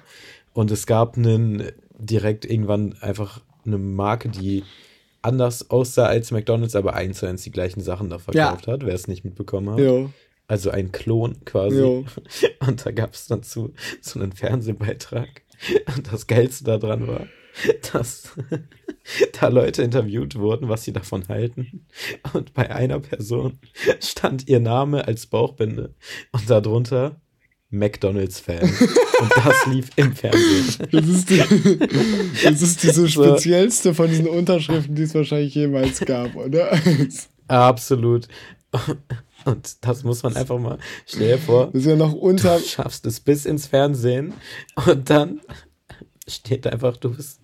Und 0.52 0.70
es 0.70 0.86
gab 0.86 1.16
einen 1.16 1.70
direkt 1.98 2.44
irgendwann 2.44 2.94
einfach 3.00 3.40
eine 3.64 3.78
Marke, 3.78 4.28
die 4.28 4.64
anders 5.22 5.70
aussah 5.70 6.06
als 6.06 6.30
McDonalds, 6.30 6.76
aber 6.76 6.94
eins 6.94 7.18
zu 7.18 7.26
eins 7.26 7.42
die 7.42 7.50
gleichen 7.50 7.80
Sachen 7.80 8.08
da 8.08 8.18
verkauft 8.18 8.66
ja. 8.66 8.72
hat, 8.72 8.86
wer 8.86 8.94
es 8.94 9.08
nicht 9.08 9.24
mitbekommen 9.24 9.70
hat. 9.70 9.78
Jo. 9.78 10.10
Also 10.46 10.70
ein 10.70 10.92
Klon 10.92 11.44
quasi. 11.44 11.78
Jo. 11.78 12.04
Und 12.66 12.86
da 12.86 12.90
gab 12.92 13.14
es 13.14 13.26
dann 13.26 13.42
zu, 13.42 13.74
so 14.00 14.18
einen 14.18 14.32
Fernsehbeitrag. 14.32 15.42
Und 15.94 16.12
das 16.12 16.26
Geilste 16.26 16.64
daran 16.64 17.06
war, 17.06 17.26
dass 17.92 18.34
da 19.40 19.48
Leute 19.48 19.82
interviewt 19.82 20.36
wurden, 20.36 20.68
was 20.68 20.84
sie 20.84 20.92
davon 20.92 21.26
halten. 21.28 21.86
Und 22.32 22.54
bei 22.54 22.70
einer 22.70 23.00
Person 23.00 23.58
stand 24.00 24.48
ihr 24.48 24.60
Name 24.60 25.06
als 25.06 25.26
Bauchbinde 25.26 25.94
und 26.32 26.48
darunter 26.48 27.20
McDonalds-Fan. 27.70 28.62
Und 28.62 29.32
das 29.44 29.66
lief 29.66 29.90
im 29.96 30.14
Fernsehen. 30.14 30.88
Das 30.90 31.06
ist, 31.06 31.30
die, 31.30 31.42
das 32.42 32.62
ist 32.62 32.82
diese 32.82 33.08
speziellste 33.08 33.94
von 33.94 34.08
diesen 34.08 34.26
Unterschriften, 34.26 34.94
die 34.94 35.02
es 35.02 35.14
wahrscheinlich 35.14 35.54
jemals 35.54 36.00
gab, 36.00 36.34
oder? 36.36 36.78
Absolut. 37.46 38.28
Und 39.44 39.84
das 39.84 40.04
muss 40.04 40.22
man 40.22 40.36
einfach 40.36 40.58
mal, 40.58 40.78
stell 41.06 41.36
dir 41.36 41.38
vor, 41.38 41.66
das 41.66 41.82
ist 41.82 41.86
ja 41.86 41.96
noch 41.96 42.12
unter 42.12 42.58
du 42.58 42.64
schaffst 42.64 43.06
es 43.06 43.20
bis 43.20 43.44
ins 43.44 43.66
Fernsehen 43.66 44.34
und 44.86 45.10
dann 45.10 45.40
steht 46.26 46.66
einfach, 46.66 46.96
du 46.96 47.14
bist 47.14 47.37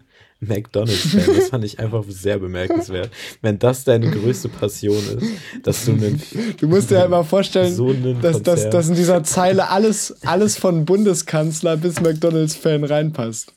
McDonalds-Fan. 0.49 1.37
Das 1.37 1.49
fand 1.49 1.65
ich 1.65 1.79
einfach 1.79 2.05
sehr 2.09 2.39
bemerkenswert. 2.39 3.11
Wenn 3.43 3.59
das 3.59 3.85
deine 3.85 4.11
größte 4.11 4.49
Passion 4.49 5.03
ist, 5.19 5.27
dass 5.63 5.85
du 5.85 5.93
einen. 5.93 6.21
Du 6.59 6.69
musst 6.69 6.91
dir 6.91 6.99
halt 6.99 7.11
mal 7.11 7.25
vorstellen, 7.25 7.75
so 7.75 7.93
dass, 7.93 8.43
dass, 8.43 8.71
dass 8.71 8.89
in 8.89 8.95
dieser 8.95 9.23
Zeile 9.25 9.69
alles, 9.71 10.15
alles 10.25 10.57
von 10.57 10.85
Bundeskanzler 10.85 11.77
bis 11.77 12.01
McDonalds-Fan 12.01 12.85
reinpasst. 12.85 13.53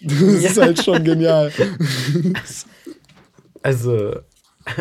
Das 0.00 0.20
ja. 0.20 0.50
ist 0.50 0.58
halt 0.58 0.82
schon 0.82 1.04
genial. 1.04 1.50
Also, 3.62 4.16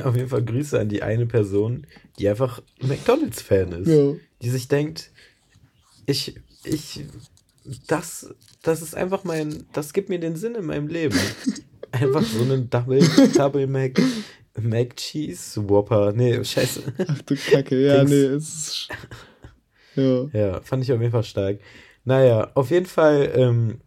auf 0.03 0.15
jeden 0.15 0.27
Fall 0.27 0.43
Grüße 0.43 0.77
an 0.77 0.89
die 0.89 1.03
eine 1.03 1.25
Person, 1.25 1.87
die 2.19 2.27
einfach 2.27 2.61
McDonalds-Fan 2.81 3.71
ist. 3.71 3.87
Ja. 3.87 4.13
Die 4.41 4.49
sich 4.49 4.67
denkt, 4.67 5.11
ich, 6.05 6.35
ich, 6.65 7.05
das, 7.87 8.33
das 8.61 8.81
ist 8.81 8.95
einfach 8.95 9.23
mein, 9.23 9.65
das 9.73 9.93
gibt 9.93 10.09
mir 10.09 10.19
den 10.19 10.35
Sinn 10.35 10.55
in 10.55 10.65
meinem 10.65 10.87
Leben. 10.87 11.17
Einfach 11.91 12.23
so 12.23 12.41
einen 12.41 12.71
Double, 12.71 13.07
Double 13.37 13.67
Mac, 13.67 14.01
Mac 14.59 14.95
Cheese 14.95 15.69
Whopper. 15.69 16.11
Nee, 16.11 16.43
scheiße. 16.43 16.81
Ach 17.07 17.21
du 17.21 17.35
Kacke, 17.35 17.85
ja, 17.85 17.97
Dings. 18.03 18.09
nee, 18.09 18.15
es 18.15 18.47
ist. 18.47 18.87
Ja. 19.93 20.25
ja, 20.33 20.61
fand 20.61 20.83
ich 20.83 20.91
auf 20.91 20.99
jeden 20.99 21.11
Fall 21.11 21.23
stark. 21.23 21.59
Naja, 22.03 22.49
auf 22.55 22.71
jeden 22.71 22.87
Fall, 22.87 23.31
ähm, 23.35 23.79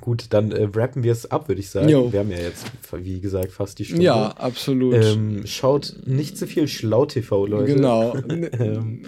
Gut, 0.00 0.26
dann 0.30 0.52
äh, 0.52 0.74
wrappen 0.74 1.02
wir 1.02 1.12
es 1.12 1.30
ab, 1.30 1.48
würde 1.48 1.62
ich 1.62 1.70
sagen. 1.70 1.88
Jo. 1.88 2.12
Wir 2.12 2.20
haben 2.20 2.30
ja 2.30 2.36
jetzt, 2.36 2.66
wie 2.92 3.20
gesagt, 3.20 3.52
fast 3.52 3.78
die 3.78 3.86
Stunde. 3.86 4.04
Ja, 4.04 4.28
absolut. 4.32 4.96
Ähm, 4.96 5.46
schaut 5.46 5.96
nicht 6.04 6.36
zu 6.36 6.46
viel 6.46 6.68
Schlau-TV, 6.68 7.46
Leute. 7.46 7.74
Genau. 7.74 8.14
ähm, 8.28 9.06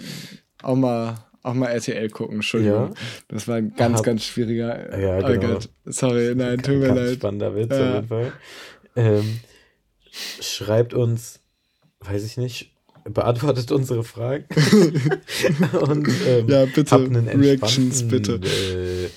auch 0.63 0.75
mal 0.75 1.26
auch 1.47 1.53
mal 1.53 1.67
RTL 1.67 2.09
gucken, 2.09 2.35
Entschuldigung. 2.35 2.89
Ja. 2.89 2.93
Das 3.29 3.47
war 3.47 3.55
ein 3.55 3.73
ganz, 3.75 3.97
Hab, 3.97 4.05
ganz 4.05 4.23
schwieriger. 4.23 4.99
Ja, 4.99 5.19
oh 5.19 5.31
genau. 5.31 5.53
Gott, 5.53 5.69
sorry, 5.85 6.35
nein, 6.35 6.61
tut 6.61 6.77
mir 6.77 6.93
leid. 6.93 7.15
Spannender 7.15 7.55
Witz 7.55 7.71
ja. 7.71 7.89
auf 7.89 7.95
jeden 7.95 8.07
Fall. 8.07 8.33
Ähm, 8.95 9.39
schreibt 10.41 10.93
uns, 10.93 11.39
weiß 12.01 12.25
ich 12.25 12.37
nicht, 12.37 12.71
beantwortet 13.05 13.71
unsere 13.71 14.03
Fragen. 14.03 14.45
Und 15.81 16.07
ähm, 16.27 16.47
ja, 16.49 16.65
bitte. 16.65 16.95
Reactions, 16.95 18.07
bitte. 18.07 18.35
Äh, 18.35 19.09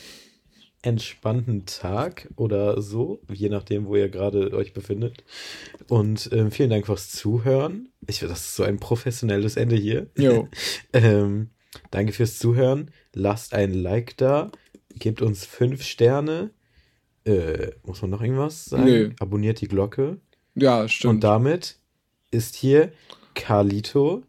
entspannten 0.82 1.66
Tag 1.66 2.28
oder 2.36 2.80
so, 2.80 3.20
je 3.30 3.48
nachdem, 3.48 3.86
wo 3.86 3.96
ihr 3.96 4.08
gerade 4.08 4.52
euch 4.52 4.72
befindet. 4.72 5.24
Und 5.88 6.30
ähm, 6.32 6.50
vielen 6.50 6.70
Dank 6.70 6.86
fürs 6.86 7.10
Zuhören. 7.10 7.88
Ich 8.06 8.20
das 8.20 8.40
ist 8.40 8.56
so 8.56 8.62
ein 8.62 8.78
professionelles 8.78 9.56
Ende 9.56 9.76
hier. 9.76 10.06
Jo. 10.16 10.48
ähm, 10.92 11.50
danke 11.90 12.12
fürs 12.12 12.38
Zuhören. 12.38 12.90
Lasst 13.12 13.54
ein 13.54 13.72
Like 13.74 14.16
da. 14.16 14.50
Gebt 14.94 15.22
uns 15.22 15.44
fünf 15.44 15.82
Sterne. 15.82 16.50
Äh, 17.24 17.72
muss 17.84 18.02
man 18.02 18.10
noch 18.10 18.22
irgendwas 18.22 18.64
sagen? 18.66 18.84
Nö. 18.84 19.10
Abonniert 19.20 19.60
die 19.60 19.68
Glocke. 19.68 20.18
Ja, 20.54 20.88
stimmt. 20.88 21.14
Und 21.14 21.24
damit 21.24 21.78
ist 22.30 22.56
hier 22.56 22.92
Carlito 23.34 24.22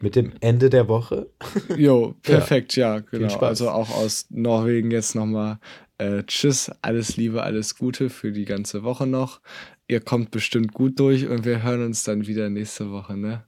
mit 0.00 0.16
dem 0.16 0.32
Ende 0.40 0.70
der 0.70 0.88
Woche. 0.88 1.30
Jo, 1.76 2.14
perfekt, 2.22 2.76
ja, 2.76 2.96
ja 2.96 3.00
genau. 3.00 3.36
Also 3.38 3.70
auch 3.70 3.90
aus 3.90 4.26
Norwegen 4.30 4.90
jetzt 4.90 5.14
nochmal 5.14 5.58
äh, 5.98 6.22
tschüss, 6.24 6.70
alles 6.82 7.16
Liebe, 7.16 7.42
alles 7.42 7.76
Gute 7.76 8.10
für 8.10 8.32
die 8.32 8.44
ganze 8.44 8.82
Woche 8.82 9.06
noch. 9.06 9.40
Ihr 9.86 10.00
kommt 10.00 10.30
bestimmt 10.30 10.72
gut 10.72 10.98
durch 10.98 11.26
und 11.28 11.44
wir 11.44 11.62
hören 11.62 11.84
uns 11.84 12.04
dann 12.04 12.26
wieder 12.26 12.50
nächste 12.50 12.90
Woche, 12.90 13.16
ne? 13.16 13.44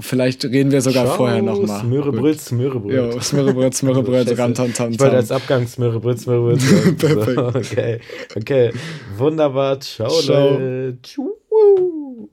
Vielleicht 0.00 0.44
reden 0.44 0.70
wir 0.70 0.80
sogar 0.80 1.06
Ciao, 1.06 1.16
vorher 1.16 1.42
nochmal. 1.42 1.80
Smörebröt, 1.80 2.40
Smörebröt. 2.40 3.14
Jo, 3.14 3.20
Smörebröt, 3.20 3.74
Smörebröt, 3.76 4.38
Rantantam. 4.38 4.92
Ich 4.92 5.00
wollte 5.00 5.16
als 5.16 5.32
Abgang 5.32 5.66
Smörebröt, 5.66 6.20
Smörebröt. 6.20 6.58
Perfekt. 6.98 7.34
So, 7.34 7.46
okay, 7.58 8.00
okay. 8.36 8.72
Wunderbar. 9.16 9.80
Ciao, 9.80 10.08
Ciao. 10.08 10.50
Leute. 10.50 10.98
Ciao. 11.02 12.28